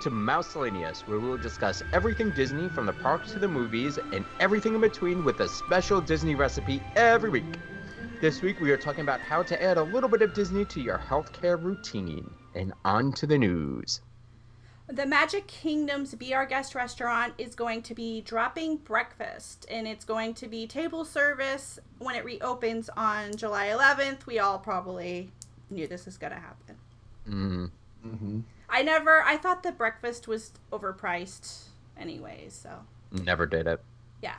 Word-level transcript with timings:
Welcome 0.00 0.26
to 0.26 0.32
Mouselanius, 0.32 1.06
where 1.06 1.20
we 1.20 1.28
will 1.28 1.36
discuss 1.36 1.82
everything 1.92 2.30
Disney 2.30 2.70
from 2.70 2.86
the 2.86 2.92
parks 2.94 3.32
to 3.32 3.38
the 3.38 3.46
movies 3.46 3.98
and 4.14 4.24
everything 4.38 4.74
in 4.74 4.80
between 4.80 5.26
with 5.26 5.40
a 5.40 5.48
special 5.48 6.00
Disney 6.00 6.34
recipe 6.34 6.82
every 6.96 7.28
week. 7.28 7.44
This 8.18 8.40
week 8.40 8.60
we 8.60 8.70
are 8.70 8.78
talking 8.78 9.02
about 9.02 9.20
how 9.20 9.42
to 9.42 9.62
add 9.62 9.76
a 9.76 9.82
little 9.82 10.08
bit 10.08 10.22
of 10.22 10.32
Disney 10.32 10.64
to 10.64 10.80
your 10.80 10.96
healthcare 10.96 11.62
routine. 11.62 12.30
And 12.54 12.72
on 12.82 13.12
to 13.12 13.26
the 13.26 13.36
news. 13.36 14.00
The 14.88 15.04
Magic 15.04 15.46
Kingdom's 15.46 16.14
Be 16.14 16.32
Our 16.32 16.46
Guest 16.46 16.74
restaurant 16.74 17.34
is 17.36 17.54
going 17.54 17.82
to 17.82 17.94
be 17.94 18.22
dropping 18.22 18.78
breakfast 18.78 19.66
and 19.70 19.86
it's 19.86 20.06
going 20.06 20.32
to 20.34 20.48
be 20.48 20.66
table 20.66 21.04
service 21.04 21.78
when 21.98 22.14
it 22.14 22.24
reopens 22.24 22.88
on 22.96 23.36
July 23.36 23.66
11th. 23.66 24.24
We 24.24 24.38
all 24.38 24.58
probably 24.58 25.30
knew 25.68 25.86
this 25.86 26.06
was 26.06 26.16
going 26.16 26.32
to 26.32 26.40
happen. 26.40 26.76
Mm. 27.28 27.70
Mm-hmm. 28.06 28.40
I 28.70 28.82
never, 28.82 29.22
I 29.22 29.36
thought 29.36 29.62
the 29.62 29.72
breakfast 29.72 30.28
was 30.28 30.52
overpriced 30.72 31.64
anyways, 31.98 32.54
so. 32.54 32.70
Never 33.10 33.46
did 33.46 33.66
it. 33.66 33.82
Yeah. 34.22 34.36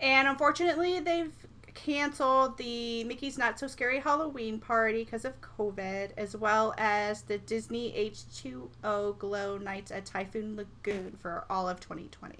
And 0.00 0.26
unfortunately, 0.28 1.00
they've 1.00 1.32
canceled 1.74 2.58
the 2.58 3.04
Mickey's 3.04 3.38
Not 3.38 3.58
So 3.58 3.66
Scary 3.66 4.00
Halloween 4.00 4.58
party 4.58 5.04
because 5.04 5.24
of 5.24 5.40
COVID, 5.40 6.10
as 6.16 6.36
well 6.36 6.74
as 6.76 7.22
the 7.22 7.38
Disney 7.38 7.92
H2O 7.92 9.18
Glow 9.18 9.58
Nights 9.58 9.90
at 9.90 10.04
Typhoon 10.04 10.56
Lagoon 10.56 11.16
for 11.20 11.44
all 11.48 11.68
of 11.68 11.80
2020. 11.80 12.36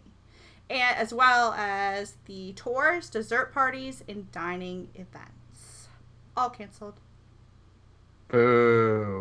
And 0.68 0.96
as 0.96 1.12
well 1.12 1.52
as 1.54 2.14
the 2.26 2.52
tours, 2.54 3.10
dessert 3.10 3.52
parties, 3.52 4.02
and 4.08 4.30
dining 4.30 4.88
events. 4.94 5.88
All 6.36 6.50
canceled. 6.50 7.00
Boo. 8.28 9.19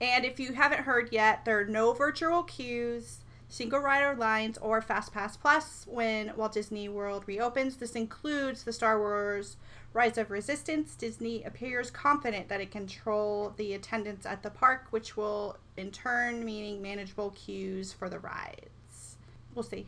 And 0.00 0.24
if 0.24 0.38
you 0.38 0.52
haven't 0.52 0.80
heard 0.80 1.12
yet, 1.12 1.44
there 1.44 1.58
are 1.60 1.64
no 1.64 1.92
virtual 1.92 2.42
queues, 2.44 3.18
single 3.48 3.80
rider 3.80 4.14
lines, 4.14 4.58
or 4.58 4.80
Fast 4.80 5.12
Pass 5.12 5.36
Plus 5.36 5.86
when 5.88 6.32
Walt 6.36 6.52
Disney 6.52 6.88
World 6.88 7.24
reopens. 7.26 7.76
This 7.76 7.96
includes 7.96 8.62
the 8.62 8.72
Star 8.72 8.98
Wars 8.98 9.56
Rise 9.92 10.18
of 10.18 10.30
Resistance. 10.30 10.94
Disney 10.94 11.42
appears 11.42 11.90
confident 11.90 12.48
that 12.48 12.60
it 12.60 12.70
can 12.70 12.86
control 12.86 13.54
the 13.56 13.74
attendance 13.74 14.24
at 14.26 14.42
the 14.42 14.50
park, 14.50 14.86
which 14.90 15.16
will 15.16 15.56
in 15.76 15.90
turn 15.90 16.44
meaning 16.44 16.80
manageable 16.80 17.30
queues 17.30 17.92
for 17.92 18.08
the 18.08 18.18
rides. 18.18 19.16
We'll 19.54 19.64
see. 19.64 19.86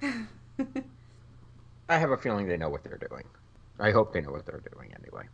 I 0.02 1.98
have 1.98 2.10
a 2.10 2.16
feeling 2.16 2.46
they 2.48 2.56
know 2.56 2.68
what 2.70 2.82
they're 2.82 2.98
doing. 3.08 3.24
I 3.78 3.90
hope 3.90 4.12
they 4.12 4.20
know 4.20 4.32
what 4.32 4.46
they're 4.46 4.62
doing 4.74 4.92
anyway. 5.00 5.24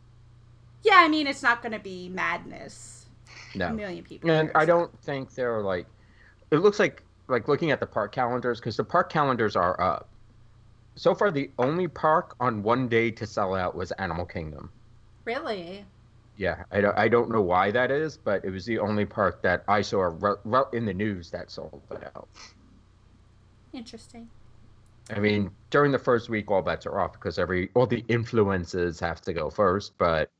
yeah, 0.83 0.97
I 0.99 1.09
mean 1.09 1.27
it's 1.27 1.43
not 1.43 1.63
going 1.63 1.73
to 1.73 1.79
be 1.79 2.09
madness. 2.09 3.00
A 3.55 3.59
No. 3.59 3.73
million 3.73 4.05
people. 4.05 4.31
And 4.31 4.51
I 4.55 4.65
don't 4.65 4.97
think 5.03 5.35
they're 5.35 5.63
like. 5.63 5.87
It 6.51 6.57
looks 6.57 6.79
like 6.79 7.05
like 7.29 7.49
looking 7.49 7.71
at 7.71 7.81
the 7.81 7.87
park 7.87 8.13
calendars 8.13 8.59
because 8.61 8.77
the 8.77 8.85
park 8.85 9.11
calendars 9.11 9.57
are 9.57 9.81
up. 9.81 10.11
So 10.97 11.15
far, 11.15 11.31
the 11.31 11.51
only 11.59 11.87
park 11.89 12.35
on 12.41 12.63
one 12.63 12.89
day 12.89 13.11
to 13.13 13.27
sell 13.27 13.55
out 13.55 13.75
was 13.75 13.93
Animal 13.93 14.27
Kingdom. 14.27 14.71
Really. 15.25 15.85
Yeah, 16.37 16.65
I 16.73 16.81
don't, 16.81 16.99
I 16.99 17.09
don't 17.09 17.31
know 17.31 17.43
why 17.43 17.71
that 17.71 17.91
is, 17.91 18.17
but 18.17 18.45
it 18.45 18.51
was 18.51 18.65
the 18.65 18.79
only 18.79 19.05
park 19.05 19.43
that 19.43 19.63
I 19.69 19.83
saw 19.83 20.11
re- 20.21 20.37
re- 20.45 20.65
in 20.73 20.87
the 20.87 20.95
news 20.95 21.31
that 21.31 21.51
sold 21.51 21.83
out. 22.17 22.29
Interesting. 23.73 24.29
I 25.15 25.19
mean, 25.21 25.51
during 25.71 25.93
the 25.93 25.99
first 25.99 26.29
week, 26.29 26.51
all 26.51 26.63
bets 26.63 26.87
are 26.87 26.99
off 27.01 27.13
because 27.13 27.39
every 27.39 27.71
all 27.75 27.87
the 27.87 28.05
influences 28.09 28.99
have 29.01 29.21
to 29.23 29.33
go 29.33 29.51
first. 29.51 29.93
But 29.99 30.31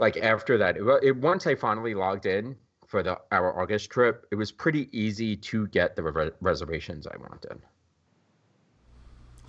like 0.00 0.16
after 0.16 0.58
that, 0.58 0.76
it, 0.76 0.82
it, 1.02 1.16
once 1.16 1.46
I 1.46 1.54
finally 1.54 1.94
logged 1.94 2.26
in 2.26 2.56
for 2.86 3.02
the 3.02 3.18
our 3.30 3.60
August 3.60 3.90
trip, 3.90 4.26
it 4.30 4.34
was 4.34 4.50
pretty 4.50 4.88
easy 4.98 5.36
to 5.36 5.66
get 5.68 5.94
the 5.94 6.02
re- 6.02 6.30
reservations 6.40 7.06
I 7.06 7.16
wanted. 7.18 7.60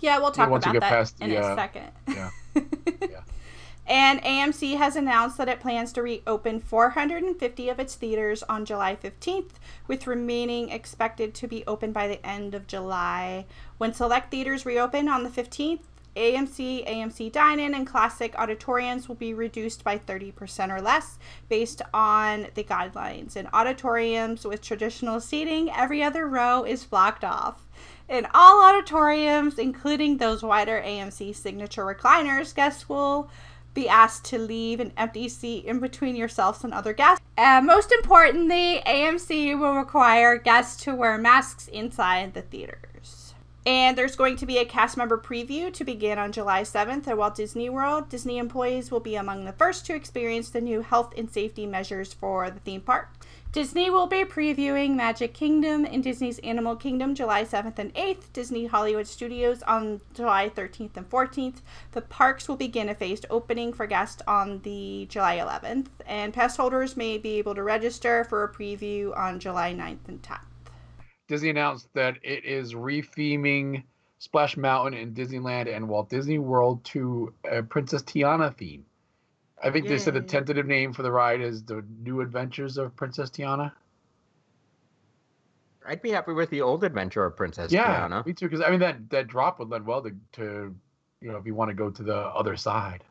Yeah, 0.00 0.18
we'll 0.18 0.32
talk 0.32 0.50
once 0.50 0.66
you 0.66 0.72
about 0.72 0.80
that 0.80 0.90
past 0.90 1.20
in 1.20 1.30
the, 1.30 1.36
a 1.36 1.40
uh, 1.40 1.56
second. 1.56 1.90
yeah. 2.08 2.30
Yeah. 3.10 3.20
And 3.84 4.22
AMC 4.22 4.76
has 4.78 4.94
announced 4.94 5.36
that 5.38 5.48
it 5.48 5.58
plans 5.58 5.92
to 5.94 6.02
reopen 6.02 6.60
450 6.60 7.68
of 7.68 7.80
its 7.80 7.96
theaters 7.96 8.44
on 8.44 8.64
July 8.64 8.96
15th, 8.96 9.54
with 9.88 10.06
remaining 10.06 10.70
expected 10.70 11.34
to 11.34 11.48
be 11.48 11.64
open 11.66 11.92
by 11.92 12.06
the 12.06 12.24
end 12.24 12.54
of 12.54 12.68
July. 12.68 13.44
When 13.78 13.92
select 13.92 14.30
theaters 14.30 14.64
reopen 14.64 15.08
on 15.08 15.24
the 15.24 15.30
15th, 15.30 15.80
AMC, 16.16 16.86
AMC 16.86 17.32
Dine 17.32 17.58
In, 17.58 17.74
and 17.74 17.86
Classic 17.86 18.34
auditoriums 18.36 19.08
will 19.08 19.14
be 19.14 19.32
reduced 19.32 19.82
by 19.82 19.98
30% 19.98 20.70
or 20.70 20.80
less 20.80 21.18
based 21.48 21.80
on 21.94 22.48
the 22.54 22.64
guidelines. 22.64 23.36
In 23.36 23.48
auditoriums 23.52 24.44
with 24.44 24.60
traditional 24.60 25.20
seating, 25.20 25.70
every 25.70 26.02
other 26.02 26.26
row 26.26 26.64
is 26.64 26.84
blocked 26.84 27.24
off. 27.24 27.66
In 28.08 28.26
all 28.34 28.62
auditoriums, 28.62 29.58
including 29.58 30.18
those 30.18 30.42
wider 30.42 30.82
AMC 30.84 31.34
signature 31.34 31.84
recliners, 31.84 32.54
guests 32.54 32.88
will 32.88 33.30
be 33.74 33.88
asked 33.88 34.26
to 34.26 34.38
leave 34.38 34.80
an 34.80 34.92
empty 34.98 35.30
seat 35.30 35.64
in 35.64 35.78
between 35.78 36.14
yourselves 36.14 36.62
and 36.62 36.74
other 36.74 36.92
guests. 36.92 37.24
And 37.38 37.66
most 37.66 37.90
importantly, 37.90 38.82
AMC 38.86 39.58
will 39.58 39.74
require 39.74 40.36
guests 40.36 40.84
to 40.84 40.94
wear 40.94 41.16
masks 41.16 41.68
inside 41.68 42.34
the 42.34 42.42
theaters. 42.42 42.91
And 43.64 43.96
there's 43.96 44.16
going 44.16 44.36
to 44.36 44.46
be 44.46 44.58
a 44.58 44.64
cast 44.64 44.96
member 44.96 45.16
preview 45.16 45.72
to 45.72 45.84
begin 45.84 46.18
on 46.18 46.32
July 46.32 46.62
7th 46.62 47.06
at 47.06 47.16
Walt 47.16 47.36
Disney 47.36 47.70
World. 47.70 48.08
Disney 48.08 48.38
employees 48.38 48.90
will 48.90 49.00
be 49.00 49.14
among 49.14 49.44
the 49.44 49.52
first 49.52 49.86
to 49.86 49.94
experience 49.94 50.50
the 50.50 50.60
new 50.60 50.80
health 50.82 51.14
and 51.16 51.30
safety 51.30 51.64
measures 51.64 52.12
for 52.12 52.50
the 52.50 52.58
theme 52.58 52.80
park. 52.80 53.10
Disney 53.52 53.88
will 53.88 54.08
be 54.08 54.24
previewing 54.24 54.96
Magic 54.96 55.32
Kingdom 55.32 55.84
and 55.84 56.02
Disney's 56.02 56.40
Animal 56.40 56.74
Kingdom 56.74 57.14
July 57.14 57.44
7th 57.44 57.78
and 57.78 57.94
8th, 57.94 58.32
Disney 58.32 58.66
Hollywood 58.66 59.06
Studios 59.06 59.62
on 59.62 60.00
July 60.12 60.48
13th 60.48 60.96
and 60.96 61.08
14th. 61.08 61.58
The 61.92 62.00
parks 62.00 62.48
will 62.48 62.56
begin 62.56 62.88
a 62.88 62.94
phased 62.94 63.26
opening 63.30 63.72
for 63.72 63.86
guests 63.86 64.22
on 64.26 64.62
the 64.62 65.06
July 65.08 65.36
11th, 65.36 65.86
and 66.04 66.32
pass 66.32 66.56
holders 66.56 66.96
may 66.96 67.16
be 67.16 67.38
able 67.38 67.54
to 67.54 67.62
register 67.62 68.24
for 68.24 68.42
a 68.42 68.52
preview 68.52 69.16
on 69.16 69.38
July 69.38 69.72
9th 69.72 70.08
and 70.08 70.22
10th. 70.22 70.51
Disney 71.32 71.48
announced 71.48 71.88
that 71.94 72.18
it 72.22 72.44
is 72.44 72.74
retheming 72.74 73.84
Splash 74.18 74.58
Mountain 74.58 75.00
in 75.00 75.14
Disneyland 75.14 75.74
and 75.74 75.88
Walt 75.88 76.10
Disney 76.10 76.38
World 76.38 76.84
to 76.84 77.32
a 77.50 77.62
Princess 77.62 78.02
Tiana 78.02 78.54
theme. 78.54 78.84
I 79.64 79.70
think 79.70 79.88
they 79.88 79.96
said 79.96 80.12
the 80.12 80.20
tentative 80.20 80.66
name 80.66 80.92
for 80.92 81.02
the 81.02 81.10
ride 81.10 81.40
is 81.40 81.62
the 81.62 81.82
New 82.02 82.20
Adventures 82.20 82.76
of 82.76 82.94
Princess 82.96 83.30
Tiana. 83.30 83.72
I'd 85.88 86.02
be 86.02 86.10
happy 86.10 86.34
with 86.34 86.50
the 86.50 86.60
old 86.60 86.84
adventure 86.84 87.24
of 87.24 87.34
Princess 87.34 87.72
Tiana. 87.72 87.76
yeah, 87.76 87.96
Diana. 88.00 88.22
me 88.26 88.34
too. 88.34 88.50
Because 88.50 88.60
I 88.60 88.68
mean 88.68 88.80
that 88.80 89.08
that 89.08 89.26
drop 89.26 89.58
would 89.58 89.70
lend 89.70 89.86
well 89.86 90.02
to, 90.02 90.14
to 90.32 90.76
you 91.22 91.32
know 91.32 91.38
if 91.38 91.46
you 91.46 91.54
want 91.54 91.70
to 91.70 91.74
go 91.74 91.88
to 91.88 92.02
the 92.02 92.14
other 92.14 92.58
side. 92.58 93.04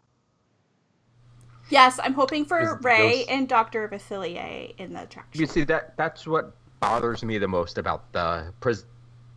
Yes, 1.71 1.99
I'm 2.03 2.13
hoping 2.13 2.45
for 2.45 2.79
Ray 2.83 3.21
ghost? 3.21 3.29
and 3.31 3.49
Dr. 3.49 3.89
Facilier 3.89 4.75
in 4.77 4.93
the 4.93 5.03
attraction. 5.03 5.41
You 5.41 5.47
see 5.47 5.63
that 5.63 5.97
that's 5.97 6.27
what 6.27 6.55
bothers 6.81 7.23
me 7.23 7.37
the 7.37 7.47
most 7.47 7.77
about 7.77 8.11
the 8.11 8.53
pres- 8.59 8.85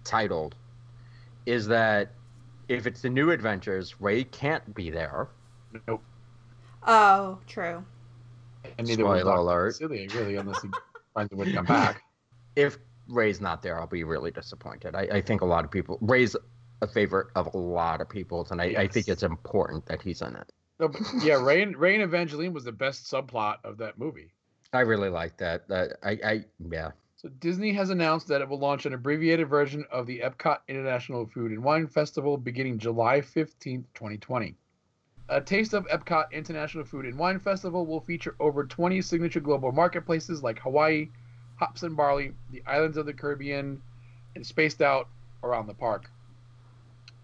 titled 0.02 0.56
is 1.46 1.66
that 1.68 2.10
if 2.68 2.86
it's 2.86 3.02
the 3.02 3.10
new 3.10 3.30
adventures, 3.30 4.00
Ray 4.00 4.24
can't 4.24 4.74
be 4.74 4.90
there. 4.90 5.28
Nope. 5.86 6.02
Oh, 6.86 7.38
true. 7.46 7.84
And 8.78 8.88
neither 8.88 9.04
was 9.04 9.20
Spoiler 9.20 9.36
Dr. 9.36 9.40
alert. 9.40 9.74
Facilier, 9.74 10.14
really, 10.14 10.36
unless 10.36 10.62
he 10.62 10.68
finds 11.14 11.32
a 11.32 11.36
way 11.36 11.46
to 11.46 11.52
come 11.52 11.66
back. 11.66 12.02
If 12.56 12.78
Ray's 13.08 13.40
not 13.40 13.62
there, 13.62 13.78
I'll 13.78 13.86
be 13.86 14.04
really 14.04 14.30
disappointed. 14.30 14.94
I, 14.94 15.02
I 15.02 15.20
think 15.20 15.42
a 15.42 15.44
lot 15.44 15.64
of 15.64 15.70
people 15.70 15.98
Ray's 16.00 16.34
a 16.80 16.86
favorite 16.86 17.28
of 17.34 17.52
a 17.54 17.58
lot 17.58 18.00
of 18.00 18.08
people's, 18.08 18.50
and 18.50 18.60
I, 18.60 18.64
I 18.64 18.88
think 18.88 19.08
it's 19.08 19.22
important 19.22 19.86
that 19.86 20.00
he's 20.02 20.22
in 20.22 20.34
it. 20.34 20.50
No, 20.80 20.88
but 20.88 21.02
yeah, 21.22 21.34
Ray 21.34 21.62
and, 21.62 21.76
Ray 21.76 21.94
and 21.94 22.02
Evangeline 22.02 22.52
was 22.52 22.64
the 22.64 22.72
best 22.72 23.10
subplot 23.10 23.56
of 23.64 23.78
that 23.78 23.98
movie. 23.98 24.32
I 24.72 24.80
really 24.80 25.08
like 25.08 25.36
that. 25.38 25.68
That 25.68 25.98
I, 26.02 26.18
I 26.24 26.44
yeah. 26.70 26.90
So 27.24 27.30
Disney 27.40 27.72
has 27.72 27.88
announced 27.88 28.28
that 28.28 28.42
it 28.42 28.48
will 28.50 28.58
launch 28.58 28.84
an 28.84 28.92
abbreviated 28.92 29.48
version 29.48 29.86
of 29.90 30.06
the 30.06 30.18
Epcot 30.18 30.58
International 30.68 31.24
Food 31.24 31.52
and 31.52 31.64
Wine 31.64 31.86
Festival 31.86 32.36
beginning 32.36 32.76
July 32.76 33.22
15th, 33.22 33.86
2020. 33.94 34.54
A 35.30 35.40
Taste 35.40 35.72
of 35.72 35.86
Epcot 35.86 36.30
International 36.32 36.84
Food 36.84 37.06
and 37.06 37.18
Wine 37.18 37.40
Festival 37.40 37.86
will 37.86 38.02
feature 38.02 38.36
over 38.40 38.66
20 38.66 39.00
signature 39.00 39.40
global 39.40 39.72
marketplaces 39.72 40.42
like 40.42 40.58
Hawaii, 40.58 41.08
hops 41.56 41.82
and 41.82 41.96
barley, 41.96 42.32
the 42.50 42.62
islands 42.66 42.98
of 42.98 43.06
the 43.06 43.14
Caribbean, 43.14 43.80
and 44.36 44.46
spaced 44.46 44.82
out 44.82 45.08
around 45.42 45.66
the 45.66 45.72
park. 45.72 46.10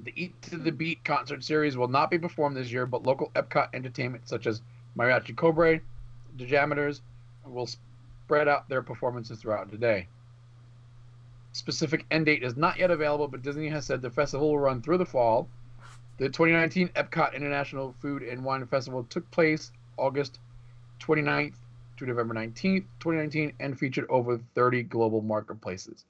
The 0.02 0.14
Eat 0.16 0.40
to 0.44 0.56
the 0.56 0.72
Beat 0.72 1.04
concert 1.04 1.44
series 1.44 1.76
will 1.76 1.88
not 1.88 2.10
be 2.10 2.18
performed 2.18 2.56
this 2.56 2.72
year, 2.72 2.86
but 2.86 3.02
local 3.02 3.30
Epcot 3.34 3.68
entertainment 3.74 4.26
such 4.26 4.46
as 4.46 4.62
Mariachi 4.96 5.36
Cobre, 5.36 5.82
the 6.38 6.46
JAMMitors, 6.46 7.02
will 7.44 7.68
spread 8.30 8.46
out 8.46 8.68
their 8.68 8.80
performances 8.80 9.40
throughout 9.40 9.68
the 9.72 9.76
day. 9.76 10.06
Specific 11.50 12.06
end 12.12 12.26
date 12.26 12.44
is 12.44 12.56
not 12.56 12.78
yet 12.78 12.92
available, 12.92 13.26
but 13.26 13.42
Disney 13.42 13.68
has 13.68 13.84
said 13.84 14.00
the 14.00 14.08
festival 14.08 14.50
will 14.50 14.58
run 14.60 14.80
through 14.80 14.98
the 14.98 15.04
fall. 15.04 15.48
The 16.18 16.28
2019 16.28 16.90
Epcot 16.90 17.34
International 17.34 17.92
Food 18.00 18.22
and 18.22 18.44
Wine 18.44 18.64
Festival 18.68 19.02
took 19.02 19.28
place 19.32 19.72
August 19.96 20.38
29th, 21.00 21.54
to 21.96 22.06
November 22.06 22.32
19th, 22.32 22.84
2019, 23.00 23.52
and 23.58 23.76
featured 23.76 24.06
over 24.08 24.38
30 24.54 24.84
global 24.84 25.22
marketplaces. 25.22 26.04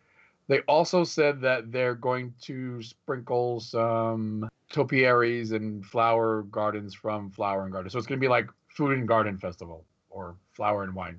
They 0.47 0.59
also 0.69 1.05
said 1.05 1.41
that 1.41 1.73
they're 1.73 1.95
going 1.95 2.35
to 2.43 2.83
sprinkle 2.83 3.61
some 3.61 4.47
topiaries 4.71 5.53
and 5.53 5.87
flower 5.87 6.43
gardens 6.43 6.93
from 6.93 7.31
Flower 7.31 7.63
and 7.63 7.73
Garden. 7.73 7.89
So 7.89 7.97
it's 7.97 8.07
going 8.07 8.21
to 8.21 8.23
be 8.23 8.29
like 8.29 8.51
Food 8.69 8.99
and 8.99 9.09
Garden 9.09 9.39
Festival 9.39 9.87
or 10.11 10.35
Flower 10.53 10.83
and 10.83 10.95
Wine, 10.95 11.19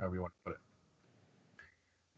however 0.00 0.14
you 0.16 0.20
want 0.22 0.32
to 0.32 0.50
put 0.50 0.56
it. 0.56 0.60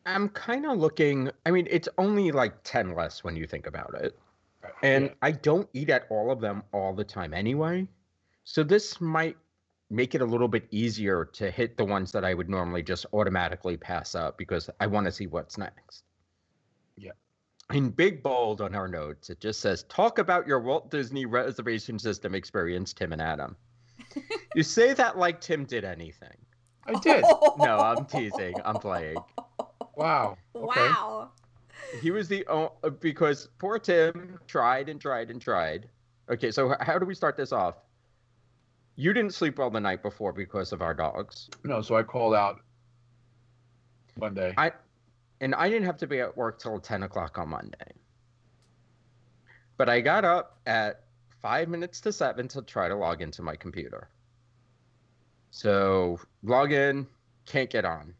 I'm 0.06 0.28
kind 0.30 0.66
of 0.66 0.78
looking. 0.78 1.30
I 1.46 1.50
mean, 1.50 1.68
it's 1.70 1.88
only 1.98 2.32
like 2.32 2.54
10 2.64 2.94
less 2.94 3.22
when 3.22 3.36
you 3.36 3.46
think 3.46 3.66
about 3.66 3.94
it. 3.94 4.18
And 4.82 5.06
Yeah. 5.06 5.14
I 5.22 5.32
don't 5.32 5.68
eat 5.72 5.90
at 5.90 6.06
all 6.10 6.30
of 6.30 6.40
them 6.40 6.62
all 6.72 6.94
the 6.94 7.04
time 7.04 7.34
anyway. 7.34 7.86
So 8.44 8.62
this 8.62 9.00
might 9.00 9.36
make 9.90 10.14
it 10.14 10.22
a 10.22 10.24
little 10.24 10.48
bit 10.48 10.66
easier 10.70 11.24
to 11.26 11.50
hit 11.50 11.76
the 11.76 11.84
ones 11.84 12.10
that 12.12 12.24
I 12.24 12.34
would 12.34 12.48
normally 12.48 12.82
just 12.82 13.06
automatically 13.12 13.76
pass 13.76 14.14
up 14.14 14.38
because 14.38 14.70
I 14.80 14.86
want 14.86 15.06
to 15.06 15.12
see 15.12 15.26
what's 15.26 15.58
next. 15.58 16.04
Yeah. 16.96 17.12
In 17.72 17.90
big 17.90 18.22
bold 18.22 18.60
on 18.60 18.74
our 18.74 18.88
notes, 18.88 19.30
it 19.30 19.40
just 19.40 19.60
says, 19.60 19.84
Talk 19.84 20.18
about 20.18 20.46
your 20.46 20.60
Walt 20.60 20.90
Disney 20.90 21.26
reservation 21.26 21.98
system 21.98 22.34
experience, 22.34 22.92
Tim 22.92 23.12
and 23.12 23.22
Adam. 23.22 23.56
you 24.54 24.62
say 24.62 24.94
that 24.94 25.18
like 25.18 25.40
Tim 25.40 25.64
did 25.64 25.84
anything. 25.84 26.36
I 26.86 26.98
did. 27.00 27.22
No, 27.58 27.78
I'm 27.80 28.04
teasing. 28.06 28.54
I'm 28.64 28.76
playing. 28.76 29.16
Wow. 29.96 30.36
Okay. 30.54 30.66
Wow. 30.80 31.30
He 32.00 32.10
was 32.10 32.28
the 32.28 32.46
o- 32.48 32.72
uh, 32.82 32.90
because 32.90 33.48
poor 33.58 33.78
Tim 33.78 34.38
tried 34.46 34.88
and 34.88 35.00
tried 35.00 35.30
and 35.30 35.40
tried. 35.40 35.88
Okay, 36.30 36.50
so 36.50 36.74
how 36.80 36.98
do 36.98 37.04
we 37.06 37.14
start 37.14 37.36
this 37.36 37.52
off? 37.52 37.74
You 38.96 39.12
didn't 39.12 39.34
sleep 39.34 39.58
well 39.58 39.70
the 39.70 39.80
night 39.80 40.02
before 40.02 40.32
because 40.32 40.72
of 40.72 40.80
our 40.82 40.94
dogs, 40.94 41.48
No, 41.64 41.80
so 41.82 41.96
I 41.96 42.02
called 42.02 42.34
out 42.34 42.60
Monday. 44.18 44.54
I- 44.56 44.72
and 45.40 45.54
I 45.54 45.68
didn't 45.68 45.86
have 45.86 45.96
to 45.98 46.06
be 46.06 46.20
at 46.20 46.36
work 46.36 46.58
till 46.60 46.78
ten 46.78 47.02
o'clock 47.02 47.36
on 47.38 47.48
Monday. 47.48 47.92
But 49.76 49.88
I 49.88 50.00
got 50.00 50.24
up 50.24 50.60
at 50.66 51.04
five 51.40 51.68
minutes 51.68 52.00
to 52.02 52.12
seven 52.12 52.46
to 52.48 52.62
try 52.62 52.88
to 52.88 52.94
log 52.94 53.20
into 53.22 53.42
my 53.42 53.56
computer. 53.56 54.08
So 55.52 56.18
log 56.42 56.72
in, 56.72 57.06
can't 57.44 57.68
get 57.68 57.84
on 57.84 58.14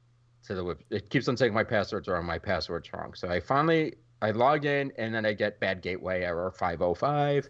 to 0.44 0.54
the 0.54 0.62
web. 0.62 0.80
It 0.90 1.08
keeps 1.08 1.28
on 1.28 1.36
saying 1.36 1.54
my 1.54 1.64
passwords 1.64 2.06
are 2.06 2.12
wrong, 2.12 2.26
my 2.26 2.38
password's 2.38 2.92
wrong. 2.92 3.14
So 3.14 3.26
I 3.28 3.40
finally 3.40 3.94
I 4.20 4.32
log 4.32 4.66
in 4.66 4.92
and 4.98 5.14
then 5.14 5.24
I 5.24 5.32
get 5.32 5.58
bad 5.58 5.80
gateway 5.80 6.24
error 6.24 6.52
505 6.52 7.48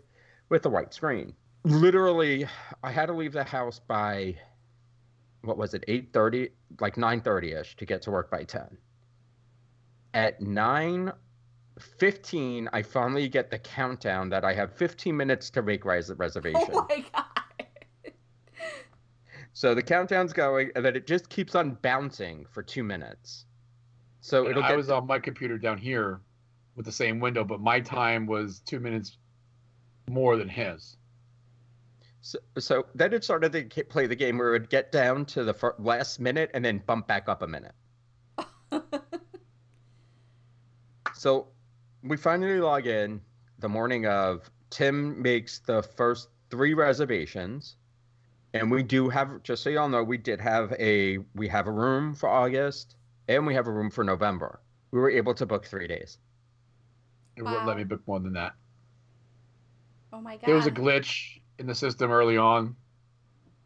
with 0.51 0.63
the 0.63 0.71
white 0.71 0.95
screen. 0.95 1.35
Literally, 1.65 2.47
I 2.85 2.93
had 2.93 3.07
to 3.07 3.13
leave 3.13 3.33
the 3.33 3.43
house 3.43 3.81
by 3.81 4.37
what 5.43 5.59
was 5.59 5.75
it, 5.75 5.85
8:30, 5.89 6.51
like 6.81 6.95
9:30ish 6.95 7.75
to 7.75 7.85
get 7.85 8.03
to 8.03 8.13
work 8.13 8.31
by 8.31 8.45
10. 8.45 8.79
At 10.15 10.41
9:15, 10.41 12.69
I 12.73 12.83
finally 12.83 13.29
get 13.29 13.51
the 13.51 13.59
countdown 13.59 14.29
that 14.29 14.45
I 14.45 14.55
have 14.55 14.73
15 14.73 15.17
minutes 15.17 15.51
to 15.51 15.63
make 15.63 15.85
res- 15.85 16.13
reservation. 16.13 16.71
Oh 16.73 16.87
my 16.89 17.05
god. 17.13 17.22
So 19.63 19.77
the 19.77 19.83
countdown's 19.83 20.33
going, 20.33 20.73
and 20.75 20.85
then 20.85 20.97
it 20.97 21.07
just 21.07 21.29
keeps 21.29 21.55
on 21.55 21.79
bouncing 21.83 22.47
for 22.51 22.65
two 22.65 22.83
minutes. 22.83 23.47
So 24.21 24.41
And 24.41 24.51
it'll 24.51 24.65
I 24.65 24.71
get 24.71 24.77
was 24.77 24.91
on 24.91 25.07
my 25.07 25.21
computer 25.21 25.57
down 25.57 25.79
here 25.79 26.21
with 26.75 26.85
the 26.85 26.91
same 26.91 27.21
window, 27.21 27.45
but 27.45 27.61
my 27.61 27.79
time 27.79 28.27
was 28.27 28.59
two 28.67 28.81
minutes 28.81 29.19
more 30.11 30.37
than 30.37 30.49
his. 30.49 30.97
so, 32.23 32.41
so 32.59 32.87
then 32.97 33.13
it 33.13 33.23
started 33.23 33.53
to 33.53 33.85
play 33.85 34.09
the 34.09 34.17
game 34.17 34.37
where 34.37 34.49
it 34.49 34.63
would 34.63 34.69
get 34.69 34.91
down 34.91 35.25
to 35.27 35.45
the 35.45 35.75
last 35.79 36.19
minute 36.19 36.51
and 36.55 36.65
then 36.65 36.83
bump 36.85 37.07
back 37.07 37.29
up 37.29 37.43
a 37.43 37.47
minute. 37.47 37.77
So 41.15 41.47
we 42.03 42.17
finally 42.17 42.59
log 42.59 42.89
in 42.89 43.21
the 43.61 43.69
morning 43.69 44.09
of. 44.09 44.51
Tim 44.71 45.23
makes 45.23 45.61
the 45.61 45.85
first 45.85 46.31
three 46.51 46.75
reservations, 46.75 47.77
and 48.55 48.71
we 48.71 48.83
do 48.83 49.09
have. 49.09 49.43
Just 49.43 49.63
so 49.63 49.71
y'all 49.71 49.89
know, 49.89 50.03
we 50.03 50.19
did 50.19 50.41
have 50.41 50.73
a 50.79 51.19
we 51.35 51.49
have 51.49 51.67
a 51.67 51.73
room 51.73 52.15
for 52.15 52.29
August, 52.29 52.97
and 53.29 53.47
we 53.47 53.55
have 53.55 53.67
a 53.67 53.73
room 53.73 53.91
for 53.91 54.05
November. 54.05 54.61
We 54.91 55.01
were 55.01 55.11
able 55.11 55.35
to 55.35 55.47
book 55.47 55.65
three 55.65 55.87
days. 55.87 56.19
It 57.37 57.43
wouldn't 57.43 57.63
Wow. 57.63 57.69
let 57.69 57.77
me 57.79 57.85
book 57.85 58.07
more 58.07 58.21
than 58.21 58.35
that. 58.35 58.55
Oh 60.13 60.21
my 60.21 60.37
god. 60.37 60.47
There 60.47 60.55
was 60.55 60.67
a 60.67 60.71
glitch 60.71 61.41
in 61.59 61.67
the 61.67 61.75
system 61.75 62.11
early 62.11 62.37
on 62.37 62.77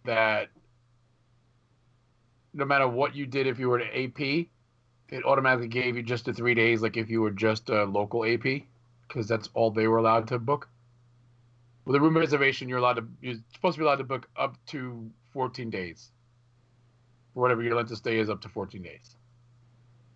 that 0.05 0.49
no 2.55 2.65
matter 2.65 2.89
what 2.89 3.15
you 3.15 3.27
did, 3.27 3.47
if 3.47 3.59
you 3.59 3.69
were 3.69 3.79
to 3.81 4.05
AP, 4.05 4.47
it 5.09 5.25
automatically 5.25 5.69
gave 5.69 5.97
you 5.97 6.03
just 6.03 6.25
the 6.25 6.33
three 6.33 6.55
days, 6.55 6.81
like 6.81 6.97
if 6.97 7.11
you 7.11 7.21
were 7.21 7.31
just 7.31 7.69
a 7.71 7.85
local 7.85 8.25
AP, 8.25 8.63
because 9.07 9.29
that's 9.29 9.49
all 9.55 9.71
they 9.71 9.87
were 9.89 9.99
allowed 9.99 10.29
to 10.29 10.39
book. 10.39 10.69
With 11.87 11.97
a 11.97 12.01
room 12.01 12.17
reservation, 12.17 12.69
you're 12.69 12.79
allowed 12.79 12.95
to 12.95 13.07
you're 13.23 13.37
supposed 13.55 13.77
to 13.77 13.79
be 13.79 13.85
allowed 13.87 13.97
to 13.97 14.05
book 14.05 14.29
up 14.37 14.57
to 14.67 15.09
14 15.33 15.71
days. 15.71 16.11
For 17.33 17.41
whatever 17.41 17.63
your 17.63 17.77
length 17.77 17.93
of 17.93 17.99
stay 17.99 18.19
is, 18.19 18.29
up 18.29 18.41
to 18.43 18.49
14 18.49 18.83
days. 18.83 19.17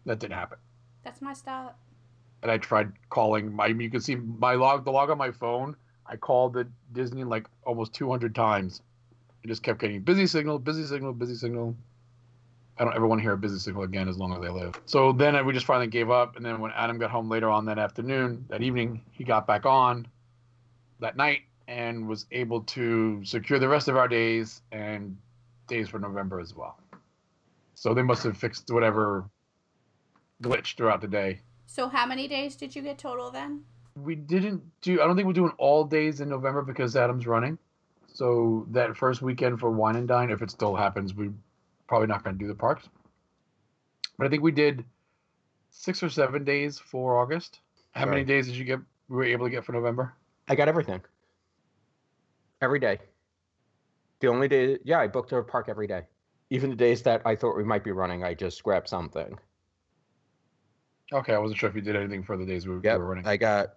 That 0.05 0.19
didn't 0.19 0.35
happen. 0.35 0.59
That's 1.05 1.23
messed 1.23 1.49
up. 1.49 1.79
and 2.43 2.51
I 2.51 2.59
tried 2.59 2.93
calling 3.09 3.53
my. 3.55 3.67
You 3.67 3.91
can 3.91 4.01
see 4.01 4.17
my 4.17 4.55
log, 4.55 4.85
the 4.85 4.91
log 4.91 5.11
on 5.11 5.19
my 5.19 5.31
phone. 5.31 5.77
I 6.07 6.17
called 6.17 6.55
the 6.55 6.67
Disney 6.93 7.23
like 7.25 7.47
almost 7.65 7.95
200 7.95 8.35
times. 8.35 8.83
It 9.45 9.49
just 9.49 9.63
kept 9.63 9.79
getting 9.81 10.01
busy 10.03 10.27
signal, 10.27 10.59
busy 10.59 10.85
signal, 10.85 11.13
busy 11.13 11.35
signal. 11.37 11.77
I 12.79 12.85
don't 12.85 12.97
ever 12.97 13.07
want 13.07 13.21
to 13.21 13.23
hear 13.23 13.33
a 13.33 13.39
busy 13.39 13.59
signal 13.59 13.85
again 13.85 14.09
as 14.09 14.17
long 14.17 14.33
as 14.33 14.39
I 14.39 14.51
live. 14.51 14.81
So 14.87 15.13
then 15.13 15.45
we 15.47 15.53
just 15.53 15.67
finally 15.67 15.87
gave 15.87 16.11
up. 16.11 16.37
And 16.37 16.45
then 16.45 16.61
when 16.61 16.73
Adam 16.73 16.99
got 16.99 17.11
home 17.11 17.29
later 17.29 17.49
on 17.51 17.67
that 17.67 17.79
afternoon, 17.79 18.47
that 18.49 18.63
evening, 18.63 19.03
he 19.13 19.23
got 19.23 19.47
back 19.47 19.67
on 19.67 20.09
that 21.01 21.17
night 21.17 21.43
and 21.71 22.09
was 22.09 22.27
able 22.33 22.63
to 22.63 23.25
secure 23.25 23.61
the 23.61 23.69
rest 23.69 23.87
of 23.87 23.97
our 23.97 24.09
days 24.09 24.61
and 24.73 25.17
days 25.69 25.89
for 25.89 26.01
November 26.01 26.41
as 26.41 26.53
well. 26.53 26.77
So 27.77 27.95
they 27.95 28.03
must 28.03 28.25
have 28.25 28.37
fixed 28.37 28.71
whatever 28.71 29.31
glitch 30.43 30.77
throughout 30.77 31.01
the 31.01 31.09
day 31.09 31.41
So 31.67 31.87
how 31.89 32.07
many 32.07 32.27
days 32.27 32.57
did 32.57 32.75
you 32.75 32.83
get 32.83 32.99
total 32.99 33.31
then? 33.31 33.63
we 33.97 34.15
didn't 34.15 34.63
do 34.83 35.03
i 35.03 35.05
don't 35.05 35.17
think 35.17 35.27
we're 35.27 35.33
doing 35.33 35.53
all 35.59 35.85
days 35.85 36.21
in 36.21 36.29
november 36.29 36.63
because 36.63 36.95
adam's 36.95 37.27
running 37.27 37.59
so 38.07 38.65
that 38.71 38.97
first 38.97 39.21
weekend 39.21 39.59
for 39.59 39.69
wine 39.69 39.97
and 39.97 40.07
dine 40.07 40.31
if 40.31 40.41
it 40.43 40.51
still 40.51 40.77
happens 40.77 41.13
we 41.13 41.29
probably 41.89 42.07
not 42.07 42.23
going 42.23 42.39
to 42.39 42.43
do 42.43 42.47
the 42.47 42.55
parks 42.55 42.89
but 44.17 44.27
i 44.27 44.31
think 44.31 44.45
we 44.45 44.53
did 44.53 44.85
six 45.71 46.05
or 46.05 46.09
seven 46.09 46.45
days 46.45 46.79
for 46.79 47.21
august 47.21 47.59
how 47.91 48.07
many 48.07 48.23
days 48.23 48.47
did 48.47 48.55
you 48.55 48.65
get 48.65 48.79
we 49.09 49.17
were 49.17 49.25
able 49.25 49.45
to 49.45 49.51
get 49.51 49.65
for 49.65 49.73
november 49.73 50.15
I 50.51 50.57
got 50.57 50.67
everything. 50.67 51.01
Every 52.61 52.79
day. 52.79 52.99
The 54.21 54.29
only 54.29 54.49
day, 54.49 54.79
yeah, 54.85 55.01
I 55.01 55.07
booked 55.09 55.33
a 55.33 55.43
park 55.43 55.69
every 55.69 55.87
day. 55.87 56.03
Even 56.51 56.71
the 56.71 56.77
days 56.77 57.03
that 57.05 57.23
I 57.25 57.37
thought 57.37 57.57
we 57.57 57.65
might 57.65 57.85
be 57.85 57.93
running, 57.93 58.25
I 58.25 58.35
just 58.35 58.63
grabbed 58.63 58.89
something. 58.89 59.39
okay 61.13 61.35
i 61.35 61.39
wasn't 61.39 61.59
sure 61.59 61.69
if 61.69 61.75
you 61.75 61.83
did 61.83 61.97
anything 61.97 62.23
for 62.23 62.37
the 62.37 62.47
days 62.47 62.67
we, 62.67 62.77
we 62.77 62.89
were 62.89 63.07
running 63.07 63.27
I 63.27 63.37
got 63.37 63.75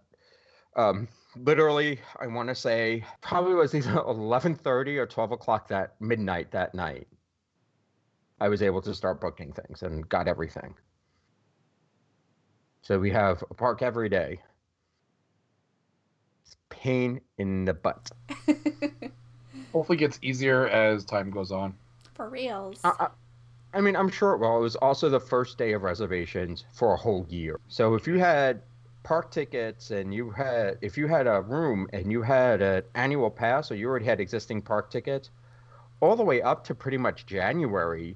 um 0.75 1.07
literally 1.35 1.99
I 2.19 2.27
want 2.27 2.49
to 2.49 2.55
say 2.55 3.03
probably 3.21 3.55
was 3.55 3.73
either 3.73 3.93
11:30 4.07 4.97
or 4.97 5.05
12 5.07 5.31
o'clock 5.31 5.67
that 5.69 5.95
midnight 5.99 6.51
that 6.51 6.75
night. 6.75 7.07
I 8.39 8.49
was 8.49 8.61
able 8.61 8.81
to 8.81 8.93
start 8.93 9.21
booking 9.21 9.53
things 9.53 9.83
and 9.83 10.07
got 10.09 10.27
everything. 10.27 10.75
So 12.81 12.99
we 12.99 13.11
have 13.11 13.43
a 13.49 13.53
park 13.53 13.81
every 13.81 14.09
day. 14.09 14.41
It's 16.83 16.89
pain 16.89 17.21
in 17.37 17.65
the 17.65 17.73
butt. 17.73 18.11
hopefully 19.71 19.97
it 19.97 19.99
gets 19.99 20.19
easier 20.21 20.67
as 20.67 21.05
time 21.05 21.31
goes 21.31 21.51
on 21.51 21.73
For 22.13 22.29
reals. 22.29 22.79
I, 22.83 22.93
I, 22.99 23.07
I 23.73 23.81
mean, 23.81 23.95
I'm 23.95 24.09
sure 24.09 24.33
it 24.33 24.39
will. 24.39 24.57
It 24.57 24.61
was 24.61 24.75
also 24.75 25.09
the 25.09 25.19
first 25.19 25.57
day 25.57 25.73
of 25.73 25.83
reservations 25.83 26.65
for 26.73 26.93
a 26.93 26.97
whole 26.97 27.25
year. 27.29 27.59
So 27.69 27.95
if 27.95 28.05
you 28.05 28.19
had 28.19 28.61
park 29.03 29.31
tickets 29.31 29.91
and 29.91 30.13
you 30.13 30.31
had, 30.31 30.77
if 30.81 30.97
you 30.97 31.07
had 31.07 31.25
a 31.25 31.41
room 31.41 31.87
and 31.93 32.11
you 32.11 32.21
had 32.21 32.61
an 32.61 32.83
annual 32.95 33.31
pass 33.31 33.71
or 33.71 33.75
you 33.75 33.87
already 33.87 34.05
had 34.05 34.19
existing 34.19 34.61
park 34.61 34.91
tickets, 34.91 35.29
all 36.01 36.15
the 36.15 36.23
way 36.23 36.41
up 36.41 36.65
to 36.65 36.75
pretty 36.75 36.97
much 36.97 37.25
January, 37.25 38.15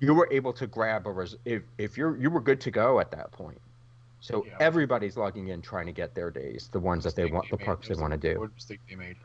you 0.00 0.14
were 0.14 0.28
able 0.30 0.52
to 0.52 0.66
grab 0.66 1.06
a 1.06 1.12
res- 1.12 1.36
if 1.46 1.62
if 1.78 1.96
you're 1.96 2.16
you 2.18 2.28
were 2.28 2.42
good 2.42 2.60
to 2.60 2.70
go 2.70 3.00
at 3.00 3.10
that 3.12 3.32
point. 3.32 3.58
So 4.26 4.44
Yeah. 4.44 4.56
everybody's 4.58 5.16
logging 5.16 5.48
in 5.48 5.62
trying 5.62 5.86
to 5.86 5.92
get 5.92 6.12
their 6.16 6.32
days, 6.32 6.68
the 6.72 6.80
ones 6.80 7.04
that 7.04 7.14
they 7.14 7.22
Mistake 7.30 7.34
want, 7.34 7.50
the 7.50 7.56
parks 7.58 7.88
It 7.88 7.94
they 7.94 8.00
want 8.00 8.12
to 8.20 8.34
do. 8.34 8.40
what 8.40 8.52
mistake 8.54 8.80
they 8.88 8.96
made 8.96 9.16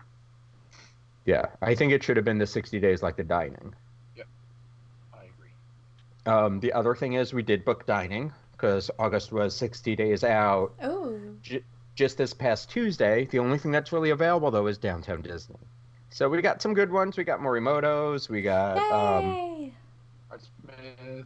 Yeah, 1.25 1.47
I 1.59 1.73
think 1.73 1.91
it 1.91 2.03
should 2.03 2.17
have 2.17 2.25
been 2.25 2.37
the 2.37 2.45
60 2.45 2.79
days 2.79 3.01
like 3.01 3.15
the 3.15 3.23
dining. 3.23 3.73
Yeah. 4.15 4.25
I 5.11 5.23
agree 5.23 5.49
Um, 6.27 6.59
the 6.59 6.71
other 6.73 6.93
thing 6.93 7.13
is 7.13 7.33
we 7.33 7.41
did 7.41 7.65
book 7.65 7.87
dining 7.87 8.31
because 8.51 8.91
August 8.99 9.31
was 9.31 9.55
60 9.55 9.95
days 9.95 10.23
out. 10.23 10.73
oh. 10.83 11.19
Just 11.95 12.17
this 12.19 12.33
past 12.33 12.69
Tuesday, 12.69 13.25
the 13.25 13.39
only 13.39 13.57
thing 13.57 13.71
that's 13.71 13.91
really 13.91 14.11
available 14.11 14.51
though 14.51 14.67
is 14.67 14.77
Downtown 14.77 15.21
Disney. 15.23 15.57
So 16.09 16.29
we 16.29 16.39
got 16.43 16.61
some 16.61 16.73
good 16.75 16.91
ones. 16.91 17.17
We 17.17 17.23
got 17.23 17.39
Morimoto's. 17.39 18.29
We 18.29 18.41
got 18.43 18.77
um, 18.91 19.71
Smith. 20.37 21.25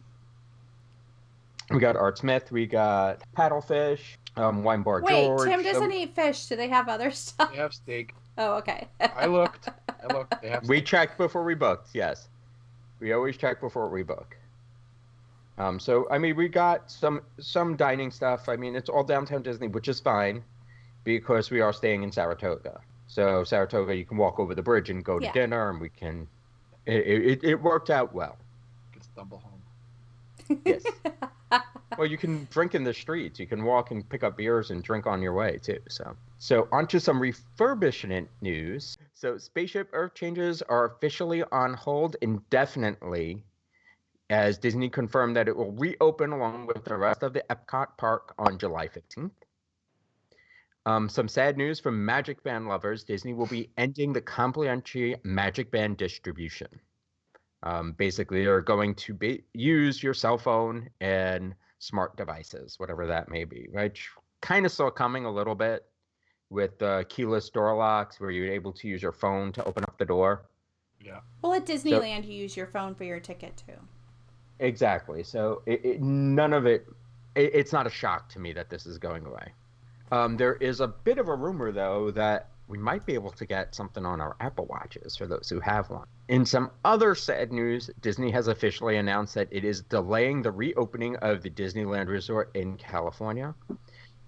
We 1.70 1.80
got 1.80 1.96
Art 1.96 2.18
Smith. 2.18 2.52
We 2.52 2.66
got 2.66 3.22
Paddlefish. 3.36 4.00
Um, 4.36 4.62
Wine 4.62 4.82
Bar 4.82 5.02
Wait, 5.02 5.24
George. 5.24 5.48
Tim 5.48 5.62
doesn't 5.62 5.82
um, 5.82 5.92
eat 5.92 6.14
fish. 6.14 6.46
Do 6.46 6.56
they 6.56 6.68
have 6.68 6.88
other 6.88 7.10
stuff? 7.12 7.50
They 7.50 7.56
have 7.58 7.72
steak. 7.74 8.14
Oh, 8.38 8.54
okay. 8.54 8.88
I 9.00 9.26
looked. 9.26 9.68
I 9.88 10.12
looked. 10.12 10.40
They 10.42 10.50
have 10.50 10.64
We 10.68 10.82
checked 10.82 11.16
before 11.16 11.42
we 11.44 11.54
booked. 11.54 11.88
Yes, 11.94 12.28
we 13.00 13.12
always 13.12 13.36
check 13.36 13.60
before 13.60 13.88
we 13.88 14.02
book. 14.02 14.36
Um, 15.58 15.80
so 15.80 16.06
I 16.10 16.18
mean, 16.18 16.36
we 16.36 16.48
got 16.48 16.90
some 16.90 17.22
some 17.40 17.76
dining 17.76 18.10
stuff. 18.10 18.48
I 18.48 18.56
mean, 18.56 18.76
it's 18.76 18.90
all 18.90 19.02
downtown 19.02 19.42
Disney, 19.42 19.68
which 19.68 19.88
is 19.88 20.00
fine 20.00 20.44
because 21.02 21.50
we 21.50 21.60
are 21.60 21.72
staying 21.72 22.02
in 22.02 22.12
Saratoga. 22.12 22.80
So 23.08 23.42
Saratoga, 23.42 23.96
you 23.96 24.04
can 24.04 24.18
walk 24.18 24.38
over 24.38 24.54
the 24.54 24.62
bridge 24.62 24.90
and 24.90 25.02
go 25.02 25.18
to 25.18 25.24
Yeah. 25.24 25.32
dinner, 25.32 25.70
and 25.70 25.80
we 25.80 25.88
can. 25.88 26.28
It, 26.84 27.06
it, 27.06 27.44
it 27.44 27.54
worked 27.62 27.88
out 27.90 28.12
well. 28.14 28.36
Can 28.92 29.02
stumble 29.02 29.38
home. 29.38 30.60
Yes. 30.64 30.84
well, 31.96 32.06
you 32.06 32.18
can 32.18 32.46
drink 32.50 32.74
in 32.74 32.84
the 32.84 32.92
streets. 32.92 33.38
You 33.38 33.46
can 33.46 33.64
walk 33.64 33.90
and 33.90 34.08
pick 34.08 34.22
up 34.22 34.36
beers 34.36 34.70
and 34.70 34.82
drink 34.82 35.06
on 35.06 35.22
your 35.22 35.34
way 35.34 35.58
too. 35.62 35.78
So, 35.88 36.16
so 36.38 36.68
onto 36.72 36.98
some 36.98 37.20
refurbishment 37.20 38.26
news. 38.40 38.98
So, 39.14 39.38
Spaceship 39.38 39.88
Earth 39.92 40.14
changes 40.14 40.62
are 40.62 40.86
officially 40.86 41.42
on 41.52 41.74
hold 41.74 42.16
indefinitely, 42.20 43.42
as 44.30 44.58
Disney 44.58 44.88
confirmed 44.88 45.36
that 45.36 45.48
it 45.48 45.56
will 45.56 45.72
reopen 45.72 46.32
along 46.32 46.66
with 46.66 46.84
the 46.84 46.96
rest 46.96 47.22
of 47.22 47.32
the 47.32 47.44
Epcot 47.50 47.96
park 47.96 48.34
on 48.38 48.58
July 48.58 48.88
fifteenth. 48.88 49.32
Um, 50.84 51.08
some 51.08 51.28
sad 51.28 51.56
news 51.56 51.80
from 51.80 52.04
Magic 52.04 52.42
Band 52.42 52.68
lovers: 52.68 53.04
Disney 53.04 53.34
will 53.34 53.46
be 53.46 53.70
ending 53.76 54.12
the 54.12 54.20
complimentary 54.20 55.16
Magic 55.22 55.70
Band 55.70 55.96
distribution. 55.96 56.68
Um, 57.62 57.92
basically, 57.92 58.44
they're 58.44 58.60
going 58.60 58.94
to 58.96 59.14
be, 59.14 59.42
use 59.52 60.00
your 60.02 60.14
cell 60.14 60.38
phone 60.38 60.88
and 61.00 61.54
smart 61.78 62.16
devices, 62.16 62.78
whatever 62.78 63.06
that 63.06 63.30
may 63.30 63.44
be, 63.44 63.68
which 63.72 64.08
kind 64.40 64.66
of 64.66 64.72
saw 64.72 64.90
coming 64.90 65.24
a 65.24 65.30
little 65.30 65.54
bit 65.54 65.84
with 66.50 66.80
uh, 66.82 67.04
keyless 67.08 67.50
door 67.50 67.74
locks, 67.76 68.20
where 68.20 68.30
you're 68.30 68.52
able 68.52 68.72
to 68.72 68.88
use 68.88 69.02
your 69.02 69.12
phone 69.12 69.52
to 69.52 69.64
open 69.64 69.82
up 69.84 69.98
the 69.98 70.04
door. 70.04 70.46
Yeah. 71.00 71.20
well, 71.42 71.52
at 71.52 71.66
Disneyland, 71.66 72.26
you 72.26 72.32
use 72.32 72.56
your 72.56 72.66
phone 72.66 72.94
for 72.94 73.04
your 73.04 73.20
ticket 73.20 73.62
too. 73.66 73.74
Exactly. 74.58 75.22
So 75.22 75.62
it, 75.66 75.84
it, 75.84 76.02
none 76.02 76.52
of 76.52 76.66
it, 76.66 76.86
it. 77.34 77.50
It's 77.54 77.72
not 77.72 77.86
a 77.86 77.90
shock 77.90 78.28
to 78.30 78.38
me 78.38 78.52
that 78.54 78.70
this 78.70 78.86
is 78.86 78.98
going 78.98 79.26
away. 79.26 79.52
Um, 80.10 80.36
there 80.36 80.54
is 80.54 80.80
a 80.80 80.88
bit 80.88 81.18
of 81.18 81.28
a 81.28 81.34
rumor, 81.34 81.72
though, 81.72 82.10
that 82.12 82.50
we 82.68 82.78
might 82.78 83.06
be 83.06 83.14
able 83.14 83.30
to 83.30 83.46
get 83.46 83.74
something 83.74 84.04
on 84.04 84.20
our 84.20 84.36
Apple 84.40 84.66
Watches 84.66 85.16
for 85.16 85.26
those 85.26 85.48
who 85.48 85.60
have 85.60 85.88
one. 85.90 86.06
In 86.28 86.44
some 86.44 86.70
other 86.84 87.14
sad 87.14 87.52
news, 87.52 87.90
Disney 88.00 88.30
has 88.32 88.48
officially 88.48 88.96
announced 88.96 89.34
that 89.34 89.48
it 89.50 89.64
is 89.64 89.82
delaying 89.82 90.42
the 90.42 90.50
reopening 90.50 91.16
of 91.16 91.42
the 91.42 91.50
Disneyland 91.50 92.08
Resort 92.08 92.50
in 92.54 92.76
California. 92.76 93.54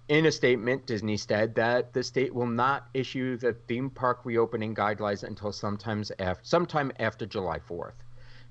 In 0.07 0.25
a 0.25 0.31
statement, 0.31 0.87
Disney 0.87 1.17
said 1.17 1.53
that 1.55 1.93
the 1.93 2.01
state 2.01 2.33
will 2.33 2.47
not 2.47 2.87
issue 2.93 3.37
the 3.37 3.53
theme 3.67 3.89
park 3.89 4.21
reopening 4.23 4.73
guidelines 4.73 5.23
until 5.23 5.51
sometimes 5.51 6.11
sometime 6.41 6.91
after 6.99 7.25
July 7.25 7.59
4th. 7.59 7.93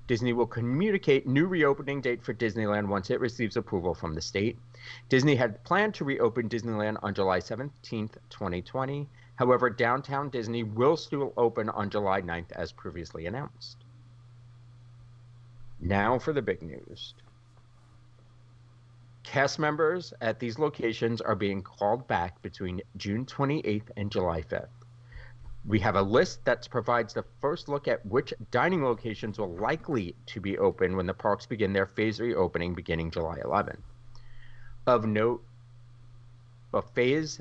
Disney 0.07 0.33
will 0.33 0.47
communicate 0.47 1.27
new 1.27 1.45
reopening 1.45 2.01
date 2.01 2.23
for 2.23 2.33
Disneyland 2.33 2.87
once 2.87 3.11
it 3.11 3.19
receives 3.19 3.57
approval 3.57 3.93
from 3.93 4.15
the 4.15 4.21
state. 4.21 4.57
Disney 5.07 5.35
had 5.35 5.63
planned 5.63 5.93
to 5.95 6.05
reopen 6.05 6.49
Disneyland 6.49 6.97
on 7.03 7.13
July 7.13 7.39
17th, 7.39 8.17
2020. 8.29 9.07
However, 9.39 9.69
downtown 9.69 10.27
Disney 10.27 10.63
will 10.63 10.97
still 10.97 11.31
open 11.37 11.69
on 11.69 11.89
July 11.89 12.21
9th 12.21 12.51
as 12.51 12.73
previously 12.73 13.25
announced. 13.25 13.77
Now 15.79 16.19
for 16.19 16.33
the 16.33 16.41
big 16.41 16.61
news. 16.61 17.13
Cast 19.23 19.57
members 19.57 20.13
at 20.19 20.41
these 20.41 20.59
locations 20.59 21.21
are 21.21 21.35
being 21.35 21.63
called 21.63 22.05
back 22.05 22.41
between 22.41 22.81
June 22.97 23.25
28th 23.25 23.89
and 23.95 24.11
July 24.11 24.41
5th. 24.41 24.67
We 25.65 25.79
have 25.79 25.95
a 25.95 26.01
list 26.01 26.43
that 26.43 26.67
provides 26.69 27.13
the 27.13 27.23
first 27.39 27.69
look 27.69 27.87
at 27.87 28.05
which 28.05 28.33
dining 28.51 28.83
locations 28.83 29.39
will 29.39 29.55
likely 29.55 30.17
to 30.25 30.41
be 30.41 30.57
open 30.57 30.97
when 30.97 31.05
the 31.05 31.13
parks 31.13 31.45
begin 31.45 31.71
their 31.71 31.85
phase 31.85 32.19
reopening 32.19 32.73
beginning 32.73 33.09
July 33.09 33.37
11. 33.45 33.81
Of 34.85 35.05
note, 35.05 35.41
a 36.73 36.81
phase 36.81 37.39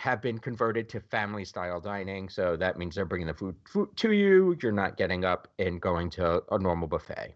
have 0.00 0.22
been 0.22 0.38
converted 0.38 0.88
to 0.88 0.98
family 0.98 1.44
style 1.44 1.78
dining, 1.78 2.26
so 2.30 2.56
that 2.56 2.78
means 2.78 2.94
they're 2.94 3.04
bringing 3.04 3.26
the 3.26 3.34
food, 3.34 3.54
food 3.68 3.94
to 3.96 4.12
you. 4.12 4.56
You're 4.62 4.72
not 4.72 4.96
getting 4.96 5.26
up 5.26 5.46
and 5.58 5.78
going 5.78 6.08
to 6.10 6.42
a 6.50 6.58
normal 6.58 6.88
buffet. 6.88 7.34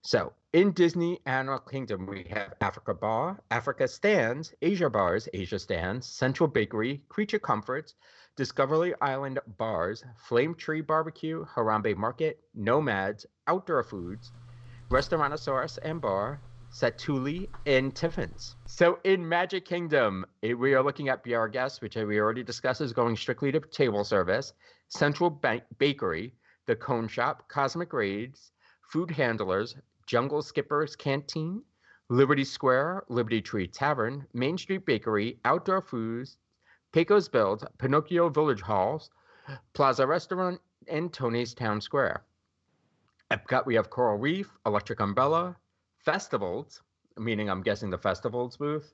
So, 0.00 0.32
in 0.52 0.72
Disney 0.72 1.20
Animal 1.26 1.60
Kingdom, 1.60 2.06
we 2.06 2.26
have 2.30 2.54
Africa 2.60 2.92
Bar, 2.92 3.40
Africa 3.52 3.86
Stands, 3.86 4.52
Asia 4.62 4.90
Bars, 4.90 5.28
Asia 5.32 5.60
Stands, 5.60 6.08
Central 6.08 6.48
Bakery, 6.48 7.04
Creature 7.08 7.38
Comforts, 7.38 7.94
Discovery 8.34 8.92
Island 9.00 9.38
Bars, 9.58 10.04
Flame 10.16 10.56
Tree 10.56 10.80
Barbecue, 10.80 11.44
Harambe 11.44 11.96
Market, 11.96 12.40
Nomads, 12.52 13.26
Outdoor 13.46 13.84
Foods, 13.84 14.32
Restaurantosaurus 14.90 15.78
and 15.84 16.00
Bar, 16.00 16.40
Satu'li, 16.72 17.48
and 17.66 17.94
Tiffin's. 17.94 18.56
So 18.66 18.98
in 19.04 19.28
Magic 19.28 19.66
Kingdom, 19.66 20.24
eh, 20.42 20.54
we 20.54 20.72
are 20.74 20.82
looking 20.82 21.10
at 21.10 21.22
Be 21.22 21.34
Our 21.34 21.48
Guests, 21.48 21.82
which 21.82 21.96
we 21.96 22.18
already 22.18 22.42
discussed 22.42 22.80
is 22.80 22.94
going 22.94 23.14
strictly 23.16 23.52
to 23.52 23.60
table 23.60 24.04
service, 24.04 24.54
Central 24.88 25.28
ba- 25.28 25.62
Bakery, 25.78 26.34
The 26.66 26.74
Cone 26.76 27.08
Shop, 27.08 27.46
Cosmic 27.48 27.92
Ray's, 27.92 28.52
Food 28.90 29.10
Handlers, 29.10 29.76
Jungle 30.06 30.40
Skippers 30.40 30.96
Canteen, 30.96 31.62
Liberty 32.08 32.44
Square, 32.44 33.04
Liberty 33.08 33.42
Tree 33.42 33.66
Tavern, 33.66 34.26
Main 34.32 34.56
Street 34.56 34.86
Bakery, 34.86 35.38
Outdoor 35.44 35.82
Foods, 35.82 36.38
Pecos 36.92 37.28
Bill, 37.28 37.58
Pinocchio 37.78 38.30
Village 38.30 38.62
Haus, 38.62 39.10
Plaza 39.74 40.06
Restaurant, 40.06 40.60
and 40.88 41.12
Tony's 41.12 41.52
Town 41.52 41.80
Square. 41.80 42.24
Epcot, 43.30 43.66
we 43.66 43.74
have 43.74 43.90
Coral 43.90 44.18
Reef, 44.18 44.50
Electric 44.66 45.00
Umbrella, 45.00 45.56
Festivals, 46.04 46.82
meaning 47.18 47.48
I'm 47.50 47.62
guessing 47.62 47.90
the 47.90 47.98
Festivals 47.98 48.56
booth, 48.56 48.92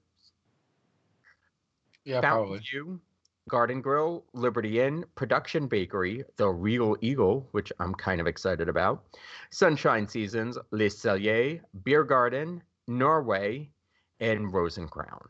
Yeah, 2.04 2.20
Fountain 2.20 2.58
probably. 2.58 2.58
View, 2.58 3.00
Garden 3.48 3.80
Grill, 3.80 4.24
Liberty 4.34 4.80
Inn, 4.80 5.04
Production 5.14 5.66
Bakery, 5.68 6.24
The 6.36 6.48
Regal 6.48 6.96
Eagle, 7.00 7.48
which 7.52 7.72
I'm 7.80 7.94
kind 7.94 8.20
of 8.20 8.26
excited 8.26 8.68
about, 8.68 9.04
Sunshine 9.50 10.06
Seasons, 10.06 10.58
Les 10.70 10.88
Celliers, 10.90 11.60
Beer 11.84 12.04
Garden, 12.04 12.62
Norway, 12.86 13.70
and 14.20 14.52
Rose 14.52 14.76
and 14.78 14.90
Crown. 14.90 15.28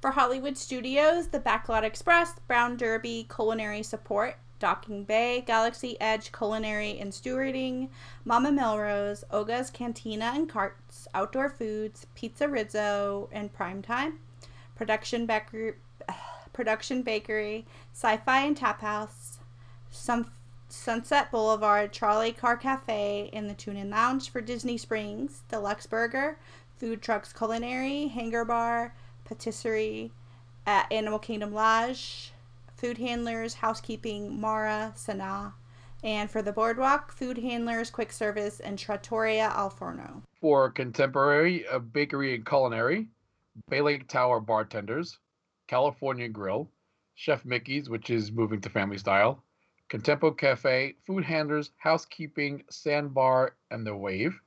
For 0.00 0.10
Hollywood 0.12 0.56
Studios, 0.56 1.28
The 1.28 1.40
Backlot 1.40 1.82
Express, 1.82 2.34
Brown 2.46 2.76
Derby, 2.76 3.26
Culinary 3.34 3.82
Support, 3.82 4.38
Docking 4.58 5.04
Bay, 5.04 5.42
Galaxy 5.46 5.96
Edge, 6.00 6.32
Culinary 6.32 6.98
and 6.98 7.12
Stewarding, 7.12 7.88
Mama 8.24 8.50
Melrose, 8.50 9.24
Oga's 9.30 9.70
Cantina 9.70 10.32
and 10.34 10.48
Carts, 10.48 11.06
Outdoor 11.14 11.50
Foods, 11.50 12.06
Pizza 12.14 12.48
Rizzo, 12.48 13.28
and 13.32 13.52
Primetime, 13.52 14.14
Production 14.74 15.26
Bakery, 15.26 15.74
Production 16.52 17.02
Bakery, 17.02 17.66
Sci-Fi 17.92 18.40
and 18.40 18.56
Tap 18.56 18.80
House, 18.80 19.38
Sun- 19.90 20.30
Sunset 20.68 21.30
Boulevard, 21.30 21.92
Trolley 21.92 22.32
Car 22.32 22.56
Cafe, 22.56 23.30
and 23.32 23.48
the 23.48 23.54
Tune 23.54 23.76
In 23.76 23.90
Lounge 23.90 24.30
for 24.30 24.40
Disney 24.40 24.76
Springs, 24.76 25.42
Deluxe 25.50 25.86
Burger, 25.86 26.38
Food 26.78 27.02
Trucks 27.02 27.32
Culinary, 27.32 28.08
Hangar 28.08 28.44
Bar, 28.44 28.94
Patisserie 29.24 30.12
at 30.66 30.90
Animal 30.90 31.18
Kingdom 31.18 31.52
Lodge, 31.52 32.32
Food 32.76 32.98
Handlers, 32.98 33.54
Housekeeping, 33.54 34.40
Mara, 34.40 34.92
Sanaa, 34.96 35.54
and 36.04 36.30
for 36.30 36.42
the 36.42 36.52
Boardwalk, 36.52 37.10
Food 37.10 37.38
Handlers, 37.38 37.90
Quick 37.90 38.12
Service, 38.12 38.60
and 38.60 38.78
Trattoria 38.78 39.52
Al 39.54 39.70
Forno. 39.70 40.22
For 40.40 40.70
contemporary 40.70 41.66
uh, 41.68 41.78
bakery 41.78 42.34
and 42.34 42.44
culinary, 42.44 43.08
Bay 43.70 43.80
Lake 43.80 44.06
Tower 44.08 44.40
bartenders, 44.40 45.18
California 45.66 46.28
Grill, 46.28 46.70
Chef 47.14 47.44
Mickey's, 47.44 47.88
which 47.88 48.10
is 48.10 48.30
moving 48.30 48.60
to 48.60 48.68
family 48.68 48.98
style, 48.98 49.42
Contempo 49.88 50.36
Cafe, 50.36 50.96
food 51.06 51.24
handlers, 51.24 51.70
housekeeping, 51.78 52.64
sandbar, 52.68 53.56
and 53.70 53.86
the 53.86 53.96
Wave, 53.96 54.38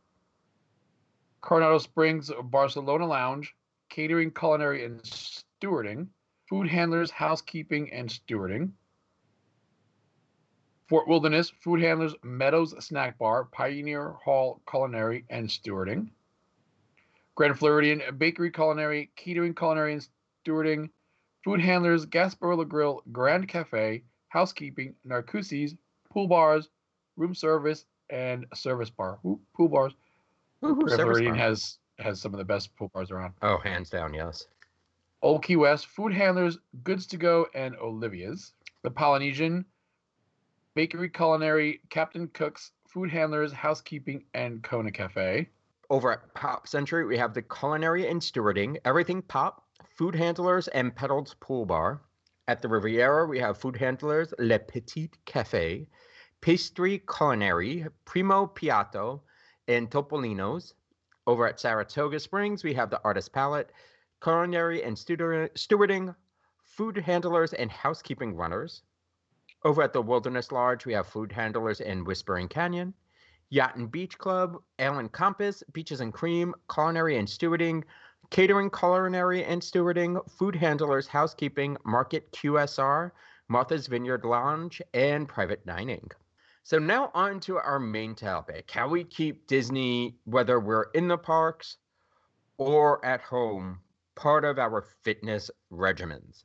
Coronado 1.42 1.78
Springs 1.78 2.30
Barcelona 2.44 3.08
Lounge, 3.08 3.56
catering, 3.90 4.30
culinary, 4.32 4.86
and 4.86 5.02
stewarding, 5.02 6.08
food 6.50 6.68
handlers, 6.68 7.12
housekeeping, 7.12 7.94
and 7.94 8.10
stewarding. 8.10 8.72
Fort 10.88 11.08
Wilderness, 11.08 11.52
food 11.64 11.82
handlers, 11.82 12.16
Meadows 12.24 12.74
Snack 12.84 13.20
Bar, 13.20 13.46
Pioneer 13.46 14.14
Hall 14.24 14.60
Culinary, 14.70 15.24
and 15.30 15.48
stewarding. 15.48 16.10
Grand 17.36 17.58
Floridian 17.58 18.02
Bakery 18.18 18.50
Culinary, 18.50 19.12
catering, 19.16 19.54
culinary, 19.54 19.94
and 19.94 20.08
stewarding. 20.44 20.90
Food 21.46 21.62
handlers, 21.62 22.08
Gasparilla 22.08 22.68
Grill, 22.68 23.04
Grand 23.12 23.48
Cafe, 23.48 24.04
housekeeping, 24.30 24.96
Narcoossee's, 25.08 25.76
pool 26.12 26.28
bars, 26.28 26.70
room 27.16 27.36
service, 27.36 27.86
and 28.10 28.46
service 28.56 28.90
bar. 28.90 29.20
Ooh, 29.24 29.40
pool 29.56 29.70
bars. 29.70 29.94
Woohoo, 30.64 30.78
River 30.78 30.90
service 30.90 31.04
Floridian 31.04 31.36
bar. 31.36 31.44
has 31.44 31.78
has 32.00 32.20
some 32.20 32.34
of 32.34 32.40
the 32.40 32.46
best 32.46 32.76
pool 32.76 32.90
bars 32.94 33.12
around. 33.12 33.34
Oh, 33.42 33.58
hands 33.58 33.90
down, 33.90 34.14
yes. 34.14 34.48
Old 35.22 35.44
Key 35.44 35.58
West, 35.58 35.88
Food 35.88 36.14
Handlers, 36.14 36.58
Goods 36.84 37.06
to 37.08 37.18
Go, 37.18 37.48
and 37.54 37.76
Olivia's. 37.76 38.54
The 38.84 38.92
Polynesian, 38.92 39.66
Bakery 40.76 41.10
Culinary, 41.10 41.82
Captain 41.90 42.30
Cook's, 42.30 42.72
Food 42.88 43.12
Handlers, 43.12 43.52
Housekeeping, 43.52 44.24
and 44.34 44.64
Kona 44.64 44.92
Cafe. 44.92 45.50
Over 45.90 46.14
at 46.14 46.34
Pop 46.36 46.68
Century, 46.68 47.06
we 47.06 47.18
have 47.18 47.34
the 47.34 47.42
Culinary 47.42 48.08
and 48.08 48.22
Stewarding, 48.22 48.78
Everything 48.86 49.22
Pop, 49.22 49.66
Food 49.98 50.16
Handlers, 50.16 50.70
and 50.70 50.96
Petals 50.96 51.36
Pool 51.42 51.66
Bar. 51.66 52.02
At 52.48 52.62
the 52.62 52.70
Riviera, 52.70 53.26
we 53.26 53.40
have 53.40 53.58
Food 53.58 53.76
Handlers, 53.76 54.34
Le 54.40 54.58
Petit 54.58 55.12
Cafe, 55.26 55.88
Pastry 56.40 57.00
Culinary, 57.00 57.86
Primo 58.06 58.48
Piatto, 58.48 59.22
and 59.68 59.92
Topolino's. 59.92 60.74
Over 61.28 61.46
at 61.46 61.60
Saratoga 61.60 62.20
Springs, 62.20 62.64
we 62.64 62.74
have 62.76 62.90
the 62.90 63.02
Artist 63.04 63.34
Palette, 63.34 63.72
Culinary 64.22 64.84
and 64.84 64.98
Stewarding, 64.98 66.16
Food 66.64 66.98
Handlers, 66.98 67.54
and 67.54 67.72
Housekeeping 67.72 68.36
Runners. 68.36 68.84
Over 69.64 69.82
at 69.82 69.94
the 69.94 70.02
Wilderness 70.02 70.52
Lodge, 70.52 70.86
we 70.86 70.94
have 70.94 71.08
Food 71.08 71.32
Handlers 71.32 71.82
and 71.82 72.06
Whispering 72.06 72.48
Canyon. 72.48 72.94
Yacht 73.50 73.78
and 73.78 73.92
Beach 73.92 74.18
Club, 74.18 74.62
Ale 74.78 75.00
and 75.00 75.12
Compass, 75.12 75.64
Beaches 75.74 76.02
and 76.02 76.14
Cream, 76.14 76.54
Culinary 76.72 77.18
and 77.18 77.28
Stewarding, 77.28 77.84
Catering, 78.30 78.70
Culinary 78.70 79.44
and 79.44 79.62
Stewarding, 79.62 80.30
Food 80.30 80.56
Handlers, 80.56 81.08
Housekeeping, 81.08 81.76
Market 81.84 82.32
QSR, 82.32 83.12
Martha's 83.48 83.88
Vineyard 83.88 84.24
Lounge, 84.24 84.82
and 84.94 85.28
Private 85.28 85.66
Dining. 85.66 86.12
So 86.64 86.78
now 86.78 87.10
on 87.16 87.40
to 87.42 87.58
our 87.58 87.80
main 87.80 88.14
topic, 88.14 88.70
how 88.70 88.88
we 88.88 89.04
keep 89.04 89.48
Disney, 89.48 90.16
whether 90.26 90.60
we're 90.60 90.92
in 90.94 91.08
the 91.08 91.18
parks 91.18 91.78
or 92.58 93.04
at 93.04 93.22
home, 93.22 93.80
part 94.20 94.44
of 94.44 94.60
our 94.60 94.86
fitness 95.02 95.50
regimens. 95.72 96.44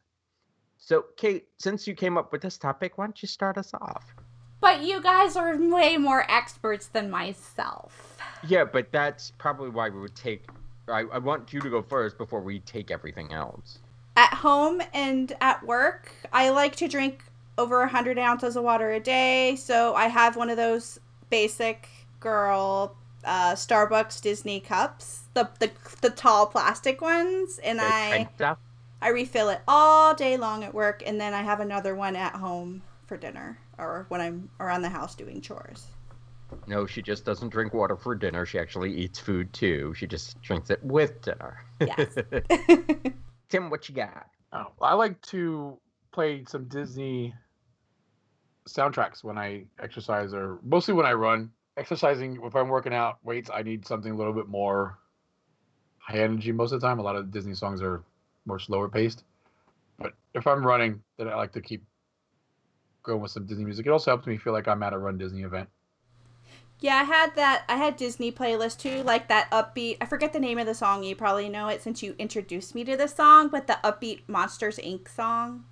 So 0.78 1.06
Kate, 1.16 1.48
since 1.58 1.88
you 1.88 1.94
came 1.94 2.16
up 2.16 2.30
with 2.30 2.40
this 2.40 2.56
topic, 2.56 2.96
why 2.96 3.06
don't 3.06 3.20
you 3.20 3.26
start 3.26 3.58
us 3.58 3.72
off? 3.74 4.14
But 4.60 4.84
you 4.84 5.02
guys 5.02 5.36
are 5.36 5.56
way 5.56 5.96
more 5.96 6.24
experts 6.30 6.86
than 6.86 7.10
myself. 7.10 8.16
Yeah, 8.46 8.64
but 8.64 8.92
that's 8.92 9.32
probably 9.38 9.70
why 9.70 9.88
we 9.88 10.00
would 10.00 10.14
take. 10.14 10.44
I, 10.88 11.00
I 11.00 11.18
want 11.18 11.52
you 11.52 11.60
to 11.60 11.68
go 11.68 11.82
first 11.82 12.16
before 12.16 12.40
we 12.40 12.60
take 12.60 12.92
everything 12.92 13.32
else. 13.32 13.80
At 14.16 14.32
home 14.34 14.80
and 14.92 15.32
at 15.40 15.66
work, 15.66 16.12
I 16.32 16.50
like 16.50 16.76
to 16.76 16.86
drink 16.86 17.24
over 17.58 17.80
100 17.80 18.18
ounces 18.18 18.56
of 18.56 18.62
water 18.62 18.92
a 18.92 19.00
day. 19.00 19.56
So 19.56 19.94
I 19.94 20.06
have 20.06 20.36
one 20.36 20.48
of 20.48 20.56
those 20.56 21.00
basic 21.28 21.88
girl 22.20 22.96
uh, 23.24 23.54
Starbucks 23.54 24.20
Disney 24.20 24.60
cups, 24.60 25.22
the, 25.34 25.48
the, 25.58 25.70
the 26.00 26.10
tall 26.10 26.46
plastic 26.46 27.00
ones. 27.00 27.58
And 27.62 27.78
The 27.78 27.84
I. 27.84 28.28
kind. 28.38 28.56
I 29.02 29.08
refill 29.08 29.50
it 29.50 29.60
all 29.68 30.14
day 30.14 30.38
long 30.38 30.64
at 30.64 30.72
work, 30.72 31.02
and 31.04 31.20
then 31.20 31.34
I 31.34 31.42
have 31.42 31.60
another 31.60 31.94
one 31.94 32.16
at 32.16 32.34
home 32.34 32.82
for 33.06 33.18
dinner 33.18 33.58
or 33.78 34.06
when 34.08 34.20
I'm 34.20 34.48
around 34.60 34.82
the 34.82 34.88
house 34.88 35.14
doing 35.14 35.40
chores. 35.40 35.86
No, 36.66 36.86
she 36.86 37.02
just 37.02 37.24
doesn't 37.24 37.50
drink 37.50 37.74
water 37.74 37.96
for 37.96 38.14
dinner. 38.14 38.46
She 38.46 38.58
actually 38.58 38.94
eats 38.94 39.18
food 39.18 39.52
too. 39.52 39.92
She 39.96 40.06
just 40.06 40.40
drinks 40.40 40.70
it 40.70 40.82
with 40.82 41.20
dinner. 41.22 41.64
Yes. 41.80 42.14
Tim, 43.48 43.70
what 43.70 43.88
you 43.88 43.94
got? 43.94 44.26
Oh, 44.52 44.66
I 44.80 44.94
like 44.94 45.20
to 45.22 45.78
play 46.12 46.44
some 46.48 46.66
Disney 46.68 47.34
soundtracks 48.68 49.22
when 49.24 49.36
I 49.36 49.64
exercise 49.82 50.32
or 50.32 50.60
mostly 50.62 50.94
when 50.94 51.06
I 51.06 51.12
run. 51.12 51.50
Exercising, 51.76 52.40
if 52.44 52.54
I'm 52.54 52.68
working 52.68 52.94
out 52.94 53.18
weights, 53.24 53.50
I 53.52 53.62
need 53.62 53.86
something 53.86 54.12
a 54.12 54.16
little 54.16 54.32
bit 54.32 54.48
more 54.48 54.98
high 55.98 56.18
energy 56.18 56.52
most 56.52 56.72
of 56.72 56.80
the 56.80 56.86
time. 56.86 56.98
A 56.98 57.02
lot 57.02 57.16
of 57.16 57.30
Disney 57.32 57.54
songs 57.54 57.82
are 57.82 58.02
more 58.46 58.58
slower 58.58 58.88
paced. 58.88 59.24
But 59.98 60.14
if 60.34 60.46
I'm 60.46 60.66
running, 60.66 61.02
then 61.18 61.28
I 61.28 61.34
like 61.36 61.52
to 61.52 61.60
keep 61.60 61.84
going 63.02 63.20
with 63.20 63.30
some 63.32 63.46
Disney 63.46 63.64
music. 63.64 63.86
It 63.86 63.90
also 63.90 64.10
helps 64.10 64.26
me 64.26 64.36
feel 64.36 64.52
like 64.52 64.68
I'm 64.68 64.82
at 64.82 64.92
a 64.92 64.98
Run 64.98 65.18
Disney 65.18 65.42
event. 65.42 65.68
yeah, 66.80 66.96
I 66.96 67.04
had 67.04 67.34
that. 67.36 67.64
I 67.68 67.76
had 67.76 67.96
Disney 67.96 68.30
playlist 68.32 68.78
too, 68.78 69.02
like 69.02 69.28
that 69.28 69.50
upbeat. 69.50 69.98
I 70.00 70.06
forget 70.06 70.32
the 70.32 70.40
name 70.40 70.58
of 70.58 70.66
the 70.66 70.74
song. 70.74 71.02
You 71.04 71.16
probably 71.16 71.48
know 71.48 71.68
it 71.68 71.82
since 71.82 72.02
you 72.02 72.14
introduced 72.18 72.74
me 72.74 72.84
to 72.84 72.96
this 72.96 73.14
song, 73.14 73.48
but 73.48 73.66
the 73.66 73.78
upbeat 73.84 74.22
Monsters 74.26 74.78
Inc. 74.78 75.08
song, 75.08 75.64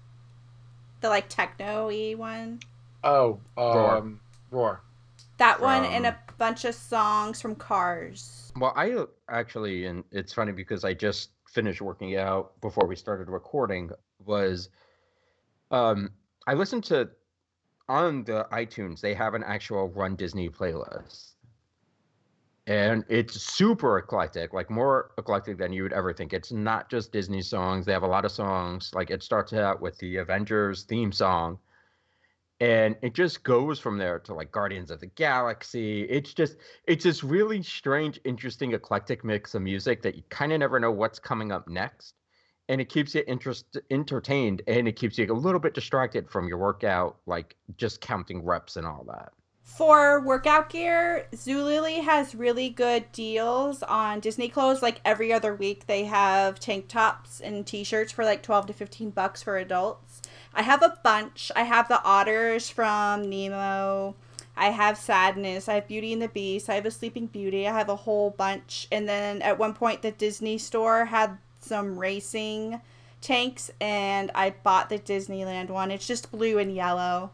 the 1.01 1.09
like 1.09 1.29
techno-y 1.29 2.15
one. 2.17 2.61
Oh, 3.05 3.41
Roar. 3.57 3.97
um, 3.99 4.21
Roar. 4.51 4.83
That 5.43 5.61
one 5.61 5.85
and 5.85 6.07
a 6.07 6.17
bunch 6.39 6.65
of 6.65 6.73
songs 6.73 7.43
from 7.43 7.57
Cars. 7.57 8.53
Well, 8.57 8.73
I 8.77 8.95
actually, 9.29 9.87
and 9.87 10.05
it's 10.13 10.33
funny 10.33 10.53
because 10.53 10.85
I 10.85 10.95
just 10.95 11.31
finished 11.49 11.81
working 11.83 12.17
out 12.17 12.61
before 12.61 12.87
we 12.87 12.95
started 12.95 13.29
recording. 13.29 13.91
Was 14.25 14.69
um, 15.73 16.11
I 16.47 16.55
listened 16.55 16.85
to 16.85 17.11
on 17.89 18.23
the 18.23 18.47
iTunes? 18.53 19.01
They 19.01 19.15
have 19.15 19.35
an 19.35 19.43
actual 19.43 19.89
Run 19.89 20.15
Disney 20.15 20.49
playlist, 20.49 21.33
and 22.69 23.05
it's 23.09 23.43
super 23.43 23.99
eclectic, 23.99 24.53
like 24.53 24.71
more 24.71 25.11
eclectic 25.19 25.59
than 25.59 25.73
you 25.73 25.83
would 25.83 25.93
ever 25.93 26.13
think. 26.13 26.33
It's 26.33 26.53
not 26.53 26.89
just 26.89 27.11
Disney 27.11 27.43
songs. 27.43 27.85
They 27.85 27.93
have 27.93 28.05
a 28.05 28.07
lot 28.07 28.25
of 28.25 28.31
songs. 28.31 28.93
Like 28.95 29.11
it 29.11 29.25
starts 29.25 29.53
out 29.53 29.83
with 29.83 29.99
the 29.99 30.19
Avengers 30.19 30.85
theme 30.85 31.11
song. 31.11 31.59
And 32.63 32.95
it 33.03 33.13
just 33.13 33.43
goes 33.43 33.81
from 33.81 33.99
there 33.99 34.21
to 34.21 34.35
like 34.35 34.53
Guardians 34.53 34.93
of 34.93 35.01
the 35.01 35.09
Galaxy. 35.09 36.03
It's 36.03 36.33
just 36.33 36.59
it's 36.87 37.03
this 37.03 37.25
really 37.25 37.61
strange, 37.61 38.21
interesting, 38.25 38.73
eclectic 38.73 39.25
mix 39.25 39.57
of 39.57 39.63
music 39.63 40.01
that 40.03 40.15
you 40.15 40.23
kind 40.29 40.53
of 40.53 40.61
never 40.61 40.79
know 40.79 40.93
what's 40.93 41.19
coming 41.19 41.51
up 41.51 41.67
next, 41.67 42.15
and 42.69 42.81
it 42.81 42.89
keeps 42.89 43.17
you 43.17 43.25
interest 43.27 43.79
entertained, 43.91 44.63
and 44.69 44.87
it 44.87 44.95
keeps 44.95 45.19
you 45.19 45.27
a 45.27 45.35
little 45.35 45.59
bit 45.59 45.75
distracted 45.75 46.31
from 46.31 46.47
your 46.47 46.59
workout, 46.59 47.17
like 47.27 47.57
just 47.79 48.01
counting 48.01 48.45
reps 48.45 48.77
and 48.77 48.87
all 48.87 49.05
that. 49.09 49.33
For 49.65 50.21
workout 50.21 50.71
gear, 50.71 51.27
Zulily 51.33 52.05
has 52.05 52.33
really 52.33 52.69
good 52.69 53.11
deals 53.11 53.83
on 53.83 54.21
Disney 54.21 54.49
clothes. 54.49 54.83
Like 54.83 55.01
every 55.05 55.33
other 55.33 55.53
week, 55.53 55.89
they 55.89 56.05
have 56.05 56.61
tank 56.61 56.87
tops 56.87 57.41
and 57.41 57.67
t-shirts 57.67 58.13
for 58.13 58.25
like 58.25 58.45
12 58.45 58.67
to 58.67 58.73
15 58.73 59.11
bucks 59.11 59.43
for 59.43 59.57
adults. 59.57 60.22
I 60.55 60.63
have 60.63 60.83
a 60.83 60.99
bunch. 61.03 61.51
I 61.57 61.63
have 61.63 61.89
the 61.89 62.03
otters 62.03 62.69
from 62.69 63.29
Nemo. 63.29 64.15
I 64.57 64.67
have 64.67 64.99
Sadness. 64.99 65.69
I 65.69 65.75
have 65.75 65.89
Beauty 65.89 66.13
and 66.13 66.21
the 66.21 66.29
Beast. 66.29 66.69
I 66.69 66.75
have 66.75 66.87
a 66.87 66.91
Sleeping 66.91 67.27
Beauty. 67.27 67.67
I 67.67 67.73
have 67.73 67.89
a 67.89 67.97
whole 67.97 68.31
bunch. 68.31 68.87
And 68.93 69.09
then 69.09 69.41
at 69.43 69.59
one 69.59 69.73
point, 69.73 70.03
the 70.03 70.11
Disney 70.11 70.59
store 70.59 71.07
had 71.07 71.39
some 71.59 71.99
racing 71.99 72.81
tanks, 73.21 73.71
and 73.81 74.31
I 74.35 74.51
bought 74.51 74.89
the 74.89 74.99
Disneyland 74.99 75.71
one. 75.71 75.91
It's 75.91 76.07
just 76.07 76.31
blue 76.31 76.59
and 76.59 76.75
yellow 76.75 77.31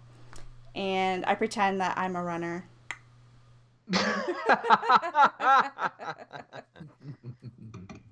and 0.78 1.26
I 1.26 1.34
pretend 1.34 1.80
that 1.80 1.98
I'm 1.98 2.14
a 2.14 2.22
runner. 2.22 2.64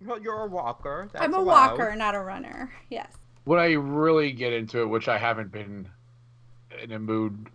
well, 0.05 0.21
you're 0.21 0.41
a 0.41 0.47
walker. 0.47 1.09
I'm 1.15 1.33
a 1.33 1.39
allowed. 1.39 1.71
walker, 1.71 1.95
not 1.95 2.17
a 2.17 2.21
runner. 2.21 2.73
Yes. 2.91 3.13
When 3.47 3.61
I 3.61 3.73
really 3.73 4.33
get 4.33 4.53
into 4.53 4.81
it, 4.81 4.87
which 4.87 5.07
I 5.09 5.17
haven't 5.17 5.53
been 5.53 5.89
in 6.83 6.91
a 6.93 6.99
mood 6.99 7.49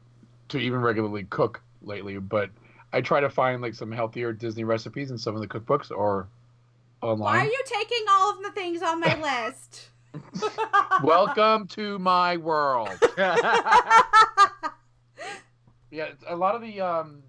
to 0.47 0.57
even 0.57 0.79
regularly 0.79 1.25
cook 1.25 1.61
lately, 1.81 2.17
but 2.17 2.49
I 2.93 3.01
try 3.01 3.19
to 3.19 3.29
find 3.29 3.61
like 3.61 3.73
some 3.73 3.91
healthier 3.91 4.31
Disney 4.31 4.63
recipes 4.63 5.11
in 5.11 5.17
some 5.17 5.35
of 5.35 5.41
the 5.41 5.47
cookbooks 5.47 5.91
or 5.91 6.29
online. 7.01 7.35
Why 7.35 7.45
are 7.45 7.45
you 7.45 7.63
taking 7.65 8.05
all 8.09 8.31
of 8.31 8.41
the 8.41 8.51
things 8.51 8.81
on 8.81 9.01
my 9.01 9.45
list? 9.45 9.89
Welcome 11.03 11.67
to 11.67 11.99
my 11.99 12.37
world. 12.37 12.97
Yeah, 15.91 16.11
a 16.25 16.35
lot 16.35 16.55
of 16.55 16.61
the 16.61 16.79
um, 16.79 17.21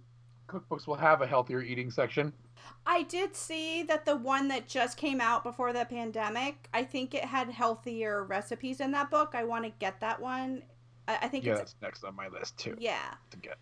cookbooks 0.48 0.86
will 0.86 0.94
have 0.94 1.20
a 1.20 1.26
healthier 1.26 1.60
eating 1.60 1.90
section. 1.90 2.32
I 2.84 3.02
did 3.04 3.36
see 3.36 3.82
that 3.84 4.04
the 4.04 4.16
one 4.16 4.48
that 4.48 4.66
just 4.66 4.96
came 4.96 5.20
out 5.20 5.44
before 5.44 5.72
the 5.72 5.84
pandemic, 5.84 6.68
I 6.74 6.82
think 6.84 7.14
it 7.14 7.24
had 7.24 7.48
healthier 7.50 8.24
recipes 8.24 8.80
in 8.80 8.90
that 8.92 9.10
book. 9.10 9.32
I 9.34 9.44
want 9.44 9.64
to 9.64 9.70
get 9.78 10.00
that 10.00 10.20
one. 10.20 10.62
I, 11.06 11.18
I 11.22 11.28
think 11.28 11.44
Yeah, 11.44 11.52
it's 11.52 11.60
that's 11.60 11.74
next 11.82 12.04
on 12.04 12.16
my 12.16 12.28
list 12.28 12.58
too. 12.58 12.76
yeah. 12.78 13.14
To 13.30 13.36
get. 13.36 13.56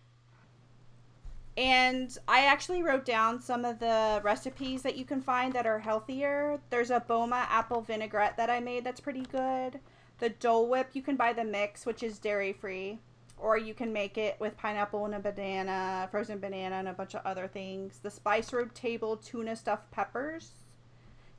And 1.57 2.17
I 2.27 2.45
actually 2.45 2.81
wrote 2.81 3.05
down 3.05 3.41
some 3.41 3.65
of 3.65 3.79
the 3.79 4.21
recipes 4.23 4.81
that 4.83 4.97
you 4.97 5.05
can 5.05 5.21
find 5.21 5.53
that 5.53 5.67
are 5.67 5.79
healthier. 5.79 6.59
There's 6.69 6.89
a 6.91 7.01
Boma 7.01 7.45
apple 7.49 7.81
vinaigrette 7.81 8.37
that 8.37 8.49
I 8.49 8.59
made 8.61 8.85
that's 8.85 9.01
pretty 9.01 9.23
good. 9.23 9.79
The 10.19 10.29
Dole 10.29 10.67
Whip, 10.69 10.91
you 10.93 11.01
can 11.01 11.15
buy 11.17 11.33
the 11.33 11.43
mix, 11.43 11.85
which 11.85 12.03
is 12.03 12.19
dairy 12.19 12.53
free. 12.53 12.99
Or 13.41 13.57
you 13.57 13.73
can 13.73 13.91
make 13.91 14.17
it 14.17 14.37
with 14.39 14.55
pineapple 14.55 15.05
and 15.05 15.15
a 15.15 15.19
banana, 15.19 16.07
frozen 16.11 16.39
banana, 16.39 16.75
and 16.75 16.87
a 16.87 16.93
bunch 16.93 17.15
of 17.15 17.21
other 17.25 17.47
things. 17.47 17.99
The 18.03 18.11
Spice 18.11 18.53
Road 18.53 18.75
Table 18.75 19.17
tuna 19.17 19.55
stuffed 19.55 19.89
peppers. 19.91 20.51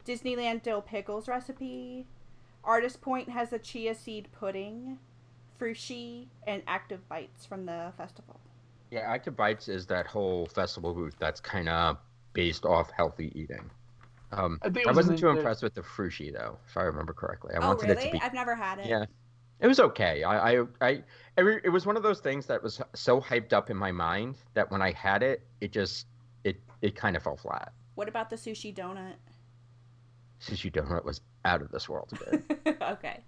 Disneyland 0.05 0.63
dill 0.63 0.83
pickles 0.83 1.29
recipe. 1.29 2.07
Artist 2.65 3.01
Point 3.01 3.29
has 3.29 3.53
a 3.53 3.59
chia 3.59 3.95
seed 3.95 4.29
pudding. 4.33 4.99
Frushi 5.61 6.27
and 6.47 6.63
active 6.67 7.09
bites 7.09 7.47
from 7.47 7.67
the 7.67 7.93
festival. 7.97 8.41
Yeah, 8.91 9.01
Active 9.01 9.35
Bites 9.35 9.69
is 9.69 9.87
that 9.87 10.07
whole 10.07 10.45
festival 10.47 10.93
booth 10.93 11.15
that's 11.19 11.41
kind 11.41 11.69
of 11.69 11.97
based 12.35 12.67
off 12.67 12.91
healthy 12.91 13.33
eating. 13.35 13.71
Um, 14.33 14.59
I 14.63 14.67
I 14.67 14.89
was 14.89 14.97
wasn't 14.97 15.19
too 15.19 15.29
impressed 15.29 15.63
with 15.63 15.75
the 15.75 15.81
frushi 15.81 16.33
though, 16.33 16.59
if 16.69 16.77
I 16.77 16.83
remember 16.83 17.15
correctly. 17.15 17.55
I 17.55 17.59
oh, 17.59 17.69
wanted 17.69 17.89
it 17.89 17.97
really? 17.97 18.11
to 18.11 18.13
be. 18.13 18.21
I've 18.21 18.35
never 18.35 18.55
had 18.55 18.81
it. 18.81 18.87
Yeah, 18.87 19.07
it 19.63 19.69
was 19.69 19.79
okay. 19.79 20.25
I, 20.25 20.55
I, 20.55 20.65
I, 20.81 21.03
it 21.39 21.73
was 21.73 21.87
one 21.87 21.97
of 21.97 22.03
those 22.03 22.19
things 22.19 22.47
that 22.47 22.63
was 22.63 22.81
so 22.95 23.21
hyped 23.21 23.53
up 23.53 23.71
in 23.71 23.77
my 23.77 23.93
mind 23.93 24.37
that 24.55 24.71
when 24.71 24.83
I 24.83 24.91
had 24.91 25.23
it, 25.23 25.47
it 25.61 25.71
just, 25.71 26.07
it, 26.43 26.61
it 26.83 26.97
kind 26.97 27.17
of 27.17 27.23
fell 27.23 27.37
flat. 27.37 27.73
What 27.95 28.09
about 28.09 28.29
the 28.29 28.37
sushi 28.37 28.75
donut? 28.75 29.15
Sushi 30.41 30.73
donut 30.73 31.05
was 31.05 31.21
out 31.45 31.63
of 31.63 31.71
this 31.71 31.89
world 31.89 32.11
good. 32.19 32.43
okay. 32.83 33.21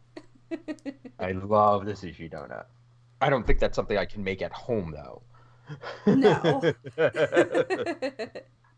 I 1.21 1.33
love 1.33 1.87
the 1.87 1.93
sushi 1.93 2.31
donut. 2.31 2.65
I 3.21 3.31
don't 3.31 3.47
think 3.47 3.61
that's 3.61 3.77
something 3.77 3.97
I 3.97 4.05
can 4.05 4.25
make 4.25 4.43
at 4.43 4.53
home 4.53 4.93
though. 4.93 5.23
No. 6.07 6.75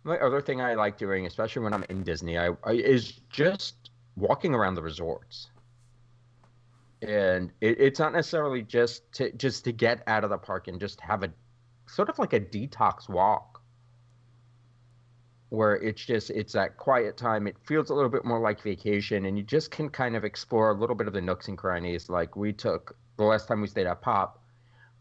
My 0.05 0.19
other 0.19 0.41
thing 0.41 0.61
I 0.61 0.75
like 0.75 0.99
doing, 0.99 1.27
especially 1.27 1.63
when 1.63 1.73
I'm 1.73 1.85
in 1.89 2.03
Disney, 2.03 2.39
I, 2.39 2.51
I 2.63 2.73
is 2.73 3.13
just 3.31 3.91
walking 4.15 4.55
around 4.55 4.75
the 4.75 4.83
resorts. 4.83 5.49
And 7.03 7.53
it, 7.61 7.81
it's 7.81 7.99
not 7.99 8.13
necessarily 8.13 8.63
just 8.63 9.11
to 9.15 9.31
just 9.33 9.65
to 9.65 9.73
get 9.73 10.03
out 10.07 10.25
of 10.25 10.31
the 10.31 10.39
park 10.39 10.69
and 10.69 10.81
just 10.81 11.01
have 11.01 11.23
a 11.23 11.31
sort 11.87 12.09
of 12.09 12.19
like 12.19 12.33
a 12.33 12.41
detox 12.41 13.09
walk, 13.09 13.63
where 15.51 15.75
it's 15.77 16.05
just 16.05 16.31
it's 16.31 16.55
that 16.55 16.77
quiet 16.79 17.17
time. 17.17 17.47
It 17.47 17.57
feels 17.65 17.91
a 17.91 17.95
little 17.95 18.11
bit 18.11 18.25
more 18.25 18.41
like 18.41 18.63
vacation, 18.63 19.27
and 19.27 19.37
you 19.37 19.45
just 19.45 19.71
can 19.71 19.91
kind 19.91 20.17
of 20.17 20.25
explore 20.25 20.71
a 20.71 20.75
little 20.75 20.97
bit 20.97 21.07
of 21.07 21.13
the 21.13 21.21
nooks 21.21 21.49
and 21.49 21.59
crannies. 21.59 22.09
Like 22.09 22.35
we 22.37 22.53
took 22.53 22.97
the 23.17 23.25
last 23.25 23.47
time 23.49 23.61
we 23.61 23.67
stayed 23.67 23.87
at 23.87 24.01
Pop, 24.01 24.43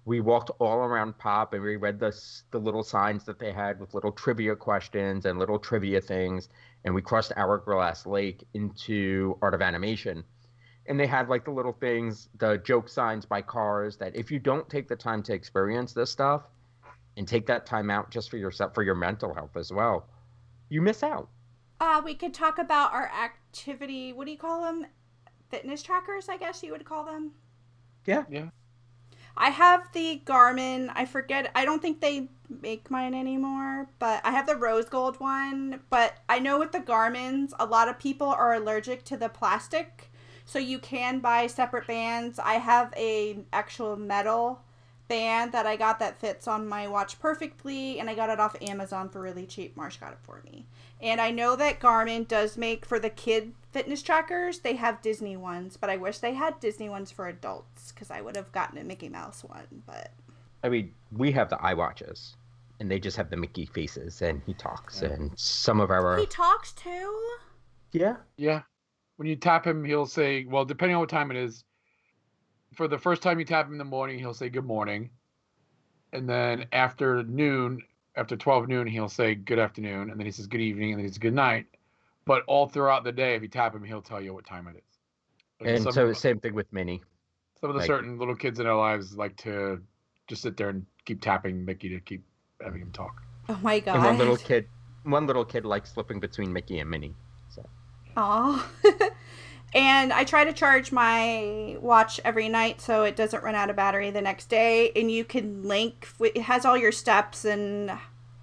we 0.05 0.21
walked 0.21 0.51
all 0.59 0.79
around 0.79 1.17
Pop 1.17 1.53
and 1.53 1.63
we 1.63 1.77
read 1.77 1.99
the 1.99 2.15
the 2.51 2.59
little 2.59 2.83
signs 2.83 3.25
that 3.25 3.39
they 3.39 3.51
had 3.51 3.79
with 3.79 3.93
little 3.93 4.11
trivia 4.11 4.55
questions 4.55 5.25
and 5.25 5.39
little 5.39 5.59
trivia 5.59 6.01
things, 6.01 6.49
and 6.83 6.93
we 6.93 7.01
crossed 7.01 7.31
Hourglass 7.35 8.05
Lake 8.05 8.45
into 8.53 9.37
Art 9.41 9.53
of 9.53 9.61
Animation, 9.61 10.23
and 10.87 10.99
they 10.99 11.07
had 11.07 11.29
like 11.29 11.45
the 11.45 11.51
little 11.51 11.73
things, 11.73 12.29
the 12.37 12.57
joke 12.57 12.89
signs 12.89 13.25
by 13.25 13.41
cars 13.41 13.97
that 13.97 14.15
if 14.15 14.31
you 14.31 14.39
don't 14.39 14.69
take 14.69 14.87
the 14.87 14.95
time 14.95 15.23
to 15.23 15.33
experience 15.33 15.93
this 15.93 16.11
stuff, 16.11 16.43
and 17.17 17.27
take 17.27 17.45
that 17.47 17.65
time 17.65 17.89
out 17.89 18.11
just 18.11 18.29
for 18.29 18.37
yourself 18.37 18.73
for 18.73 18.83
your 18.83 18.95
mental 18.95 19.33
health 19.33 19.55
as 19.55 19.71
well, 19.71 20.07
you 20.69 20.81
miss 20.81 21.03
out. 21.03 21.29
Uh, 21.79 22.01
we 22.03 22.13
could 22.13 22.33
talk 22.33 22.57
about 22.57 22.93
our 22.93 23.09
activity. 23.09 24.13
What 24.13 24.25
do 24.25 24.31
you 24.31 24.37
call 24.37 24.61
them? 24.61 24.85
Fitness 25.49 25.83
trackers, 25.83 26.29
I 26.29 26.37
guess 26.37 26.63
you 26.63 26.71
would 26.71 26.85
call 26.85 27.05
them. 27.05 27.31
Yeah. 28.05 28.23
Yeah. 28.29 28.49
I 29.37 29.49
have 29.49 29.91
the 29.93 30.21
Garmin. 30.25 30.91
I 30.95 31.05
forget. 31.05 31.51
I 31.55 31.65
don't 31.65 31.81
think 31.81 31.99
they 31.99 32.29
make 32.61 32.89
mine 32.89 33.13
anymore, 33.13 33.89
but 33.99 34.25
I 34.25 34.31
have 34.31 34.47
the 34.47 34.55
rose 34.55 34.85
gold 34.85 35.19
one. 35.19 35.81
But 35.89 36.19
I 36.29 36.39
know 36.39 36.59
with 36.59 36.71
the 36.71 36.79
Garmin's, 36.79 37.53
a 37.59 37.65
lot 37.65 37.89
of 37.89 37.99
people 37.99 38.27
are 38.27 38.53
allergic 38.53 39.03
to 39.05 39.17
the 39.17 39.27
plastic, 39.27 40.09
so 40.45 40.59
you 40.59 40.79
can 40.79 41.19
buy 41.19 41.47
separate 41.47 41.87
bands. 41.87 42.39
I 42.39 42.53
have 42.55 42.93
a 42.95 43.39
actual 43.51 43.97
metal 43.97 44.61
band 45.07 45.51
that 45.51 45.67
I 45.67 45.75
got 45.75 45.99
that 45.99 46.17
fits 46.17 46.47
on 46.47 46.67
my 46.67 46.87
watch 46.87 47.19
perfectly, 47.19 47.99
and 47.99 48.09
I 48.09 48.15
got 48.15 48.29
it 48.29 48.39
off 48.39 48.55
Amazon 48.61 49.09
for 49.09 49.21
really 49.21 49.45
cheap. 49.45 49.75
Marsh 49.75 49.97
got 49.97 50.13
it 50.13 50.19
for 50.21 50.41
me. 50.45 50.65
And 51.01 51.21
I 51.21 51.31
know 51.31 51.55
that 51.55 51.79
Garmin 51.79 52.27
does 52.27 52.57
make 52.57 52.85
for 52.85 52.99
the 52.99 53.09
kid 53.09 53.53
fitness 53.71 54.01
trackers, 54.01 54.59
they 54.59 54.75
have 54.75 55.01
Disney 55.01 55.35
ones, 55.35 55.75
but 55.75 55.89
I 55.89 55.97
wish 55.97 56.19
they 56.19 56.33
had 56.33 56.59
Disney 56.61 56.87
ones 56.87 57.11
for 57.11 57.27
adults 57.27 57.91
because 57.91 58.09
I 58.09 58.21
would 58.21 58.37
have 58.37 58.51
gotten 58.53 58.77
a 58.77 58.83
Mickey 58.85 59.09
Mouse 59.09 59.43
one. 59.43 59.83
But 59.85 60.13
I 60.63 60.69
mean, 60.69 60.93
we 61.11 61.31
have 61.33 61.49
the 61.49 61.57
iWatches, 61.57 62.35
and 62.79 62.89
they 62.89 62.99
just 62.99 63.17
have 63.17 63.29
the 63.29 63.35
Mickey 63.35 63.65
faces, 63.65 64.21
and 64.21 64.41
he 64.45 64.53
talks, 64.53 65.01
and 65.01 65.37
some 65.37 65.81
of 65.81 65.91
our 65.91 66.17
he 66.17 66.25
talks 66.25 66.71
too. 66.71 67.29
yeah. 67.91 68.15
Yeah. 68.37 68.61
When 69.17 69.27
you 69.27 69.35
tap 69.35 69.65
him, 69.65 69.83
he'll 69.83 70.05
say, 70.05 70.45
well, 70.45 70.65
depending 70.65 70.95
on 70.95 71.01
what 71.01 71.09
time 71.09 71.31
it 71.31 71.37
is, 71.37 71.63
for 72.73 72.87
the 72.87 72.97
first 72.97 73.21
time 73.21 73.39
you 73.39 73.45
tap 73.45 73.67
him 73.67 73.73
in 73.73 73.77
the 73.77 73.85
morning, 73.85 74.19
he'll 74.19 74.33
say 74.33 74.49
good 74.49 74.65
morning. 74.65 75.09
And 76.11 76.27
then 76.29 76.65
after 76.71 77.23
noon, 77.23 77.81
after 78.15 78.35
12 78.35 78.67
noon, 78.67 78.87
he'll 78.87 79.09
say 79.09 79.35
good 79.35 79.59
afternoon. 79.59 80.09
And 80.09 80.19
then 80.19 80.25
he 80.25 80.31
says 80.31 80.47
good 80.47 80.61
evening. 80.61 80.91
And 80.91 80.99
then 80.99 81.05
he 81.05 81.09
says 81.09 81.17
good 81.17 81.33
night. 81.33 81.65
But 82.25 82.43
all 82.47 82.67
throughout 82.67 83.03
the 83.03 83.11
day, 83.11 83.35
if 83.35 83.41
you 83.41 83.47
tap 83.47 83.75
him, 83.75 83.83
he'll 83.83 84.01
tell 84.01 84.19
you 84.19 84.33
what 84.33 84.45
time 84.45 84.67
it 84.67 84.75
is. 84.77 84.99
Like 85.61 85.69
And 85.69 85.83
some, 85.83 85.93
so 85.93 86.11
same 86.13 86.39
thing 86.39 86.53
with 86.53 86.71
Minnie. 86.73 87.01
some 87.61 87.69
of 87.69 87.75
the 87.75 87.79
like- 87.79 87.87
certain 87.87 88.17
little 88.17 88.35
kids 88.35 88.59
in 88.59 88.67
our 88.67 88.77
lives 88.77 89.15
like 89.15 89.37
to 89.37 89.81
just 90.27 90.41
sit 90.41 90.57
there 90.57 90.69
and 90.69 90.85
keep 91.05 91.21
tapping 91.21 91.63
Mickey 91.63 91.87
to 91.89 91.99
keep 91.99 92.23
having 92.61 92.81
him 92.81 92.91
talk. 92.91 93.21
Oh 93.47 93.59
my 93.61 93.79
god. 93.79 93.95
And 93.97 94.05
one 94.05 94.17
little 94.17 94.37
kid, 94.37 94.67
one 95.03 95.27
little 95.27 95.45
kid 95.45 95.65
likes 95.65 95.93
slipping 95.93 96.19
between 96.19 96.51
Mickey 96.51 96.79
and 96.79 96.89
Minnie. 96.89 97.13
Aw. 98.17 98.69
and 99.73 100.13
I 100.13 100.23
try 100.23 100.45
to 100.45 100.53
charge 100.53 100.91
my 100.91 101.77
watch 101.79 102.19
every 102.23 102.49
night 102.49 102.81
so 102.81 103.03
it 103.03 103.15
doesn't 103.15 103.43
run 103.43 103.55
out 103.55 103.69
of 103.69 103.75
battery 103.75 104.11
the 104.11 104.21
next 104.21 104.49
day. 104.49 104.91
And 104.95 105.11
you 105.11 105.25
can 105.25 105.63
link, 105.63 106.07
it 106.19 106.43
has 106.43 106.65
all 106.65 106.77
your 106.77 106.91
steps 106.91 107.45
and 107.45 107.91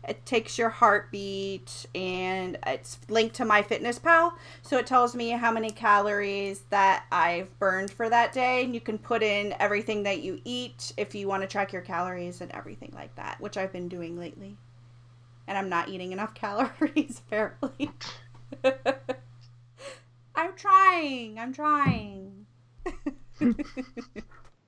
it 0.07 0.27
takes 0.27 0.59
your 0.59 0.69
heartbeat 0.69 1.87
and 1.95 2.59
it's 2.67 2.99
linked 3.09 3.37
to 3.37 3.45
MyFitnessPal 3.45 4.33
so 4.63 4.79
it 4.79 4.87
tells 4.87 5.15
me 5.15 5.31
how 5.31 5.53
many 5.53 5.71
calories 5.71 6.63
that 6.71 7.05
i've 7.13 7.57
burned 7.59 7.91
for 7.91 8.09
that 8.09 8.33
day 8.33 8.65
and 8.65 8.75
you 8.75 8.81
can 8.81 8.99
put 8.99 9.23
in 9.23 9.55
everything 9.61 10.03
that 10.03 10.23
you 10.23 10.41
eat 10.45 10.93
if 10.97 11.15
you 11.15 11.29
want 11.29 11.43
to 11.43 11.47
track 11.47 11.73
your 11.73 11.83
calories 11.83 12.41
and 12.41 12.51
everything 12.53 12.93
like 12.95 13.15
that 13.15 13.41
which 13.41 13.57
i've 13.57 13.73
been 13.73 13.89
doing 13.89 14.19
lately 14.19 14.57
and 15.47 15.57
i'm 15.57 15.69
not 15.69 15.89
eating 15.89 16.13
enough 16.13 16.35
calories 16.35 17.23
apparently 17.27 17.91
i'm 20.35 20.55
trying 20.55 21.38
i'm 21.38 21.53
trying 21.53 22.47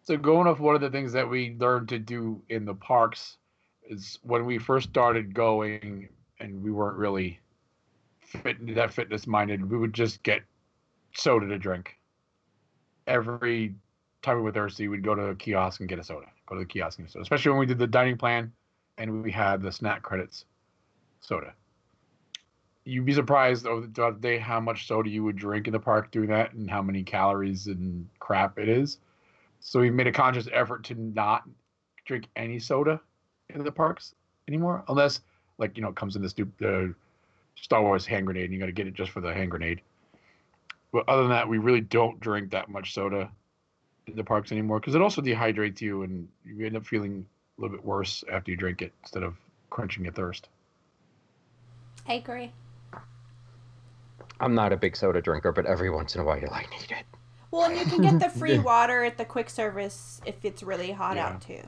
So 0.05 0.19
going 0.19 0.47
off 0.47 0.61
one 0.61 0.75
of 0.75 0.83
the 0.83 0.91
things 0.91 1.15
that 1.15 1.29
we 1.29 1.57
learned 1.59 1.89
to 1.89 1.99
do 1.99 2.43
in 2.51 2.67
the 2.67 2.75
parks 2.75 3.39
is 3.89 4.19
when 4.23 4.45
we 4.45 4.59
first 4.59 4.91
started 4.91 5.35
going 5.35 6.11
and 6.39 6.63
we 6.63 6.71
weren't 6.71 6.99
really 6.99 7.41
fit 8.21 8.75
that 8.75 8.93
fitness 8.93 9.27
minded, 9.27 9.71
we 9.71 9.79
would 9.79 9.95
just 9.95 10.23
get 10.23 10.43
soda 11.15 11.49
to 11.49 11.59
drink. 11.59 11.99
Every 13.07 13.75
time 14.21 14.37
we 14.37 14.43
were 14.43 14.53
thirsty, 14.53 14.89
we'd 14.89 15.03
go 15.03 15.15
to 15.15 15.29
a 15.29 15.35
kiosk 15.35 15.81
and 15.81 15.89
get 15.89 15.99
a 15.99 16.05
soda. 16.05 16.27
Go 16.47 16.57
to 16.57 16.61
the 16.61 16.67
kiosk 16.67 16.99
and 16.99 17.07
get 17.07 17.11
a 17.11 17.13
soda. 17.13 17.23
Especially 17.23 17.53
when 17.53 17.61
we 17.61 17.67
did 17.67 17.79
the 17.79 17.87
dining 17.87 18.19
plan 18.19 18.53
and 18.99 19.23
we 19.23 19.33
had 19.33 19.63
the 19.63 19.73
snack 19.73 20.03
credits 20.03 20.45
soda. 21.21 21.55
You'd 22.85 23.07
be 23.07 23.15
surprised 23.15 23.67
over 23.67 23.87
the 23.87 24.11
day 24.21 24.39
how 24.39 24.61
much 24.61 24.87
soda 24.87 25.09
you 25.09 25.25
would 25.25 25.37
drink 25.37 25.67
in 25.67 25.73
the 25.73 25.81
park 25.81 26.11
doing 26.11 26.29
that 26.29 26.53
and 26.53 26.71
how 26.71 26.83
many 26.83 27.03
calories 27.03 27.67
and 27.67 28.09
crap 28.19 28.59
it 28.59 28.69
is. 28.69 28.99
So 29.61 29.81
we 29.81 29.91
made 29.91 30.07
a 30.07 30.13
conscious 30.13 30.49
effort 30.53 30.85
to 30.85 30.95
not 30.95 31.45
drink 32.05 32.29
any 32.37 32.59
soda 32.59 33.01
in 33.49 33.65
the 33.65 33.73
parks 33.73 34.15
anymore, 34.49 34.85
unless 34.89 35.21
like 35.59 35.77
you 35.77 35.83
know 35.83 35.89
it 35.89 35.97
comes 35.97 36.17
in 36.17 36.23
this 36.23 36.37
new 36.37 36.47
uh, 36.63 36.93
Star 37.55 37.83
Wars 37.83 38.05
hand 38.05 38.27
grenade, 38.27 38.45
and 38.45 38.53
you 38.53 38.61
got 38.61 38.67
to 38.67 38.73
get 38.73 38.87
it 38.87 38.95
just 38.95 39.11
for 39.11 39.21
the 39.21 39.33
hand 39.33 39.51
grenade. 39.51 39.81
But 40.93 41.09
other 41.09 41.23
than 41.23 41.31
that, 41.31 41.49
we 41.49 41.59
really 41.59 41.81
don't 41.81 42.21
drink 42.21 42.51
that 42.51 42.69
much 42.69 42.93
soda 42.93 43.31
in 44.07 44.17
the 44.17 44.25
parks 44.25 44.53
anymore 44.53 44.81
because 44.81 44.95
it 44.95 45.03
also 45.03 45.23
dehydrates 45.23 45.81
you, 45.81 46.03
and 46.03 46.29
you 46.45 46.67
end 46.67 46.77
up 46.77 46.87
feeling 46.87 47.27
a 47.59 47.63
little 47.63 47.77
bit 47.77 47.85
worse 47.85 48.23
after 48.31 48.51
you 48.51 48.57
drink 48.57 48.83
it 48.83 48.93
instead 49.03 49.23
of 49.23 49.37
quenching 49.71 50.05
your 50.05 50.13
thirst. 50.13 50.49
i 52.07 52.15
agree 52.15 52.53
I'm 54.41 54.55
not 54.55 54.73
a 54.73 54.77
big 54.77 54.97
soda 54.97 55.23
drinker, 55.23 55.53
but 55.53 55.67
every 55.67 55.91
once 55.91 56.15
in 56.15 56.21
a 56.21 56.25
while 56.25 56.37
I 56.53 56.63
need 56.71 56.91
it. 56.91 57.05
well 57.51 57.71
and 57.71 57.79
you 57.79 57.85
can 57.87 58.01
get 58.03 58.19
the 58.21 58.29
free 58.39 58.59
water 58.59 59.05
at 59.05 59.17
the 59.19 59.25
quick 59.25 59.49
service 59.51 60.21
if 60.27 60.45
it's 60.45 60.63
really 60.63 60.91
hot 60.93 61.17
Yeah. 61.17 61.29
out 61.29 61.41
too 61.41 61.63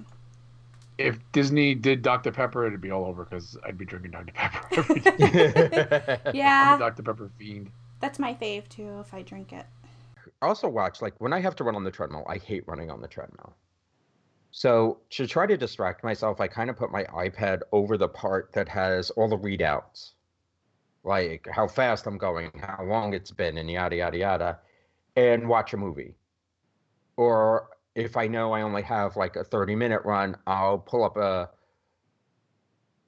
If 0.98 1.18
Disney 1.32 1.74
did 1.74 2.02
Dr 2.02 2.32
Pepper, 2.32 2.66
it'd 2.66 2.80
be 2.80 2.90
all 2.90 3.04
over 3.04 3.24
because 3.24 3.56
I'd 3.66 3.76
be 3.78 3.84
drinking 3.84 4.12
Dr 4.12 4.32
Pepper 4.32 4.68
every 4.78 5.00
day. 5.00 6.18
I'm 6.26 6.34
yeah 6.34 6.76
a 6.76 6.78
Dr 6.78 7.02
Pepper 7.02 7.30
fiend. 7.38 7.70
that's 8.00 8.18
my 8.18 8.34
fave 8.34 8.68
too 8.68 8.98
if 9.00 9.12
i 9.14 9.22
drink 9.22 9.52
it 9.52 9.66
I 10.42 10.46
also 10.48 10.68
watch 10.68 11.00
like 11.00 11.14
when 11.18 11.32
I 11.32 11.40
have 11.40 11.54
to 11.56 11.64
run 11.64 11.76
on 11.76 11.84
the 11.84 11.90
treadmill, 11.90 12.24
I 12.28 12.36
hate 12.36 12.64
running 12.66 12.90
on 12.90 13.00
the 13.00 13.08
treadmill. 13.08 13.54
So 14.50 14.98
to 15.10 15.26
try 15.26 15.46
to 15.46 15.56
distract 15.56 16.04
myself, 16.04 16.40
I 16.42 16.46
kind 16.48 16.68
of 16.68 16.76
put 16.76 16.90
my 16.92 17.04
iPad 17.04 17.60
over 17.72 17.96
the 17.96 18.08
part 18.08 18.52
that 18.52 18.68
has 18.68 19.08
all 19.10 19.28
the 19.28 19.38
readouts, 19.38 20.12
like 21.06 21.48
how 21.50 21.66
fast 21.68 22.06
I'm 22.06 22.18
going, 22.18 22.50
how 22.60 22.84
long 22.84 23.14
it's 23.14 23.30
been, 23.30 23.58
and 23.58 23.70
yada 23.70 23.96
yada 23.96 24.18
yada, 24.18 24.58
and 25.16 25.48
watch 25.48 25.72
a 25.72 25.78
movie. 25.78 26.14
Or 27.16 27.70
if 27.94 28.16
I 28.16 28.26
know 28.28 28.52
I 28.52 28.62
only 28.62 28.82
have 28.82 29.16
like 29.16 29.36
a 29.36 29.44
30 29.44 29.74
minute 29.76 30.02
run, 30.04 30.36
I'll 30.46 30.78
pull 30.78 31.04
up 31.04 31.16
a 31.16 31.50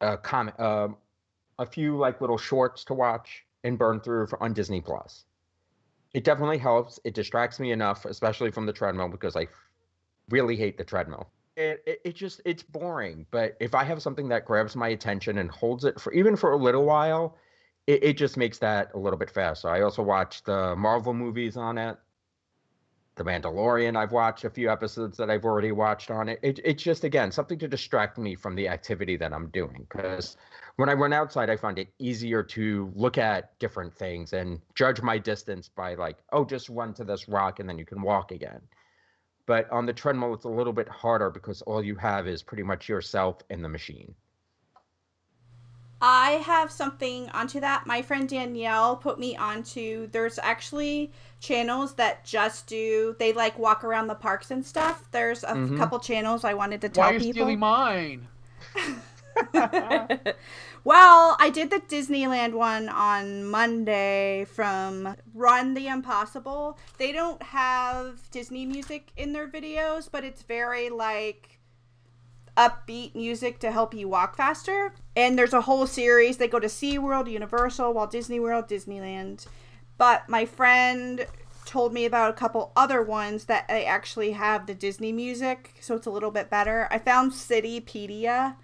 a 0.00 0.16
comment, 0.18 0.58
um, 0.60 0.96
a 1.58 1.66
few 1.66 1.96
like 1.98 2.20
little 2.20 2.38
shorts 2.38 2.84
to 2.84 2.94
watch 2.94 3.44
and 3.64 3.78
burn 3.78 4.00
through 4.00 4.28
for, 4.28 4.42
on 4.42 4.54
Disney 4.54 4.80
Plus 4.80 5.24
it 6.14 6.24
definitely 6.24 6.58
helps. 6.58 6.98
It 7.04 7.14
distracts 7.14 7.60
me 7.60 7.72
enough, 7.72 8.04
especially 8.04 8.50
from 8.50 8.66
the 8.66 8.72
treadmill, 8.72 9.08
because 9.08 9.36
I 9.36 9.46
really 10.30 10.56
hate 10.56 10.78
the 10.78 10.84
treadmill. 10.84 11.30
it, 11.56 11.82
it, 11.86 12.00
it 12.04 12.14
just 12.14 12.40
it's 12.44 12.62
boring. 12.62 13.26
But 13.30 13.56
if 13.60 13.74
I 13.74 13.84
have 13.84 14.00
something 14.02 14.28
that 14.28 14.44
grabs 14.44 14.76
my 14.76 14.88
attention 14.88 15.38
and 15.38 15.50
holds 15.50 15.84
it 15.84 16.00
for 16.00 16.12
even 16.12 16.36
for 16.36 16.52
a 16.52 16.56
little 16.56 16.84
while, 16.84 17.36
it, 17.88 18.04
it 18.04 18.12
just 18.18 18.36
makes 18.36 18.58
that 18.58 18.92
a 18.94 18.98
little 18.98 19.18
bit 19.18 19.30
faster. 19.30 19.68
I 19.68 19.80
also 19.80 20.02
watch 20.02 20.44
the 20.44 20.76
Marvel 20.76 21.14
movies 21.14 21.56
on 21.56 21.78
it. 21.78 21.96
The 23.16 23.24
Mandalorian, 23.24 23.96
I've 23.96 24.12
watched 24.12 24.44
a 24.44 24.50
few 24.50 24.70
episodes 24.70 25.16
that 25.16 25.28
I've 25.28 25.44
already 25.44 25.72
watched 25.72 26.10
on 26.10 26.28
it. 26.28 26.38
it 26.40 26.60
it's 26.62 26.82
just 26.82 27.02
again 27.02 27.32
something 27.32 27.58
to 27.58 27.66
distract 27.66 28.16
me 28.16 28.36
from 28.36 28.54
the 28.54 28.68
activity 28.68 29.16
that 29.16 29.32
I'm 29.32 29.48
doing. 29.48 29.86
Because 29.88 30.36
when 30.76 30.88
I 30.88 30.92
run 30.92 31.12
outside, 31.12 31.50
I 31.50 31.56
find 31.56 31.78
it 31.78 31.88
easier 31.98 32.44
to 32.44 32.92
look 32.94 33.18
at 33.18 33.58
different 33.58 33.92
things 33.92 34.34
and 34.34 34.60
judge 34.76 35.00
my 35.00 35.18
distance 35.18 35.68
by 35.68 35.94
like, 35.94 36.18
oh, 36.30 36.44
just 36.44 36.68
run 36.68 36.92
to 36.94 37.04
this 37.04 37.26
rock 37.26 37.58
and 37.58 37.68
then 37.68 37.78
you 37.78 37.86
can 37.86 38.02
walk 38.02 38.30
again. 38.30 38.60
But 39.46 39.68
on 39.72 39.86
the 39.86 39.94
treadmill, 39.94 40.34
it's 40.34 40.44
a 40.44 40.50
little 40.50 40.74
bit 40.74 40.88
harder 40.88 41.30
because 41.30 41.62
all 41.62 41.82
you 41.82 41.96
have 41.96 42.28
is 42.28 42.42
pretty 42.42 42.62
much 42.62 42.88
yourself 42.88 43.38
and 43.48 43.64
the 43.64 43.68
machine. 43.68 44.14
I 46.00 46.30
have 46.44 46.70
something 46.70 47.28
onto 47.30 47.60
that. 47.60 47.86
My 47.86 48.02
friend 48.02 48.28
Danielle 48.28 48.96
put 48.96 49.18
me 49.18 49.36
onto. 49.36 50.06
There's 50.08 50.38
actually 50.38 51.12
channels 51.40 51.94
that 51.94 52.24
just 52.24 52.66
do. 52.68 53.16
They 53.18 53.32
like 53.32 53.58
walk 53.58 53.82
around 53.82 54.06
the 54.06 54.14
parks 54.14 54.50
and 54.50 54.64
stuff. 54.64 55.04
There's 55.10 55.42
a 55.42 55.54
Mhm. 55.54 55.76
couple 55.76 55.98
channels 55.98 56.44
I 56.44 56.54
wanted 56.54 56.80
to 56.82 56.88
tell 56.88 57.04
Why 57.04 57.10
are 57.10 57.14
you 57.14 57.20
people. 57.20 57.32
stealing 57.32 57.58
mine? 57.58 58.28
well, 60.84 61.36
I 61.38 61.50
did 61.52 61.70
the 61.70 61.80
Disneyland 61.80 62.54
one 62.54 62.88
on 62.88 63.44
Monday 63.44 64.44
from 64.46 65.16
Run 65.34 65.74
the 65.74 65.88
Impossible. 65.88 66.78
They 66.96 67.12
don't 67.12 67.42
have 67.42 68.30
Disney 68.30 68.66
music 68.66 69.10
in 69.16 69.32
their 69.32 69.48
videos, 69.48 70.08
but 70.10 70.24
it's 70.24 70.42
very 70.42 70.90
like 70.90 71.60
upbeat 72.56 73.14
music 73.14 73.60
to 73.60 73.70
help 73.70 73.94
you 73.94 74.08
walk 74.08 74.36
faster. 74.36 74.92
And 75.18 75.36
there's 75.36 75.52
a 75.52 75.62
whole 75.62 75.88
series. 75.88 76.36
They 76.36 76.46
go 76.46 76.60
to 76.60 76.68
SeaWorld, 76.68 77.28
Universal, 77.28 77.92
Walt 77.92 78.12
Disney 78.12 78.38
World, 78.38 78.68
Disneyland. 78.68 79.48
But 79.96 80.28
my 80.28 80.46
friend 80.46 81.26
told 81.64 81.92
me 81.92 82.04
about 82.04 82.30
a 82.30 82.34
couple 82.34 82.70
other 82.76 83.02
ones 83.02 83.46
that 83.46 83.66
they 83.66 83.84
actually 83.84 84.30
have 84.30 84.66
the 84.66 84.74
Disney 84.74 85.10
music, 85.10 85.74
so 85.80 85.96
it's 85.96 86.06
a 86.06 86.10
little 86.10 86.30
bit 86.30 86.50
better. 86.50 86.86
I 86.92 87.00
found 87.00 87.32
Citypedia 87.32 88.54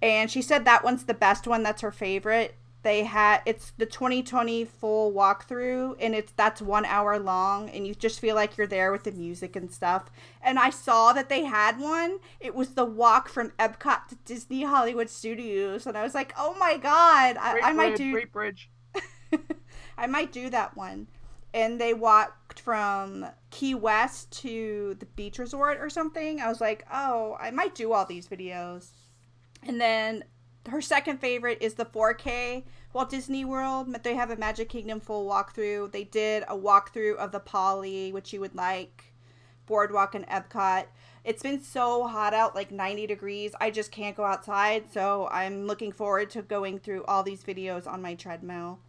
and 0.00 0.30
she 0.30 0.40
said 0.40 0.64
that 0.64 0.82
one's 0.82 1.04
the 1.04 1.12
best 1.12 1.46
one 1.46 1.62
that's 1.62 1.82
her 1.82 1.92
favorite 1.92 2.54
they 2.82 3.04
had 3.04 3.40
it's 3.46 3.72
the 3.76 3.86
2020 3.86 4.64
full 4.64 5.12
walkthrough 5.12 5.94
and 6.00 6.14
it's 6.14 6.32
that's 6.32 6.62
one 6.62 6.84
hour 6.84 7.18
long 7.18 7.68
and 7.70 7.86
you 7.86 7.94
just 7.94 8.20
feel 8.20 8.34
like 8.34 8.56
you're 8.56 8.66
there 8.66 8.90
with 8.90 9.04
the 9.04 9.12
music 9.12 9.54
and 9.54 9.70
stuff 9.70 10.10
and 10.42 10.58
i 10.58 10.70
saw 10.70 11.12
that 11.12 11.28
they 11.28 11.44
had 11.44 11.78
one 11.78 12.18
it 12.40 12.54
was 12.54 12.70
the 12.70 12.84
walk 12.84 13.28
from 13.28 13.50
epcot 13.58 14.08
to 14.08 14.14
disney 14.24 14.64
hollywood 14.64 15.10
studios 15.10 15.86
and 15.86 15.96
i 15.96 16.02
was 16.02 16.14
like 16.14 16.32
oh 16.38 16.54
my 16.58 16.76
god 16.76 17.36
i, 17.36 17.52
Great 17.52 17.64
I 17.64 17.72
might 17.72 17.88
bridge, 17.88 17.98
do 17.98 18.12
Great 18.12 18.32
bridge. 18.32 18.70
I 19.98 20.06
might 20.06 20.32
do 20.32 20.50
that 20.50 20.76
one. 20.76 21.08
And 21.52 21.80
they 21.80 21.94
walked 21.94 22.60
from 22.60 23.26
Key 23.50 23.74
West 23.74 24.30
to 24.42 24.96
the 24.98 25.06
beach 25.06 25.38
resort 25.38 25.78
or 25.80 25.90
something. 25.90 26.40
I 26.40 26.48
was 26.48 26.60
like, 26.60 26.86
oh, 26.92 27.36
I 27.40 27.50
might 27.50 27.74
do 27.74 27.92
all 27.92 28.04
these 28.04 28.28
videos. 28.28 28.90
And 29.64 29.80
then 29.80 30.24
her 30.68 30.80
second 30.80 31.18
favorite 31.18 31.58
is 31.60 31.74
the 31.74 31.84
4K 31.84 32.64
Walt 32.92 33.10
Disney 33.10 33.44
World. 33.44 33.94
They 34.02 34.14
have 34.14 34.30
a 34.30 34.36
Magic 34.36 34.68
Kingdom 34.68 35.00
full 35.00 35.28
walkthrough. 35.28 35.92
They 35.92 36.04
did 36.04 36.42
a 36.44 36.56
walkthrough 36.56 37.16
of 37.16 37.32
the 37.32 37.40
Poly, 37.40 38.12
which 38.12 38.32
you 38.32 38.40
would 38.40 38.54
like, 38.54 39.12
Boardwalk 39.66 40.14
and 40.14 40.26
Epcot. 40.26 40.86
It's 41.24 41.42
been 41.42 41.62
so 41.62 42.06
hot 42.06 42.34
out, 42.34 42.54
like 42.54 42.70
90 42.70 43.06
degrees. 43.06 43.52
I 43.60 43.70
just 43.70 43.92
can't 43.92 44.16
go 44.16 44.24
outside. 44.24 44.92
So 44.92 45.28
I'm 45.30 45.66
looking 45.66 45.92
forward 45.92 46.30
to 46.30 46.42
going 46.42 46.78
through 46.78 47.04
all 47.04 47.22
these 47.22 47.44
videos 47.44 47.86
on 47.86 48.02
my 48.02 48.14
treadmill 48.14 48.80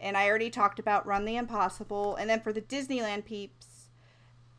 and 0.00 0.16
I 0.16 0.28
already 0.28 0.50
talked 0.50 0.78
about 0.78 1.06
Run 1.06 1.24
the 1.24 1.36
Impossible. 1.36 2.16
And 2.16 2.30
then 2.30 2.40
for 2.40 2.52
the 2.52 2.62
Disneyland 2.62 3.24
peeps, 3.24 3.67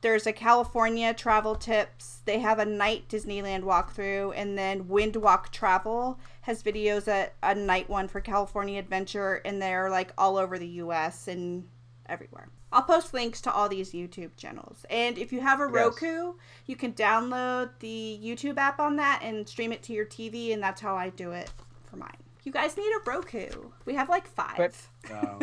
there's 0.01 0.25
a 0.27 0.33
California 0.33 1.13
travel 1.13 1.55
tips. 1.55 2.21
They 2.25 2.39
have 2.39 2.59
a 2.59 2.65
night 2.65 3.09
Disneyland 3.09 3.63
walkthrough, 3.63 4.33
and 4.35 4.57
then 4.57 4.85
Windwalk 4.85 5.49
Travel 5.49 6.19
has 6.41 6.63
videos 6.63 7.07
at 7.07 7.33
a 7.43 7.53
night 7.55 7.89
one 7.89 8.07
for 8.07 8.21
California 8.21 8.79
Adventure, 8.79 9.41
and 9.45 9.61
they're 9.61 9.89
like 9.89 10.13
all 10.17 10.37
over 10.37 10.57
the 10.57 10.67
U.S. 10.67 11.27
and 11.27 11.67
everywhere. 12.07 12.49
I'll 12.71 12.83
post 12.83 13.13
links 13.13 13.41
to 13.41 13.51
all 13.51 13.67
these 13.67 13.91
YouTube 13.93 14.35
channels. 14.37 14.85
And 14.91 15.17
if 15.17 15.33
you 15.33 15.41
have 15.41 15.59
a 15.59 15.63
Yes. 15.65 15.73
Roku, 15.73 16.33
you 16.67 16.75
can 16.75 16.93
download 16.93 17.71
the 17.79 18.19
YouTube 18.23 18.57
app 18.57 18.79
on 18.79 18.95
that 18.97 19.21
and 19.23 19.47
stream 19.49 19.71
it 19.73 19.81
to 19.83 19.93
your 19.93 20.05
TV, 20.05 20.53
and 20.53 20.61
that's 20.61 20.79
how 20.79 20.95
I 20.95 21.09
do 21.09 21.31
it 21.31 21.51
for 21.89 21.97
mine. 21.97 22.15
You 22.43 22.51
guys 22.51 22.77
need 22.77 22.89
a 22.91 22.99
Roku. 23.09 23.49
We 23.85 23.95
have 23.95 24.07
like 24.07 24.27
five. 24.27 24.55
But- 24.57 24.75
oh, 25.11 25.39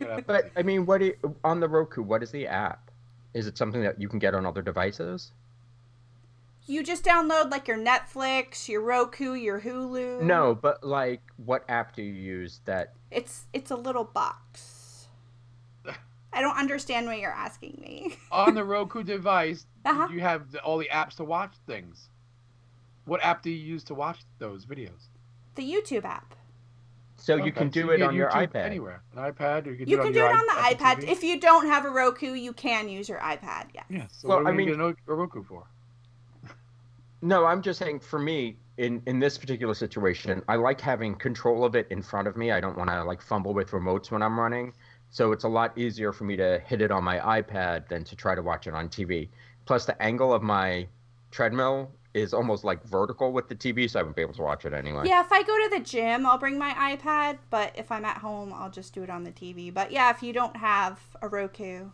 No. 0.00 0.20
But 0.26 0.50
I 0.56 0.62
mean, 0.62 0.84
what 0.86 0.98
do 0.98 1.06
you, 1.06 1.36
on 1.44 1.60
the 1.60 1.68
Roku? 1.68 2.02
What 2.02 2.22
is 2.22 2.30
the 2.30 2.46
app? 2.46 2.89
Is 3.34 3.46
it 3.46 3.56
something 3.56 3.82
that 3.82 4.00
you 4.00 4.08
can 4.08 4.18
get 4.18 4.34
on 4.34 4.44
other 4.46 4.62
devices? 4.62 5.32
You 6.66 6.82
just 6.84 7.04
download 7.04 7.50
like 7.50 7.66
your 7.68 7.78
Netflix, 7.78 8.68
your 8.68 8.80
Roku, 8.82 9.32
your 9.34 9.60
Hulu. 9.60 10.22
No, 10.22 10.54
but 10.54 10.84
like, 10.84 11.22
what 11.44 11.64
app 11.68 11.94
do 11.96 12.02
you 12.02 12.12
use 12.12 12.60
that? 12.64 12.92
It's 13.10 13.46
it's 13.52 13.70
a 13.70 13.76
little 13.76 14.04
box. 14.04 15.08
I 16.32 16.40
don't 16.40 16.56
understand 16.56 17.06
what 17.06 17.18
you're 17.18 17.32
asking 17.32 17.78
me. 17.80 18.16
on 18.32 18.54
the 18.54 18.64
Roku 18.64 19.02
device, 19.02 19.66
Uh-huh. 19.84 20.08
you 20.12 20.20
have 20.20 20.52
the, 20.52 20.60
all 20.60 20.78
the 20.78 20.88
apps 20.92 21.16
to 21.16 21.24
watch 21.24 21.54
things. 21.66 22.08
What 23.04 23.24
app 23.24 23.42
do 23.42 23.50
you 23.50 23.56
use 23.56 23.82
to 23.84 23.94
watch 23.94 24.20
those 24.38 24.64
videos? 24.66 25.08
The 25.56 25.62
YouTube 25.68 26.04
app. 26.04 26.34
So 27.20 27.36
you 27.36 27.42
Okay, 27.42 27.50
can 27.52 27.72
so 27.72 27.82
do 27.82 27.90
it 27.90 27.98
get 27.98 28.08
on 28.08 28.14
your 28.14 28.30
YouTube 28.30 28.48
iPad. 28.52 28.64
Anywhere. 28.64 29.02
An 29.14 29.32
iPad, 29.32 29.66
or 29.66 29.70
you 29.72 29.76
can 29.76 29.88
You 29.88 29.96
do 29.96 30.00
it 30.02 30.04
can 30.04 30.06
on 30.06 30.12
do 30.12 30.24
it 30.24 30.32
on 30.34 30.46
the 30.46 30.52
Apple 30.58 30.76
iPad. 30.86 30.96
TV. 31.04 31.08
If 31.12 31.22
you 31.22 31.38
don't 31.38 31.66
have 31.66 31.84
a 31.84 31.90
Roku, 31.90 32.32
you 32.32 32.52
can 32.54 32.88
use 32.88 33.08
your 33.08 33.18
iPad. 33.18 33.66
Yeah. 33.74 33.82
Yeah. 33.90 34.06
So 34.10 34.28
Well, 34.28 34.38
what 34.38 34.46
I 34.46 34.50
are 34.50 34.52
we 34.54 34.64
mean- 34.66 34.76
going 34.78 34.94
to 34.96 35.12
a 35.12 35.14
Roku 35.14 35.42
for? 35.44 35.64
No, 37.22 37.44
I'm 37.44 37.60
just 37.60 37.78
saying 37.78 38.00
for 38.00 38.18
me 38.18 38.56
in 38.78 39.02
in 39.06 39.18
this 39.18 39.36
particular 39.36 39.74
situation, 39.74 40.42
I 40.48 40.56
like 40.56 40.80
having 40.80 41.14
control 41.14 41.64
of 41.64 41.74
it 41.74 41.86
in 41.90 42.00
front 42.02 42.26
of 42.26 42.36
me. 42.38 42.50
I 42.52 42.60
don't 42.60 42.78
want 42.78 42.88
to 42.88 43.04
like 43.04 43.20
fumble 43.20 43.52
with 43.52 43.70
remotes 43.72 44.10
when 44.10 44.22
I'm 44.22 44.40
running. 44.40 44.72
So 45.10 45.32
it's 45.32 45.44
a 45.44 45.48
lot 45.48 45.76
easier 45.76 46.12
for 46.12 46.24
me 46.24 46.36
to 46.36 46.60
hit 46.64 46.80
it 46.80 46.90
on 46.90 47.04
my 47.04 47.18
iPad 47.18 47.88
than 47.88 48.04
to 48.04 48.16
try 48.16 48.34
to 48.34 48.42
watch 48.42 48.66
it 48.66 48.74
on 48.74 48.88
TV. 48.88 49.28
Plus 49.66 49.84
the 49.84 50.00
angle 50.00 50.32
of 50.32 50.42
my 50.42 50.86
treadmill 51.30 51.90
is 52.14 52.34
almost 52.34 52.64
like 52.64 52.82
vertical 52.84 53.32
with 53.32 53.48
the 53.48 53.54
TV, 53.54 53.88
so 53.88 54.00
I 54.00 54.02
wouldn't 54.02 54.16
be 54.16 54.22
able 54.22 54.34
to 54.34 54.42
watch 54.42 54.64
it 54.64 54.72
anyway. 54.72 55.04
Yeah, 55.06 55.20
if 55.20 55.30
I 55.30 55.42
go 55.42 55.56
to 55.56 55.70
the 55.78 55.84
gym, 55.84 56.26
I'll 56.26 56.38
bring 56.38 56.58
my 56.58 56.96
iPad, 56.96 57.38
but 57.50 57.72
if 57.76 57.92
I'm 57.92 58.04
at 58.04 58.18
home, 58.18 58.52
I'll 58.52 58.70
just 58.70 58.92
do 58.92 59.02
it 59.02 59.10
on 59.10 59.22
the 59.22 59.30
TV. 59.30 59.72
But 59.72 59.92
yeah, 59.92 60.10
if 60.10 60.22
you 60.22 60.32
don't 60.32 60.56
have 60.56 61.00
a 61.22 61.28
Roku 61.28 61.90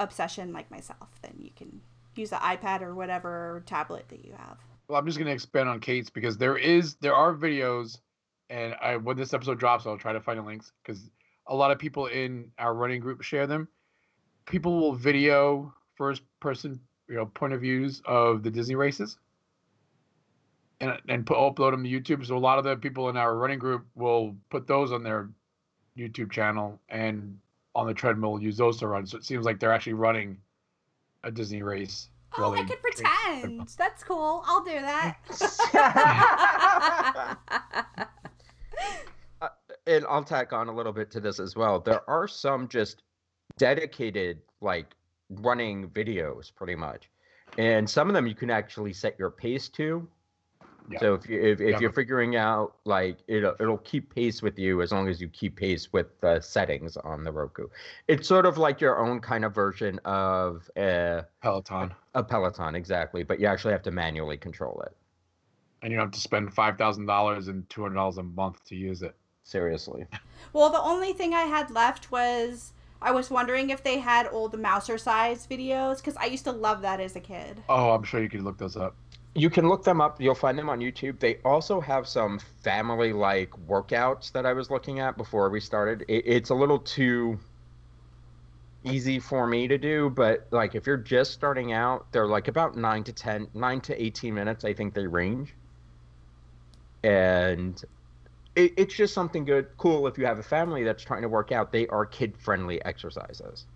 obsession 0.00 0.52
like 0.52 0.70
myself, 0.70 1.08
then 1.22 1.34
you 1.38 1.50
can 1.54 1.80
use 2.16 2.30
the 2.30 2.36
iPad 2.36 2.82
or 2.82 2.94
whatever 2.94 3.62
tablet 3.66 4.08
that 4.08 4.24
you 4.24 4.32
have. 4.32 4.58
Well, 4.88 4.98
I'm 4.98 5.06
just 5.06 5.18
going 5.18 5.26
to 5.26 5.32
expand 5.32 5.68
on 5.68 5.80
Kate's 5.80 6.10
because 6.10 6.36
there 6.38 6.56
is 6.56 6.96
there 6.96 7.14
are 7.14 7.34
videos, 7.34 7.98
and 8.50 8.74
I 8.80 8.96
when 8.96 9.16
this 9.16 9.34
episode 9.34 9.58
drops, 9.58 9.86
I'll 9.86 9.98
try 9.98 10.12
to 10.12 10.20
find 10.20 10.38
the 10.38 10.42
links 10.42 10.72
because 10.82 11.10
a 11.46 11.54
lot 11.54 11.70
of 11.70 11.78
people 11.78 12.06
in 12.06 12.50
our 12.58 12.74
running 12.74 13.00
group 13.00 13.22
share 13.22 13.46
them. 13.46 13.68
People 14.46 14.78
will 14.78 14.94
video 14.94 15.74
first 15.94 16.22
person 16.40 16.80
you 17.08 17.16
know 17.16 17.26
point 17.26 17.52
of 17.52 17.60
views 17.60 18.02
of 18.04 18.42
the 18.42 18.50
Disney 18.50 18.74
races, 18.74 19.18
and 20.80 20.92
and 21.08 21.26
put, 21.26 21.36
upload 21.36 21.72
them 21.72 21.84
to 21.84 21.90
YouTube. 21.90 22.26
So 22.26 22.36
a 22.36 22.38
lot 22.38 22.58
of 22.58 22.64
the 22.64 22.76
people 22.76 23.08
in 23.08 23.16
our 23.16 23.36
running 23.36 23.58
group 23.58 23.86
will 23.94 24.36
put 24.50 24.66
those 24.66 24.92
on 24.92 25.02
their 25.02 25.30
YouTube 25.96 26.30
channel 26.30 26.80
and 26.88 27.38
on 27.74 27.86
the 27.86 27.94
treadmill 27.94 28.40
use 28.40 28.56
those 28.56 28.78
to 28.78 28.88
run. 28.88 29.06
So 29.06 29.18
it 29.18 29.24
seems 29.24 29.44
like 29.44 29.60
they're 29.60 29.72
actually 29.72 29.94
running 29.94 30.38
a 31.24 31.30
Disney 31.30 31.62
race. 31.62 32.08
Oh, 32.38 32.52
I 32.52 32.56
they 32.62 32.64
could 32.68 32.78
race. 32.84 33.02
pretend. 33.02 33.68
That's 33.78 34.02
cool. 34.02 34.42
I'll 34.46 34.64
do 34.64 34.80
that. 34.80 35.18
Uh, 39.42 39.48
and 39.86 40.04
I'll 40.08 40.24
tack 40.24 40.54
on 40.54 40.68
a 40.68 40.74
little 40.74 40.92
bit 40.92 41.10
to 41.10 41.20
this 41.20 41.40
as 41.40 41.54
well. 41.54 41.78
There 41.78 42.08
are 42.08 42.26
some 42.26 42.68
just 42.68 43.02
dedicated 43.58 44.40
like 44.62 44.94
running 45.30 45.88
videos 45.90 46.54
pretty 46.54 46.74
much. 46.76 47.10
And 47.58 47.88
some 47.88 48.08
of 48.08 48.14
them 48.14 48.26
you 48.26 48.34
can 48.34 48.50
actually 48.50 48.92
set 48.92 49.18
your 49.18 49.30
pace 49.30 49.68
to. 49.70 50.08
Yeah. 50.88 51.00
So 51.00 51.14
if 51.14 51.28
you 51.28 51.40
if, 51.42 51.60
if 51.60 51.80
Yeah, 51.80 51.80
you're 51.80 51.90
figuring 51.90 52.36
out 52.36 52.76
like 52.84 53.18
it'll 53.28 53.54
it'll 53.60 53.78
keep 53.78 54.14
pace 54.14 54.40
with 54.42 54.58
you 54.58 54.82
as 54.82 54.92
long 54.92 55.08
as 55.08 55.20
you 55.20 55.28
keep 55.28 55.56
pace 55.56 55.92
with 55.92 56.20
the 56.20 56.40
settings 56.40 56.96
on 56.98 57.24
the 57.24 57.32
Roku. 57.32 57.68
It's 58.08 58.28
sort 58.28 58.46
of 58.46 58.56
like 58.58 58.80
your 58.80 58.98
own 59.04 59.20
kind 59.20 59.44
of 59.44 59.54
version 59.54 59.98
of 60.04 60.70
a 60.76 61.24
Peloton. 61.42 61.94
a 62.14 62.22
Peloton 62.22 62.74
exactly, 62.76 63.22
but 63.24 63.40
you 63.40 63.46
actually 63.46 63.72
have 63.72 63.82
to 63.82 63.90
manually 63.90 64.36
control 64.36 64.82
it. 64.86 64.96
and 65.82 65.90
you 65.92 65.96
don't 65.98 66.06
have 66.06 66.12
to 66.12 66.20
spend 66.20 66.52
five 66.54 66.78
thousand 66.78 67.06
dollars 67.06 67.48
and 67.48 67.68
two 67.70 67.82
hundred 67.82 67.94
dollars 67.96 68.18
a 68.18 68.22
month 68.22 68.64
to 68.66 68.76
use 68.76 69.02
it. 69.02 69.16
Seriously. 69.44 70.06
well, 70.52 70.70
the 70.70 70.80
only 70.80 71.12
thing 71.12 71.34
I 71.34 71.42
had 71.42 71.70
left 71.70 72.10
was 72.10 72.72
I 73.02 73.12
was 73.12 73.30
wondering 73.30 73.70
if 73.70 73.82
they 73.82 73.98
had 73.98 74.28
old 74.32 74.52
Mousercise 74.54 75.46
videos 75.46 75.98
because 75.98 76.16
I 76.16 76.26
used 76.26 76.44
to 76.44 76.52
love 76.52 76.82
that 76.82 77.00
as 77.00 77.14
a 77.16 77.20
kid. 77.20 77.62
Oh, 77.68 77.90
I'm 77.90 78.02
sure 78.04 78.22
you 78.22 78.28
could 78.28 78.42
look 78.42 78.58
those 78.58 78.76
up. 78.76 78.96
you 79.34 79.50
can 79.50 79.68
look 79.68 79.84
them 79.84 80.00
up. 80.00 80.20
You'll 80.20 80.34
find 80.34 80.58
them 80.58 80.70
on 80.70 80.80
YouTube. 80.80 81.18
They 81.20 81.36
also 81.44 81.80
have 81.80 82.08
some 82.08 82.38
family 82.62 83.12
like 83.12 83.50
workouts 83.68 84.32
that 84.32 84.46
I 84.46 84.52
was 84.54 84.70
looking 84.70 84.98
at 85.00 85.16
before 85.16 85.50
we 85.50 85.60
started. 85.60 86.04
It, 86.08 86.24
it's 86.26 86.50
a 86.50 86.54
little 86.54 86.78
too 86.78 87.38
easy 88.84 89.18
for 89.18 89.46
me 89.46 89.68
to 89.68 89.76
do, 89.78 90.10
but 90.10 90.46
like 90.50 90.74
if 90.74 90.86
you're 90.86 90.96
just 90.96 91.32
starting 91.32 91.72
out, 91.72 92.06
they're 92.12 92.26
like 92.26 92.48
about 92.48 92.76
nine 92.76 93.04
to 93.04 93.12
10, 93.12 93.48
9 93.52 93.80
to 93.82 94.02
18 94.02 94.32
minutes, 94.32 94.64
I 94.64 94.72
think 94.72 94.94
they 94.94 95.06
range. 95.06 95.54
And 97.02 97.82
it, 98.56 98.72
it's 98.76 98.94
just 98.94 99.14
something 99.14 99.44
good, 99.44 99.68
cool 99.76 100.06
if 100.06 100.18
you 100.18 100.26
have 100.26 100.38
a 100.38 100.42
family 100.42 100.82
that's 100.82 101.04
trying 101.04 101.22
to 101.22 101.28
work 101.28 101.52
out. 101.52 101.70
They 101.70 101.86
are 101.88 102.04
kid 102.04 102.36
friendly 102.38 102.84
exercises. 102.84 103.66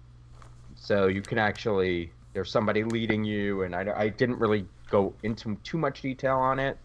So 0.75 1.07
you 1.07 1.21
can 1.21 1.39
actually, 1.39 2.11
there's 2.33 2.51
somebody 2.51 2.83
leading 2.83 3.23
you, 3.23 3.63
and 3.63 3.77
I, 3.77 3.93
I 3.95 4.09
didn't 4.09 4.39
really 4.39 4.67
go 4.91 5.15
into 5.23 5.57
too 5.63 5.79
much 5.79 6.01
detail 6.01 6.37
on 6.37 6.59
it. 6.59 6.79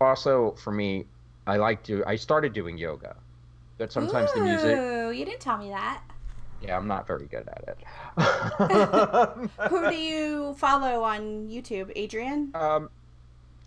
Also, 0.00 0.56
for 0.62 0.72
me, 0.72 1.06
I 1.46 1.56
like 1.56 1.82
to, 1.84 2.04
I 2.06 2.16
started 2.16 2.52
doing 2.52 2.76
yoga. 2.76 3.16
But 3.78 3.92
sometimes 3.92 4.32
the 4.32 4.40
music. 4.40 4.76
Ooh, 4.78 5.10
you 5.12 5.24
didn't 5.24 5.40
tell 5.40 5.58
me 5.58 5.68
that. 5.68 6.02
Yeah, 6.62 6.76
I'm 6.76 6.88
not 6.88 7.06
very 7.06 7.26
good 7.26 7.46
at 7.46 7.68
it. 7.68 9.50
Who 9.70 9.90
do 9.90 9.96
you 9.96 10.54
follow 10.54 11.02
on 11.04 11.46
YouTube? 11.46 11.94
Adriene? 11.96 12.54
um, 12.56 12.88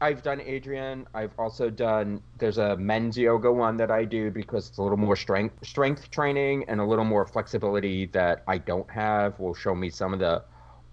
I've 0.02 0.24
done 0.24 0.40
Adriene. 0.40 1.06
I've 1.14 1.32
also 1.38 1.70
done. 1.70 2.22
There's 2.38 2.58
a 2.58 2.78
men's 2.78 3.18
yoga 3.18 3.52
one 3.52 3.76
that 3.78 3.92
I 3.92 4.06
do 4.06 4.32
because 4.32 4.70
it's 4.70 4.78
a 4.78 4.82
little 4.82 4.98
more 4.98 5.16
strength 5.16 5.56
strength 5.66 6.10
training 6.10 6.66
and 6.70 6.80
a 6.80 6.86
little 6.86 7.04
more 7.04 7.26
flexibility 7.26 8.06
that 8.08 8.44
I 8.48 8.60
don't 8.60 8.90
have. 8.90 9.38
Will 9.40 9.54
show 9.54 9.76
me 9.76 9.90
some 9.90 10.14
of 10.14 10.20
the 10.20 10.44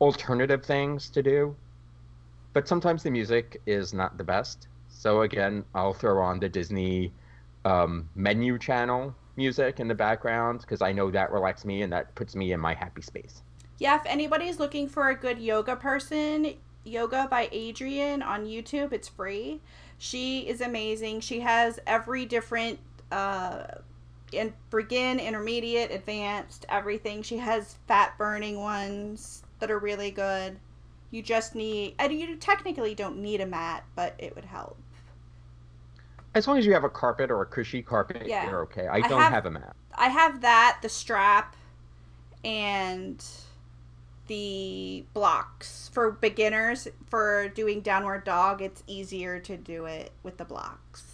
alternative 0.01 0.65
things 0.65 1.09
to 1.11 1.23
do. 1.23 1.55
But 2.53 2.67
sometimes 2.67 3.03
the 3.03 3.11
music 3.11 3.61
is 3.67 3.95
not 3.95 4.19
the 4.19 4.25
best. 4.25 4.67
So 4.89 5.23
again, 5.23 5.65
I'll 5.75 5.95
throw 5.95 6.21
on 6.23 6.41
the 6.41 6.49
Disney 6.49 7.13
um, 7.65 8.09
menu 8.15 8.59
channel 8.59 9.15
music 9.37 9.79
in 9.79 9.87
the 9.87 9.95
background 9.95 10.63
because 10.63 10.83
I 10.83 10.93
know 10.93 11.11
that 11.11 11.31
relaxes 11.31 11.67
me 11.67 11.83
and 11.83 11.93
that 11.93 12.15
puts 12.15 12.35
me 12.35 12.53
in 12.53 12.61
my 12.61 12.75
happy 12.75 13.03
space. 13.03 13.43
Yeah, 13.79 13.97
if 13.97 14.07
anybody's 14.07 14.59
looking 14.59 14.89
for 14.89 15.11
a 15.11 15.15
good 15.15 15.39
yoga 15.39 15.77
person, 15.77 16.55
Yoga 16.87 17.27
by 17.31 17.49
Adriene 17.49 18.25
on 18.25 18.47
YouTube, 18.47 18.93
it's 18.93 19.09
free. 19.09 19.61
She 19.99 20.41
is 20.49 20.61
amazing. 20.61 21.21
She 21.21 21.41
has 21.41 21.81
every 21.87 22.25
different 22.27 22.79
uh 23.11 23.65
in 24.33 24.53
begin, 24.71 25.21
intermediate, 25.21 25.91
advanced, 25.93 26.67
everything. 26.69 27.23
She 27.23 27.37
has 27.39 27.77
fat 27.87 28.17
burning 28.19 28.59
ones 28.59 29.43
that 29.61 29.71
are 29.71 29.79
really 29.79 30.11
good. 30.11 30.59
You 31.11 31.23
just 31.23 31.55
need 31.55 31.95
and 31.99 32.13
you 32.13 32.37
technically 32.37 32.95
don't 32.95 33.19
need 33.19 33.41
a 33.41 33.47
mat, 33.47 33.85
but 33.95 34.15
it 34.19 34.35
would 34.35 34.45
help. 34.45 34.77
As 36.35 36.47
long 36.47 36.59
as 36.59 36.67
you 36.67 36.73
have 36.75 36.85
a 36.85 36.91
carpet 36.91 37.31
or 37.31 37.41
a 37.43 37.47
cushy 37.47 37.83
carpet, 37.83 38.27
Yeah. 38.27 38.49
you're 38.51 38.63
okay. 38.63 38.87
I 38.87 38.97
I 38.97 39.01
don't 39.09 39.21
have- 39.21 39.33
have 39.33 39.47
a 39.47 39.51
mat. 39.51 39.75
I 39.95 40.09
have 40.09 40.43
that, 40.43 40.81
the 40.83 40.91
strap, 40.91 41.57
and 42.45 43.25
the 44.27 45.05
blocks 45.15 45.91
for 45.93 46.11
beginners 46.11 46.89
for 47.09 47.49
doing 47.49 47.81
downward 47.81 48.25
dog. 48.25 48.61
It's 48.63 48.83
easier 48.87 49.39
to 49.41 49.57
do 49.57 49.87
it 49.87 50.13
with 50.23 50.37
the 50.37 50.45
blocks. 50.45 51.05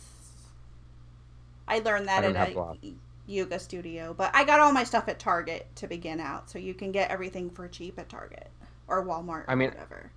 I 1.68 1.78
learned 1.80 2.08
that 2.08 2.22
don't 2.22 2.36
at 2.36 2.46
have 2.48 2.54
blocks. 2.54 2.78
a 2.82 2.92
yoga 3.26 3.58
studio, 3.58 4.14
but 4.16 4.30
I 4.34 4.44
got 4.44 4.60
all 4.60 4.72
my 4.72 4.84
stuff 4.84 5.08
at 5.08 5.18
Target 5.18 5.66
to 5.76 5.86
begin 5.86 6.20
out, 6.20 6.50
so 6.50 6.58
you 6.58 6.74
can 6.74 6.92
get 6.92 7.10
everything 7.10 7.50
for 7.50 7.68
cheap 7.68 7.98
at 7.98 8.08
Target 8.08 8.48
or 8.88 9.04
Walmart. 9.04 9.44
I 9.48 9.54
mean, 9.54 9.68
or 9.68 9.72
whatever. 9.72 10.10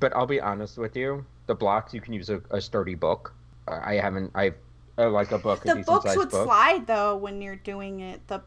But 0.00 0.14
I'll 0.16 0.26
be 0.26 0.40
honest 0.40 0.78
with 0.78 0.96
you, 0.96 1.24
the 1.46 1.54
blocks 1.54 1.94
you 1.94 2.00
can 2.00 2.12
use 2.14 2.30
a, 2.30 2.40
a 2.50 2.60
sturdy 2.60 2.94
book. 2.94 3.32
I 3.66 3.94
haven't. 3.94 4.30
I 4.34 4.52
I 4.96 5.04
like 5.04 5.30
a 5.32 5.38
book. 5.38 5.64
a 5.64 5.68
The 5.68 5.74
decent 5.76 5.86
books 5.86 6.16
would 6.16 6.30
book. 6.30 6.44
slide 6.44 6.86
though 6.86 7.16
when 7.16 7.40
you're 7.42 7.56
doing 7.56 8.00
it. 8.00 8.26
the 8.28 8.42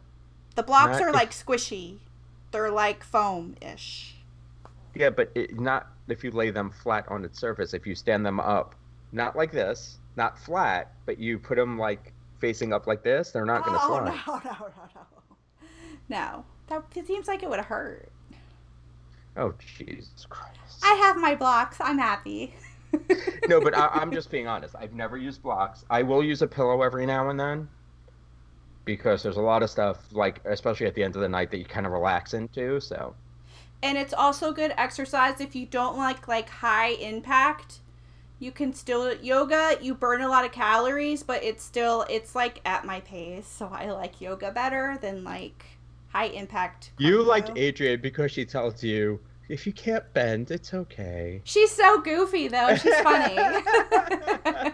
The 0.56 0.63
blocks 0.63 0.93
Not 0.99 1.01
are 1.04 1.10
if- 1.10 1.15
like 1.15 1.32
squishy. 1.32 1.97
They're 2.51 2.71
like 2.71 3.03
foam 3.03 3.55
ish. 3.61 4.15
Yeah, 4.95 5.09
but 5.09 5.31
it, 5.35 5.59
not 5.59 5.87
if 6.07 6.23
you 6.23 6.31
lay 6.31 6.51
them 6.51 6.69
flat 6.69 7.05
on 7.07 7.23
its 7.23 7.39
surface. 7.39 7.73
If 7.73 7.87
you 7.87 7.95
stand 7.95 8.25
them 8.25 8.39
up, 8.39 8.75
not 9.11 9.35
like 9.35 9.51
this, 9.51 9.99
not 10.17 10.37
flat, 10.37 10.93
but 11.05 11.17
you 11.17 11.39
put 11.39 11.55
them 11.55 11.77
like 11.77 12.13
facing 12.39 12.73
up 12.73 12.87
like 12.87 13.03
this, 13.03 13.31
they're 13.31 13.45
not 13.45 13.63
going 13.63 13.77
to 13.77 13.83
oh, 13.83 13.87
slide. 13.87 14.05
no, 14.05 14.33
no, 14.51 14.51
no, 14.51 14.89
no. 14.95 15.67
No. 16.09 16.45
That 16.67 16.83
it 16.95 17.07
seems 17.07 17.27
like 17.27 17.43
it 17.43 17.49
would 17.49 17.59
hurt. 17.59 18.11
Oh 19.37 19.53
Jesus 19.77 20.25
Christ! 20.29 20.83
I 20.83 20.93
have 20.95 21.17
my 21.17 21.35
blocks. 21.35 21.77
I'm 21.79 21.97
happy. 21.97 22.53
no, 23.47 23.61
but 23.61 23.77
I, 23.77 23.87
I'm 23.87 24.11
just 24.13 24.29
being 24.29 24.47
honest. 24.47 24.75
I've 24.77 24.93
never 24.93 25.17
used 25.17 25.41
blocks. 25.41 25.85
I 25.89 26.03
will 26.03 26.23
use 26.23 26.41
a 26.41 26.47
pillow 26.47 26.81
every 26.81 27.05
now 27.05 27.29
and 27.29 27.39
then 27.39 27.67
because 28.86 29.24
there's 29.24 29.38
a 29.38 29.41
lot 29.41 29.63
of 29.63 29.70
stuff, 29.70 29.98
like 30.12 30.41
especially 30.46 30.88
at 30.88 30.96
the 30.96 31.04
end 31.04 31.15
of 31.15 31.22
the 31.22 31.30
night, 31.30 31.52
that 31.52 31.58
you 31.58 31.65
kind 31.65 31.86
of 31.86 31.91
relax 31.91 32.34
into. 32.34 32.80
So 32.80 33.15
And 33.84 33.98
it's 33.98 34.13
also 34.13 34.52
good 34.52 34.74
exercise 34.78 35.39
if 35.41 35.56
you 35.56 35.65
don't 35.65 35.98
like 35.98 36.28
like 36.28 36.50
high 36.50 36.89
impact. 36.89 37.80
You 38.39 38.52
can 38.52 38.74
still 38.74 39.13
yoga, 39.15 39.78
you 39.82 39.94
burn 39.94 40.22
a 40.22 40.28
lot 40.28 40.46
of 40.46 40.52
calories, 40.52 41.22
but 41.22 41.44
it's 41.44 41.63
still 41.63 42.06
it's 42.10 42.34
like 42.36 42.60
at 42.65 42.86
my 42.86 43.00
pace. 43.02 43.48
So 43.48 43.70
I 43.72 43.91
like 43.91 44.20
yoga 44.20 44.52
better 44.52 44.98
than 45.00 45.24
like 45.24 45.63
high 46.10 46.26
impact. 46.26 46.91
you 46.98 47.22
like 47.22 47.48
cardio. 47.48 47.74
Adriene 47.74 48.02
because 48.02 48.32
she 48.32 48.46
tells 48.46 48.84
you 48.84 49.20
if 49.51 49.67
you 49.67 49.73
can't 49.73 50.11
bend, 50.13 50.49
it's 50.49 50.73
okay. 50.73 51.41
She's 51.43 51.71
so 51.71 52.01
goofy 52.01 52.47
though. 52.47 52.73
She's 52.75 52.95
funny. 53.01 53.35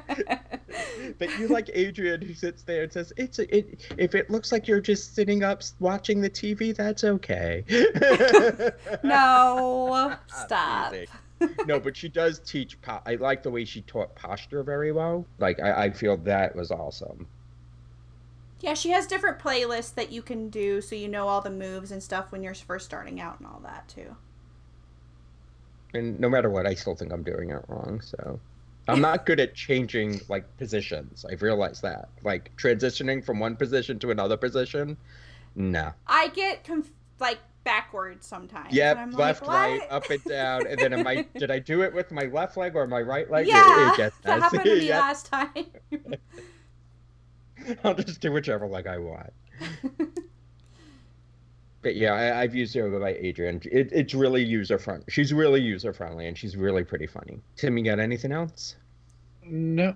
but 1.18 1.40
you 1.40 1.48
like 1.48 1.66
Adriene 1.68 2.24
who 2.24 2.34
sits 2.36 2.62
there 2.62 2.84
and 2.84 2.94
says, 2.94 3.12
"It's 3.18 3.40
a, 3.40 3.58
it. 3.58 3.82
If 3.98 4.14
it 4.14 4.30
looks 4.30 4.52
like 4.52 4.68
you're 4.68 4.80
just 4.80 5.16
sitting 5.16 5.44
up 5.44 5.64
watching 5.80 6.22
the 6.22 6.30
TV, 6.30 6.76
that's 6.76 7.04
okay." 7.04 7.64
no, 9.04 10.16
stop. 10.28 10.94
No, 11.66 11.80
but 11.80 11.98
she 11.98 12.08
does 12.08 12.40
teach. 12.40 12.80
Po- 12.82 13.02
I 13.06 13.16
like 13.16 13.42
the 13.42 13.52
way 13.52 13.66
she 13.66 13.82
taught 13.82 14.16
posture 14.16 14.62
very 14.62 14.92
well. 14.92 15.26
Like 15.40 15.60
I, 15.60 15.86
I 15.86 15.92
feel 15.92 16.18
that 16.18 16.56
was 16.56 16.70
awesome. 16.70 17.28
Yeah, 18.60 18.76
she 18.76 18.90
has 18.90 19.08
different 19.08 19.40
playlists 19.40 19.94
that 19.96 20.12
you 20.12 20.22
can 20.22 20.50
do 20.50 20.82
so 20.82 20.96
you 20.96 21.08
know 21.08 21.28
all 21.28 21.42
the 21.42 21.50
moves 21.50 21.92
and 21.92 22.02
stuff 22.02 22.32
when 22.32 22.44
you're 22.44 22.56
first 22.56 22.86
starting 22.86 23.20
out 23.20 23.40
and 23.40 23.48
all 23.48 23.62
that 23.64 23.88
too. 23.88 24.16
And 25.94 26.20
no 26.20 26.30
matter 26.30 26.50
what, 26.50 26.68
I 26.68 26.74
still 26.74 26.96
think 26.96 27.12
I'm 27.12 27.24
doing 27.24 27.52
it 27.52 27.64
wrong. 27.68 28.02
So 28.02 28.40
I'm 28.88 29.02
not 29.02 29.26
good 29.26 29.40
at 29.40 29.56
changing 29.56 30.22
like 30.30 30.58
positions. 30.58 31.26
I've 31.30 31.42
realized 31.42 31.82
that. 31.82 32.10
Like 32.24 32.56
transitioning 32.58 33.24
from 33.24 33.40
one 33.40 33.56
position 33.56 34.00
to 34.00 34.12
another 34.12 34.38
position. 34.38 34.98
No. 35.56 35.94
I 36.06 36.30
get 36.30 36.64
conf- 36.64 36.92
like 37.20 37.40
backwards 37.64 38.26
sometimes. 38.26 38.74
Yep, 38.74 38.98
I'm 38.98 39.12
left, 39.12 39.46
like, 39.46 39.82
right, 39.82 39.92
up 39.92 40.10
and 40.10 40.24
down, 40.24 40.66
and 40.68 40.80
then 40.80 40.94
am 40.94 41.06
I? 41.06 41.26
did 41.38 41.52
I 41.52 41.60
do 41.60 41.82
it 41.84 41.94
with 41.94 42.12
my 42.12 42.24
left 42.24 42.56
leg 42.56 42.76
or 42.76 42.88
my 42.88 43.02
right 43.02 43.30
leg? 43.30 43.48
Yeah, 43.48 43.92
it, 43.92 43.98
gets 43.98 44.18
that 44.20 44.42
happened 44.42 44.64
to 44.64 44.76
me 44.76 44.88
Yeah, 44.88 45.00
last 45.00 45.26
time. 45.26 45.66
I'll 47.84 47.96
just 47.96 48.22
do 48.22 48.32
whichever 48.32 48.68
leg 48.68 48.88
I 48.88 48.98
want. 49.00 49.34
But 51.88 51.96
yeah, 51.96 52.12
I, 52.12 52.42
I've 52.42 52.54
used 52.54 52.76
yoga 52.76 53.00
by 53.00 53.14
Adriene. 53.14 53.66
It, 53.66 53.94
it's 53.94 54.14
really 54.14 54.44
user 54.44 54.78
friendly. 54.78 55.06
She's 55.08 55.32
really 55.32 55.62
user 55.62 55.94
friendly, 55.94 56.28
and 56.28 56.38
she's 56.38 56.58
really 56.58 56.84
pretty 56.84 57.08
funny. 57.08 57.40
Tim, 57.56 57.78
you 57.78 57.86
got 57.86 57.98
anything 57.98 58.34
else? 58.34 58.76
No, 59.42 59.96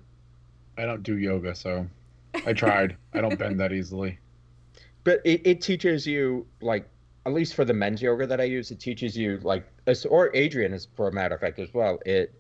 I 0.78 0.86
don't 0.86 1.04
do 1.04 1.18
yoga, 1.18 1.54
so 1.54 1.86
I 2.46 2.54
tried. 2.54 2.96
I 3.14 3.20
don't 3.20 3.38
bend 3.38 3.60
that 3.60 3.74
easily. 3.74 4.20
But 5.04 5.20
it, 5.26 5.46
it 5.46 5.62
teaches 5.62 6.08
you 6.08 6.48
like 6.62 6.88
at 7.26 7.34
least 7.34 7.56
for 7.56 7.66
the 7.66 7.74
men's 7.74 8.02
yoga 8.02 8.26
that 8.26 8.40
I 8.40 8.46
use, 8.46 8.72
it 8.72 8.80
teaches 8.80 9.18
you 9.18 9.42
like 9.44 9.68
or 10.10 10.32
Adriene 10.32 10.72
is 10.72 10.88
for 10.96 11.10
a 11.10 11.12
matter 11.12 11.36
of 11.36 11.42
fact 11.42 11.60
as 11.60 11.74
well. 11.74 12.00
It 12.06 12.34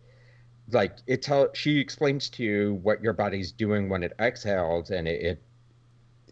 like 0.69 0.95
it 1.07 1.21
tell 1.21 1.49
she 1.53 1.77
explains 1.77 2.29
to 2.29 2.43
you 2.45 2.79
what 2.83 3.03
your 3.03 3.11
body's 3.11 3.51
doing 3.51 3.89
when 3.89 4.01
it 4.01 4.13
exhales, 4.17 4.91
and 4.91 5.09
it 5.09 5.21
it, 5.21 5.43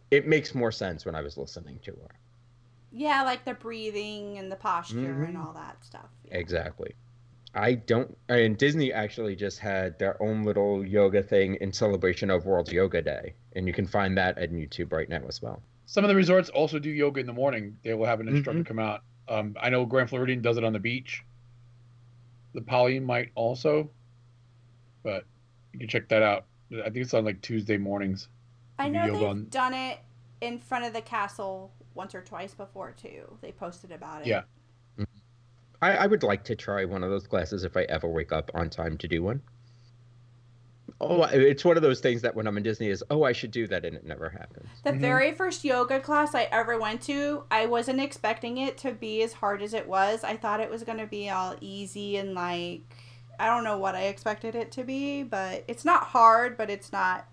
it 0.09 0.26
makes 0.26 0.55
more 0.55 0.72
sense 0.72 1.05
when 1.05 1.15
I 1.15 1.22
was 1.22 1.36
listening 1.36 1.80
to 1.84 1.91
her. 1.91 2.18
Yeah, 2.92 3.24
like 3.24 3.46
the 3.46 3.54
breathing 3.54 4.38
and 4.38 4.52
the 4.52 4.56
posture 4.56 5.24
and 5.24 5.36
Mhm. 5.36 5.46
all 5.46 5.54
that 5.54 5.84
stuff. 5.84 6.08
Yeah. 6.26 6.38
Exactly. 6.38 6.94
I 7.54 7.74
don't. 7.76 8.16
And 8.28 8.58
Disney 8.58 8.94
actually 8.94 9.36
just 9.36 9.60
had 9.60 9.98
their 10.00 10.22
own 10.22 10.44
little 10.44 10.86
yoga 10.86 11.24
thing 11.24 11.56
in 11.56 11.74
celebration 11.74 12.30
of 12.30 12.46
World 12.46 12.72
Yoga 12.72 13.02
Day, 13.02 13.34
and 13.56 13.66
you 13.68 13.74
can 13.74 13.88
find 13.88 14.18
that 14.18 14.38
at 14.38 14.52
YouTube 14.52 14.92
right 14.92 15.10
now 15.10 15.22
as 15.28 15.42
well. 15.42 15.62
Some 15.88 16.04
of 16.04 16.10
the 16.10 16.16
resorts 16.16 16.50
also 16.50 16.78
do 16.78 16.92
yoga 16.92 17.20
in 17.20 17.26
the 17.26 17.34
morning. 17.34 17.78
They 17.84 17.96
will 17.96 18.06
have 18.06 18.20
an 18.20 18.28
instructor 18.28 18.62
Mhm. 18.62 18.66
come 18.68 18.80
out. 18.80 19.04
Um, 19.28 19.56
I 19.60 19.70
know 19.72 19.86
Grand 19.86 20.10
Floridian 20.10 20.42
does 20.44 20.58
it 20.58 20.64
on 20.64 20.74
the 20.74 20.80
beach. 20.80 21.24
The 22.54 22.62
Poly 22.62 23.00
might 23.00 23.32
also, 23.36 23.90
but 25.04 25.26
you 25.74 25.80
can 25.80 25.88
check 25.88 26.08
that 26.10 26.22
out. 26.22 26.46
I 26.72 26.84
think 26.84 26.98
it's 26.98 27.14
on 27.16 27.26
like 27.26 27.42
Tuesday 27.42 27.78
mornings. 27.78 28.28
I 28.78 28.90
know 28.90 29.06
yoga 29.06 29.18
they've 29.20 29.28
on- 29.28 29.48
done 29.50 29.74
it 29.74 29.98
in 30.42 30.60
front 30.60 30.86
of 30.86 30.94
the 30.94 31.02
castle 31.02 31.72
once 31.96 32.16
or 32.16 32.22
twice 32.22 32.54
before 32.54 32.92
too. 32.92 33.38
They 33.42 33.52
posted 33.52 33.92
about 33.92 34.22
it. 34.22 34.28
Yeah. 34.28 34.42
I, 35.82 35.92
I 35.98 36.08
would 36.08 36.24
like 36.24 36.44
to 36.46 36.56
try 36.56 36.84
one 36.86 37.04
of 37.04 37.10
those 37.10 37.26
classes 37.26 37.64
if 37.64 37.78
I 37.78 37.84
ever 37.84 38.08
wake 38.08 38.32
up 38.32 38.52
on 38.54 38.70
time 38.70 38.98
to 38.98 39.08
do 39.08 39.24
one. 39.24 39.42
Oh, 41.02 41.24
it's 41.24 41.64
one 41.64 41.78
of 41.78 41.84
those 41.84 42.02
things 42.02 42.22
that 42.24 42.36
when 42.36 42.46
I'm 42.48 42.58
in 42.58 42.64
Disney 42.64 42.90
is, 42.90 43.02
oh, 43.10 43.24
I 43.24 43.32
should 43.32 43.52
do 43.52 43.68
that, 43.68 43.86
and 43.86 43.96
it 43.96 44.06
never 44.06 44.28
happens. 44.28 44.68
The 44.84 44.92
Mhm. 44.92 45.00
very 45.00 45.32
first 45.32 45.64
yoga 45.64 46.02
class 46.02 46.36
I 46.36 46.50
ever 46.52 46.78
went 46.78 47.02
to, 47.04 47.46
I 47.50 47.68
wasn't 47.68 48.02
expecting 48.02 48.58
it 48.58 48.78
to 48.80 48.92
be 48.92 49.22
as 49.24 49.32
hard 49.34 49.62
as 49.62 49.74
it 49.74 49.88
was. 49.88 50.26
I 50.26 50.36
thought 50.36 50.60
it 50.60 50.70
was 50.70 50.84
going 50.84 50.98
to 50.98 51.06
be 51.06 51.30
all 51.30 51.56
easy 51.62 52.18
and 52.18 52.34
like, 52.34 52.82
I 53.40 53.46
don't 53.46 53.64
know 53.64 53.78
what 53.78 53.96
I 53.96 54.08
expected 54.08 54.56
it 54.56 54.74
to 54.74 54.84
be, 54.84 55.24
but 55.24 55.64
it's 55.70 55.86
not 55.86 56.04
hard, 56.08 56.58
but 56.58 56.70
it's 56.70 56.92
not, 56.92 57.26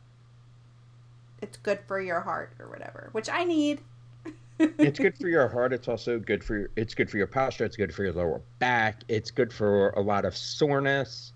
it's 1.46 1.56
good 1.58 1.78
for 1.86 2.00
your 2.00 2.20
heart 2.20 2.52
or 2.58 2.68
whatever, 2.68 3.08
which 3.12 3.28
I 3.28 3.44
need. 3.44 3.80
it's 4.58 4.98
good 4.98 5.16
for 5.16 5.28
your 5.28 5.48
heart. 5.48 5.72
It's 5.72 5.86
also 5.86 6.18
good 6.18 6.42
for 6.42 6.58
your. 6.58 6.70
It's 6.76 6.94
good 6.94 7.08
for 7.08 7.18
your 7.18 7.26
posture. 7.26 7.64
It's 7.64 7.76
good 7.76 7.94
for 7.94 8.04
your 8.04 8.12
lower 8.12 8.40
back. 8.58 9.02
It's 9.08 9.30
good 9.30 9.52
for 9.52 9.90
a 9.90 10.00
lot 10.00 10.24
of 10.24 10.36
soreness. 10.36 11.32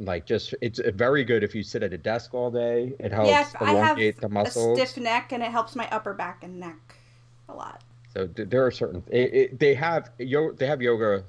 Like 0.00 0.26
just, 0.26 0.54
it's 0.60 0.80
very 0.94 1.24
good 1.24 1.42
if 1.42 1.56
you 1.56 1.64
sit 1.64 1.82
at 1.82 1.92
a 1.92 1.98
desk 1.98 2.32
all 2.32 2.52
day. 2.52 2.92
It 3.00 3.10
helps 3.10 3.30
Yes, 3.30 3.54
I 3.58 3.72
have 3.72 3.76
elongate 3.76 4.20
the 4.20 4.26
a 4.26 4.28
muscles. 4.28 4.78
stiff 4.78 5.02
neck 5.02 5.32
and 5.32 5.42
it 5.42 5.50
helps 5.50 5.74
my 5.74 5.88
upper 5.90 6.14
back 6.14 6.44
and 6.44 6.60
neck 6.60 6.94
a 7.48 7.54
lot. 7.54 7.82
So 8.14 8.28
there 8.28 8.64
are 8.64 8.70
certain. 8.70 9.02
It, 9.08 9.34
it, 9.34 9.58
they 9.58 9.74
have 9.74 10.10
yo. 10.18 10.52
They 10.52 10.66
have 10.66 10.80
yoga 10.80 11.24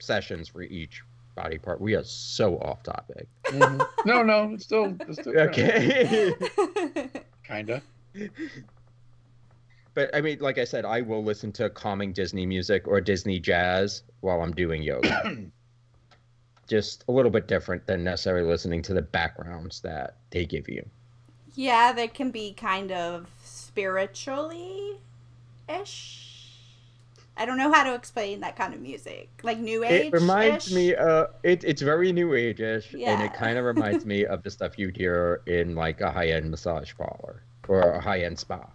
sessions 0.00 0.48
for 0.48 0.62
each 0.62 1.02
body 1.34 1.58
part. 1.58 1.80
We 1.80 1.94
are 1.94 2.04
so 2.04 2.56
off 2.58 2.82
topic. 2.82 3.26
Mhm. 3.46 3.86
no, 4.04 4.22
no, 4.22 4.52
it's 4.54 4.64
still, 4.64 4.96
it's 5.00 5.20
still 5.20 5.38
Okay. 5.38 6.34
kinda. 7.46 7.82
but 9.94 10.14
I 10.14 10.20
mean, 10.20 10.38
like 10.40 10.58
I 10.58 10.64
said, 10.64 10.84
I 10.84 11.00
will 11.00 11.24
listen 11.24 11.52
to 11.52 11.70
calming 11.70 12.12
Disney 12.12 12.46
music 12.46 12.86
or 12.86 13.00
Disney 13.00 13.38
jazz 13.40 14.02
while 14.20 14.40
I'm 14.42 14.52
doing 14.52 14.82
yoga. 14.82 15.46
Just 16.68 17.04
a 17.08 17.12
little 17.12 17.30
bit 17.32 17.48
different 17.48 17.86
than 17.86 18.04
necessarily 18.04 18.46
listening 18.46 18.80
to 18.82 18.94
the 18.94 19.02
backgrounds 19.02 19.80
that 19.80 20.16
they 20.30 20.46
give 20.46 20.68
you. 20.68 20.84
yeah, 21.56 21.92
they 21.92 22.06
can 22.06 22.30
be 22.30 22.52
kind 22.52 22.92
of 22.92 23.26
spiritually 23.42 24.98
ish. 25.68 26.29
I 27.40 27.46
don't 27.46 27.56
know 27.56 27.72
how 27.72 27.84
to 27.84 27.94
explain 27.94 28.40
that 28.40 28.54
kind 28.54 28.74
of 28.74 28.80
music. 28.82 29.30
Like 29.42 29.58
new 29.58 29.82
age. 29.82 30.08
It 30.08 30.12
reminds 30.12 30.74
me, 30.74 30.94
uh, 30.94 31.28
it, 31.42 31.64
it's 31.64 31.80
very 31.80 32.12
new 32.12 32.34
age-ish, 32.34 32.92
and 32.92 33.22
it 33.22 33.32
kind 33.32 33.56
of 33.56 33.64
reminds 33.64 34.04
me 34.04 34.26
of 34.26 34.42
the 34.42 34.50
stuff 34.50 34.78
you'd 34.78 34.94
hear 34.94 35.40
in 35.46 35.74
like 35.74 36.02
a 36.02 36.10
high-end 36.10 36.50
massage 36.50 36.92
parlor 36.94 37.42
or 37.66 37.80
a 37.92 38.00
high-end 38.00 38.38
spa. 38.38 38.68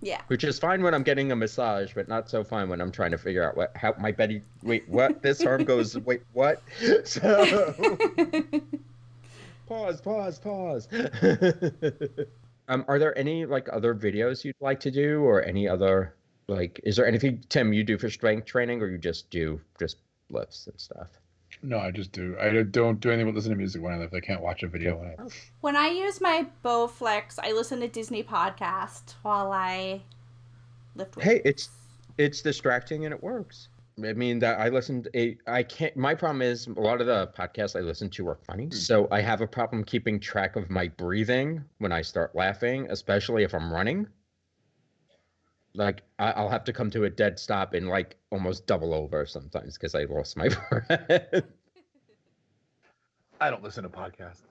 Yeah. 0.00 0.22
Which 0.28 0.42
is 0.42 0.58
fine 0.58 0.82
when 0.82 0.94
I'm 0.94 1.02
getting 1.02 1.32
a 1.32 1.36
massage, 1.36 1.92
but 1.92 2.08
not 2.08 2.30
so 2.30 2.42
fine 2.42 2.70
when 2.70 2.80
I'm 2.80 2.90
trying 2.90 3.10
to 3.10 3.18
figure 3.18 3.46
out 3.46 3.58
what 3.58 3.72
how 3.76 3.94
my 3.98 4.10
Betty. 4.10 4.40
Wait, 4.62 4.88
what? 4.88 5.20
This 5.20 5.44
arm 5.44 5.64
goes. 5.64 5.98
Wait, 6.06 6.22
what? 6.32 6.62
So 7.04 7.74
pause, 9.66 10.00
pause, 10.00 10.38
pause. 10.38 10.88
um, 12.68 12.86
are 12.88 12.98
there 12.98 13.18
any 13.18 13.44
like 13.44 13.68
other 13.70 13.94
videos 13.94 14.44
you'd 14.44 14.54
like 14.60 14.80
to 14.80 14.90
do, 14.90 15.20
or 15.24 15.42
any 15.42 15.68
other 15.68 16.14
like? 16.48 16.80
Is 16.84 16.96
there 16.96 17.06
anything 17.06 17.44
Tim 17.48 17.72
you 17.72 17.84
do 17.84 17.98
for 17.98 18.10
strength 18.10 18.46
training, 18.46 18.82
or 18.82 18.88
you 18.88 18.98
just 18.98 19.30
do 19.30 19.60
just 19.78 19.98
lifts 20.30 20.66
and 20.66 20.80
stuff? 20.80 21.08
No, 21.62 21.78
I 21.78 21.90
just 21.90 22.12
do. 22.12 22.36
I 22.40 22.50
don't 22.62 23.00
do 23.00 23.10
anything 23.10 23.26
but 23.26 23.34
listen 23.34 23.50
to 23.50 23.56
music 23.56 23.82
when 23.82 23.92
I 23.92 23.98
lift. 23.98 24.14
I 24.14 24.20
can't 24.20 24.42
watch 24.42 24.62
a 24.62 24.68
video 24.68 24.96
when 24.96 25.08
I. 25.08 25.28
when 25.60 25.76
I 25.76 25.88
use 25.88 26.20
my 26.20 26.46
Bowflex, 26.64 27.38
I 27.42 27.52
listen 27.52 27.80
to 27.80 27.88
Disney 27.88 28.22
podcast 28.22 29.14
while 29.22 29.50
I 29.50 30.02
lift 30.94 31.16
weights. 31.16 31.28
Hey, 31.28 31.40
it's 31.44 31.70
it's 32.16 32.42
distracting 32.42 33.04
and 33.04 33.14
it 33.14 33.22
works. 33.22 33.68
I 34.04 34.12
mean 34.12 34.38
that 34.40 34.60
I 34.60 34.68
listened 34.68 35.08
a 35.14 35.36
I 35.46 35.62
can't 35.62 35.96
my 35.96 36.14
problem 36.14 36.42
is 36.42 36.66
a 36.68 36.80
lot 36.80 37.00
of 37.00 37.06
the 37.06 37.28
podcasts 37.36 37.76
I 37.76 37.80
listen 37.80 38.08
to 38.10 38.28
are 38.28 38.38
funny. 38.46 38.66
Hmm. 38.66 38.70
So 38.70 39.08
I 39.10 39.20
have 39.20 39.40
a 39.40 39.46
problem 39.46 39.82
keeping 39.84 40.20
track 40.20 40.56
of 40.56 40.70
my 40.70 40.88
breathing 40.88 41.64
when 41.78 41.92
I 41.92 42.02
start 42.02 42.34
laughing, 42.34 42.86
especially 42.90 43.42
if 43.42 43.54
I'm 43.54 43.72
running. 43.72 44.06
Like 45.78 46.02
I, 46.18 46.32
I'll 46.32 46.48
have 46.48 46.64
to 46.64 46.72
come 46.72 46.90
to 46.90 47.04
a 47.04 47.10
dead 47.10 47.38
stop 47.38 47.72
and 47.72 47.88
like 47.88 48.16
almost 48.30 48.66
double 48.66 48.92
over 48.92 49.24
sometimes 49.24 49.78
because 49.78 49.94
I 49.94 50.04
lost 50.04 50.36
my 50.36 50.48
breath. 50.70 51.44
I 53.40 53.50
don't 53.50 53.62
listen 53.62 53.84
to 53.84 53.88
podcasts. 53.88 54.42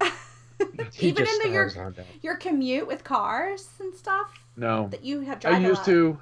Even 1.00 1.26
in 1.26 1.38
the, 1.42 1.48
your 1.50 1.68
stars 1.70 1.86
on 1.86 1.92
that. 1.94 2.06
your 2.22 2.36
commute 2.36 2.86
with 2.86 3.02
cars 3.02 3.68
and 3.80 3.92
stuff 3.94 4.46
No, 4.56 4.88
that 4.92 5.04
you 5.04 5.20
have 5.22 5.44
I 5.44 5.58
used 5.58 5.84
to. 5.86 6.18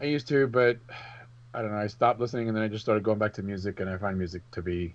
I 0.00 0.04
used 0.04 0.28
to, 0.28 0.46
but 0.46 0.78
I 1.54 1.62
don't 1.62 1.70
know. 1.70 1.78
I 1.78 1.86
stopped 1.86 2.20
listening, 2.20 2.48
and 2.48 2.56
then 2.56 2.62
I 2.62 2.68
just 2.68 2.84
started 2.84 3.02
going 3.02 3.18
back 3.18 3.32
to 3.34 3.42
music, 3.42 3.80
and 3.80 3.88
I 3.88 3.96
find 3.96 4.18
music 4.18 4.42
to 4.52 4.62
be. 4.62 4.94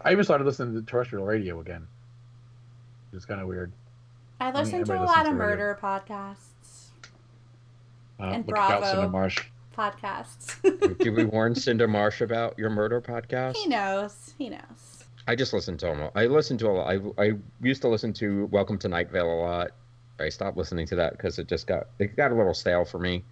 I 0.00 0.12
even 0.12 0.24
started 0.24 0.44
listening 0.44 0.74
to 0.74 0.82
terrestrial 0.82 1.26
radio 1.26 1.60
again. 1.60 1.86
It's 3.12 3.26
kind 3.26 3.40
of 3.40 3.46
weird. 3.46 3.70
I 4.40 4.50
listen 4.50 4.82
to 4.84 4.92
a 4.92 4.96
lot 4.96 5.02
listens 5.02 5.26
of 5.26 5.32
to 5.32 5.32
murder 5.34 5.78
podcasts. 5.80 6.61
Uh, 8.22 8.26
And 8.26 8.46
look 8.46 8.56
out, 8.56 8.80
Bravo. 8.80 8.86
Cinder 8.86 9.08
Marsh. 9.08 9.38
Podcasts. 9.76 10.98
Did 10.98 11.16
we 11.16 11.24
warn 11.24 11.54
Cinder 11.56 11.88
Marsh 11.88 12.20
about 12.20 12.58
your 12.58 12.70
murder 12.70 13.00
podcast? 13.00 13.56
he 13.56 13.66
knows. 13.66 14.34
He 14.38 14.48
knows. 14.48 15.04
I 15.26 15.34
just 15.34 15.52
listen 15.52 15.76
to 15.78 15.86
them. 15.86 16.10
I 16.14 16.26
listen 16.26 16.58
to 16.58 16.68
a 16.68 16.72
lot. 16.72 16.88
I, 17.18 17.22
I 17.22 17.32
used 17.60 17.80
to 17.82 17.88
listen 17.88 18.12
to 18.14 18.46
Welcome 18.46 18.78
to 18.78 18.88
Night 18.88 19.10
Vale 19.10 19.30
a 19.32 19.40
lot. 19.40 19.70
I 20.20 20.28
stopped 20.28 20.56
listening 20.56 20.86
to 20.88 20.96
that 20.96 21.12
because 21.12 21.38
it 21.38 21.48
just 21.48 21.66
got 21.66 21.88
it 21.98 22.16
got 22.16 22.32
a 22.32 22.34
little 22.34 22.54
stale 22.54 22.84
for 22.84 22.98
me. 22.98 23.24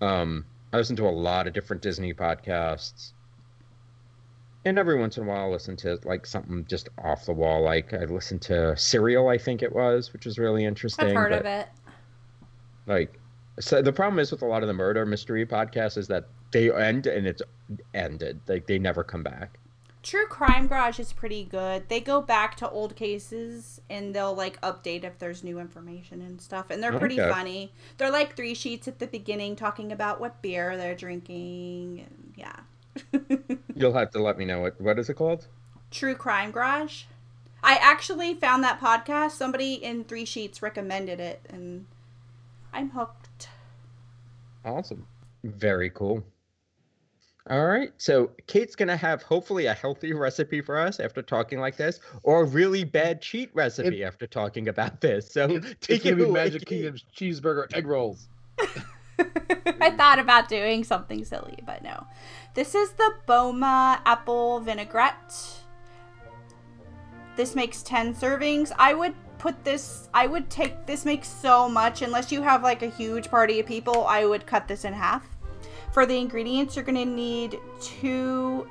Um, 0.00 0.44
I 0.72 0.78
listen 0.78 0.96
to 0.96 1.06
a 1.06 1.10
lot 1.10 1.46
of 1.46 1.52
different 1.52 1.82
Disney 1.82 2.14
podcasts, 2.14 3.12
and 4.64 4.78
every 4.78 4.98
once 4.98 5.18
in 5.18 5.24
a 5.24 5.26
while, 5.26 5.46
I 5.46 5.48
listen 5.48 5.76
to 5.78 5.98
like 6.04 6.26
something 6.26 6.64
just 6.68 6.88
off 7.04 7.26
the 7.26 7.32
wall. 7.32 7.62
Like 7.62 7.92
I 7.92 8.04
listened 8.04 8.42
to 8.42 8.76
Serial, 8.76 9.28
I 9.28 9.36
think 9.36 9.62
it 9.62 9.72
was, 9.74 10.12
which 10.12 10.24
was 10.24 10.38
really 10.38 10.64
interesting. 10.64 11.08
I've 11.08 11.14
heard 11.14 11.30
but, 11.32 11.40
of 11.40 11.46
it. 11.46 11.68
Like, 12.86 13.19
so 13.60 13.82
the 13.82 13.92
problem 13.92 14.18
is 14.18 14.30
with 14.30 14.42
a 14.42 14.46
lot 14.46 14.62
of 14.62 14.66
the 14.68 14.74
murder 14.74 15.06
mystery 15.06 15.46
podcasts 15.46 15.96
is 15.96 16.08
that 16.08 16.24
they 16.50 16.70
end 16.72 17.06
and 17.06 17.26
it's 17.26 17.42
ended. 17.94 18.40
Like 18.48 18.66
they 18.66 18.78
never 18.78 19.04
come 19.04 19.22
back. 19.22 19.58
True 20.02 20.26
Crime 20.26 20.66
Garage 20.66 20.98
is 20.98 21.12
pretty 21.12 21.44
good. 21.44 21.88
They 21.90 22.00
go 22.00 22.22
back 22.22 22.56
to 22.56 22.70
old 22.70 22.96
cases 22.96 23.82
and 23.90 24.14
they'll 24.14 24.34
like 24.34 24.58
update 24.62 25.04
if 25.04 25.18
there's 25.18 25.44
new 25.44 25.58
information 25.60 26.22
and 26.22 26.40
stuff. 26.40 26.70
And 26.70 26.82
they're 26.82 26.98
pretty 26.98 27.20
Okay. 27.20 27.30
funny. 27.30 27.72
They're 27.98 28.10
like 28.10 28.34
three 28.34 28.54
sheets 28.54 28.88
at 28.88 28.98
the 28.98 29.06
beginning 29.06 29.56
talking 29.56 29.92
about 29.92 30.18
what 30.18 30.40
beer 30.40 30.76
they're 30.78 30.94
drinking. 30.94 32.06
And 32.06 32.32
yeah. 32.34 32.60
You'll 33.74 33.92
have 33.92 34.10
to 34.12 34.22
let 34.22 34.38
me 34.38 34.46
know 34.46 34.60
what 34.60 34.80
what 34.80 34.98
is 34.98 35.10
it 35.10 35.14
called. 35.14 35.46
True 35.90 36.14
Crime 36.14 36.50
Garage. 36.50 37.04
I 37.62 37.74
actually 37.74 38.32
found 38.32 38.64
that 38.64 38.80
podcast. 38.80 39.32
Somebody 39.32 39.74
in 39.74 40.04
Three 40.04 40.24
Sheets 40.24 40.62
recommended 40.62 41.20
it, 41.20 41.44
and 41.50 41.84
I'm 42.72 42.90
hooked. 42.90 43.19
Awesome. 44.64 45.06
Very 45.44 45.90
cool. 45.90 46.22
All 47.48 47.66
right. 47.66 47.90
So 47.96 48.30
Kate's 48.46 48.76
going 48.76 48.88
to 48.88 48.96
have 48.96 49.22
hopefully 49.22 49.66
a 49.66 49.74
healthy 49.74 50.12
recipe 50.14 50.60
for 50.60 50.78
us 50.78 51.00
after 51.00 51.22
talking 51.22 51.58
like 51.58 51.76
this, 51.76 52.00
or 52.22 52.42
a 52.42 52.44
really 52.44 52.84
bad 52.84 53.22
cheat 53.22 53.50
recipe 53.54 54.04
after 54.04 54.26
talking 54.26 54.68
about 54.68 55.00
this. 55.00 55.30
So 55.30 55.48
take 55.48 55.88
It's 55.88 56.04
gonna 56.04 56.16
it 56.16 56.18
be 56.18 56.22
away, 56.24 56.44
Magic 56.44 56.66
Kate. 56.66 56.82
Kingdom's 56.82 57.04
cheeseburger 57.16 57.74
egg 57.74 57.86
rolls. 57.86 58.28
I 59.80 59.90
thought 59.90 60.18
about 60.18 60.48
doing 60.48 60.84
something 60.84 61.24
silly, 61.24 61.58
but 61.64 61.82
no. 61.82 62.06
This 62.54 62.74
is 62.74 62.92
the 62.92 63.14
Boma 63.26 64.00
apple 64.04 64.60
vinaigrette. 64.60 65.34
This 67.36 67.54
makes 67.54 67.82
10 67.82 68.14
servings. 68.14 68.72
I 68.78 68.94
would 68.94 69.14
put 69.40 69.64
this, 69.64 70.08
I 70.12 70.26
would 70.26 70.50
take, 70.50 70.86
this 70.86 71.04
makes 71.04 71.26
so 71.26 71.68
much. 71.68 72.02
Unless 72.02 72.30
you 72.30 72.42
have 72.42 72.62
like 72.62 72.82
a 72.82 72.90
huge 72.90 73.28
party 73.28 73.58
of 73.58 73.66
people, 73.66 74.06
I 74.06 74.24
would 74.26 74.46
cut 74.46 74.68
this 74.68 74.84
in 74.84 74.92
half. 74.92 75.26
For 75.92 76.06
the 76.06 76.18
ingredients, 76.18 76.76
you're 76.76 76.84
to 76.84 77.04
need 77.04 77.58
two 77.80 78.68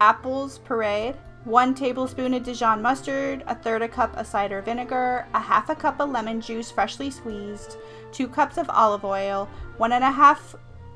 apples 0.00 0.60
pureed, 0.68 1.16
one 1.44 1.74
tablespoon 1.74 2.34
of 2.34 2.42
Dijon 2.42 2.82
mustard, 2.82 3.42
a 3.46 3.54
third 3.54 3.82
a 3.82 3.88
cup 3.88 4.16
of 4.16 4.26
cider 4.26 4.60
vinegar, 4.60 5.26
a 5.34 5.40
half 5.40 5.70
a 5.70 5.74
cup 5.74 5.98
of 5.98 6.10
lemon 6.10 6.40
juice 6.40 6.70
freshly 6.70 7.10
squeezed, 7.10 7.78
two 8.12 8.28
cups 8.28 8.58
of 8.58 8.68
olive 8.70 9.04
oil, 9.04 9.48
one 9.78 9.92
and 9.92 10.04
a 10.04 10.10
half 10.10 10.54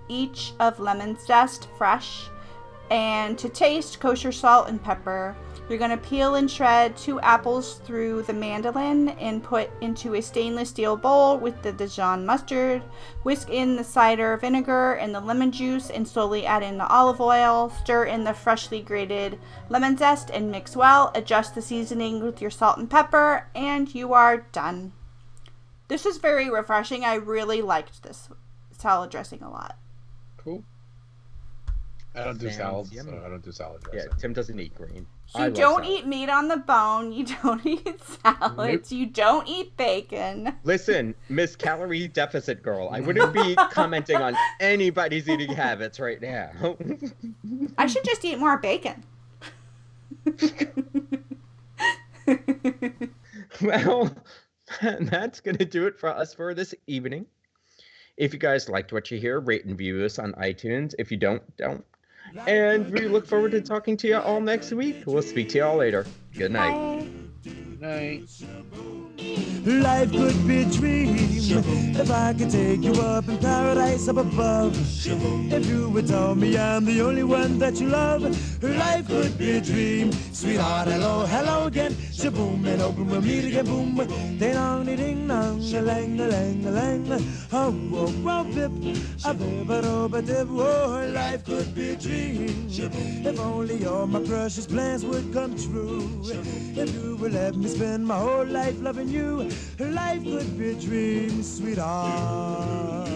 each 0.08 0.52
of 0.60 0.78
lemon 0.78 1.16
zest 1.26 1.68
fresh, 1.78 2.28
and 2.90 3.38
to 3.38 3.48
taste 3.48 3.98
kosher 3.98 4.30
salt 4.30 4.68
and 4.68 4.82
pepper. 4.82 5.34
You're 5.68 5.78
going 5.78 5.90
to 5.90 5.96
peel 5.96 6.34
and 6.34 6.50
shred 6.50 6.94
two 6.94 7.18
apples 7.20 7.76
through 7.84 8.22
the 8.24 8.34
mandolin 8.34 9.08
and 9.10 9.42
put 9.42 9.70
into 9.80 10.14
a 10.14 10.20
stainless 10.20 10.68
steel 10.68 10.94
bowl 10.94 11.38
with 11.38 11.62
the 11.62 11.72
Dijon 11.72 12.26
mustard. 12.26 12.82
Whisk 13.22 13.48
in 13.48 13.76
the 13.76 13.84
cider 13.84 14.36
vinegar 14.36 14.92
and 14.94 15.14
the 15.14 15.20
lemon 15.20 15.50
juice 15.50 15.88
and 15.88 16.06
slowly 16.06 16.44
add 16.44 16.62
in 16.62 16.76
the 16.76 16.86
olive 16.88 17.18
oil. 17.20 17.70
Stir 17.70 18.04
in 18.04 18.24
the 18.24 18.34
freshly 18.34 18.82
grated 18.82 19.38
lemon 19.70 19.96
zest 19.96 20.28
and 20.30 20.50
mix 20.50 20.76
well. 20.76 21.10
Adjust 21.14 21.54
the 21.54 21.62
seasoning 21.62 22.22
with 22.22 22.42
your 22.42 22.50
salt 22.50 22.76
and 22.76 22.90
pepper, 22.90 23.48
and 23.54 23.94
you 23.94 24.12
are 24.12 24.46
done. 24.52 24.92
This 25.88 26.04
is 26.04 26.18
very 26.18 26.50
refreshing. 26.50 27.06
I 27.06 27.14
really 27.14 27.62
liked 27.62 28.02
this 28.02 28.28
salad 28.70 29.10
dressing 29.10 29.42
a 29.42 29.50
lot. 29.50 29.78
Cool. 30.36 30.62
I 32.14 32.22
don't 32.22 32.38
do 32.38 32.46
Sounds 32.48 32.56
salads, 32.56 32.92
yummy. 32.92 33.12
so 33.12 33.22
I 33.24 33.28
don't 33.30 33.42
do 33.42 33.50
salad 33.50 33.82
dressing. 33.82 33.98
Yeah, 33.98 34.04
dressing. 34.04 34.20
Tim 34.20 34.32
doesn't 34.34 34.60
eat 34.60 34.74
green. 34.74 35.06
So 35.34 35.46
you 35.46 35.50
don't 35.50 35.84
eat 35.84 36.06
meat 36.06 36.28
on 36.28 36.46
the 36.46 36.58
bone. 36.58 37.12
You 37.12 37.26
don't 37.42 37.64
eat 37.66 38.00
salads. 38.22 38.92
You 38.92 39.06
don't 39.06 39.48
eat 39.48 39.76
bacon. 39.76 40.54
Listen, 40.62 41.14
Miss 41.28 41.56
Calorie 41.56 42.06
Deficit 42.06 42.62
Girl, 42.62 42.88
I 42.92 43.00
wouldn't 43.00 43.32
be 43.32 43.54
commenting 43.70 44.16
on 44.16 44.36
anybody's 44.60 45.28
eating 45.28 45.52
habits 45.52 45.98
right 45.98 46.20
now. 46.22 46.50
I 47.78 47.86
should 47.86 48.04
just 48.04 48.24
eat 48.24 48.38
more 48.38 48.58
bacon. 48.58 49.02
well, 53.60 54.14
that's 55.00 55.40
going 55.40 55.56
to 55.58 55.64
do 55.64 55.86
it 55.86 55.98
for 55.98 56.10
us 56.10 56.32
for 56.32 56.54
this 56.54 56.74
evening. 56.86 57.26
If 58.16 58.32
you 58.32 58.38
guys 58.38 58.68
liked 58.68 58.92
what 58.92 59.10
you 59.10 59.18
hear, 59.18 59.40
rate 59.40 59.64
and 59.64 59.76
view 59.76 60.04
us 60.04 60.20
on 60.20 60.32
iTunes. 60.34 60.94
If 60.96 61.10
you 61.10 61.16
don't, 61.16 61.42
don't. 61.56 61.84
And 62.46 62.90
we 62.90 63.08
look 63.08 63.26
forward 63.26 63.52
to 63.52 63.60
talking 63.60 63.96
to 63.98 64.08
you 64.08 64.16
all 64.16 64.40
next 64.40 64.72
week. 64.72 65.04
We'll 65.06 65.22
speak 65.22 65.50
to 65.50 65.58
you 65.58 65.64
all 65.64 65.76
later. 65.76 66.06
Good 66.34 66.52
night. 66.52 66.72
Bye. 66.72 67.08
Good 67.44 67.80
night. 67.80 69.13
Life 69.64 70.12
could 70.12 70.46
be 70.46 70.62
a 70.62 70.64
dream 70.66 71.16
if 71.96 72.10
I 72.10 72.34
could 72.34 72.50
take 72.50 72.82
you 72.82 72.92
up 73.00 73.28
in 73.28 73.38
paradise 73.38 74.08
up 74.08 74.18
above. 74.18 74.76
If 74.76 75.66
you 75.66 75.88
would 75.88 76.06
tell 76.06 76.34
me 76.34 76.58
I'm 76.58 76.84
the 76.84 77.00
only 77.00 77.24
one 77.24 77.58
that 77.60 77.80
you 77.80 77.88
love, 77.88 78.22
life 78.62 79.06
could 79.06 79.38
be 79.38 79.52
a 79.52 79.60
dream. 79.62 80.12
Sweetheart, 80.32 80.88
hello, 80.88 81.24
hello 81.24 81.66
again. 81.66 81.92
Shaboom 81.92 82.66
and 82.66 82.82
open 82.82 83.06
we'll 83.08 83.22
meet 83.22 83.44
again. 83.46 83.64
Boom, 83.64 83.94
ding 84.38 84.52
dong, 84.52 84.84
ding 84.84 85.28
dong, 85.28 85.60
a 85.60 85.80
lang, 85.80 86.20
a 86.20 86.26
lang, 86.28 86.66
a 86.66 86.70
lang. 86.70 87.24
Oh, 87.52 87.72
whoa, 87.72 88.44
bip, 88.44 88.72
a 89.24 89.32
bip, 89.32 90.12
a 90.14 90.22
dip. 90.22 90.48
Oh, 90.50 91.10
life 91.14 91.44
could 91.44 91.74
be 91.74 91.90
a 91.90 91.96
dream. 91.96 92.68
If 92.68 93.40
only 93.40 93.86
all 93.86 94.06
my 94.06 94.20
precious 94.20 94.66
plans 94.66 95.04
would 95.06 95.32
come 95.32 95.56
true. 95.56 96.20
If 96.76 96.92
you 96.94 97.16
would 97.16 97.32
let 97.32 97.56
me 97.56 97.68
spend 97.68 98.06
my 98.06 98.18
whole 98.18 98.44
life 98.44 98.78
loving 98.82 99.08
you, 99.08 99.13
life 99.78 100.24
could 100.24 100.58
be 100.58 100.70
a 100.70 100.74
dream, 100.74 101.42
sweetheart. 101.42 103.08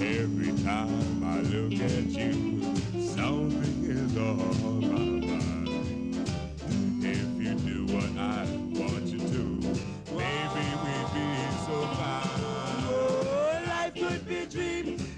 Every 0.00 0.52
time 0.62 1.24
I 1.24 1.40
look 1.40 1.72
at 1.80 2.06
you, 2.10 2.62
something 3.00 3.84
is 3.84 4.16
on 4.16 4.80
my 4.80 4.98
mind. 5.26 6.28
If 7.00 7.28
you 7.42 7.54
do 7.54 7.94
what 7.94 8.10
I 8.18 8.63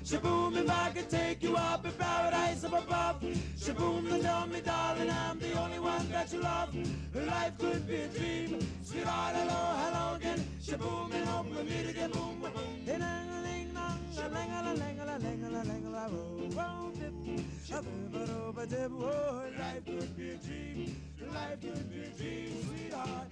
Shaboom, 0.07 0.57
if 0.57 0.71
I 0.71 0.91
could 0.91 1.11
take 1.11 1.43
you 1.43 1.57
up 1.57 1.85
in 1.85 1.91
paradise 1.91 2.63
up 2.63 2.75
above. 2.75 3.21
Shaboom, 3.59 4.13
and 4.13 4.23
tell 4.23 4.47
me, 4.47 4.61
darling, 4.61 5.11
I'm 5.11 5.41
the 5.41 5.53
only 5.55 5.81
one 5.81 6.09
that 6.13 6.33
you 6.33 6.41
love. 6.43 6.73
Life 7.13 7.59
could 7.59 7.89
be 7.89 7.97
a 7.97 8.07
dream. 8.07 8.61
Sweetheart, 8.85 9.35
hello, 9.35 9.61
hello 9.83 10.15
again. 10.15 10.47
Shaboom, 10.63 11.13
and 11.13 11.29
hope 11.29 11.47
we 11.47 11.63
meet 11.65 11.91
again. 11.91 12.13
Boom, 12.13 12.41
oh, 12.41 12.47
oh, 18.57 18.65
dip. 18.65 18.91
Oh, 18.93 19.43
life 19.59 19.85
could 19.85 20.17
be 20.17 20.31
a 20.31 20.37
dream. 20.37 21.03
Life 21.35 21.61
could 21.61 21.91
be 21.91 22.03
a 22.03 22.09
dream, 22.11 22.65
sweetheart. 22.65 23.27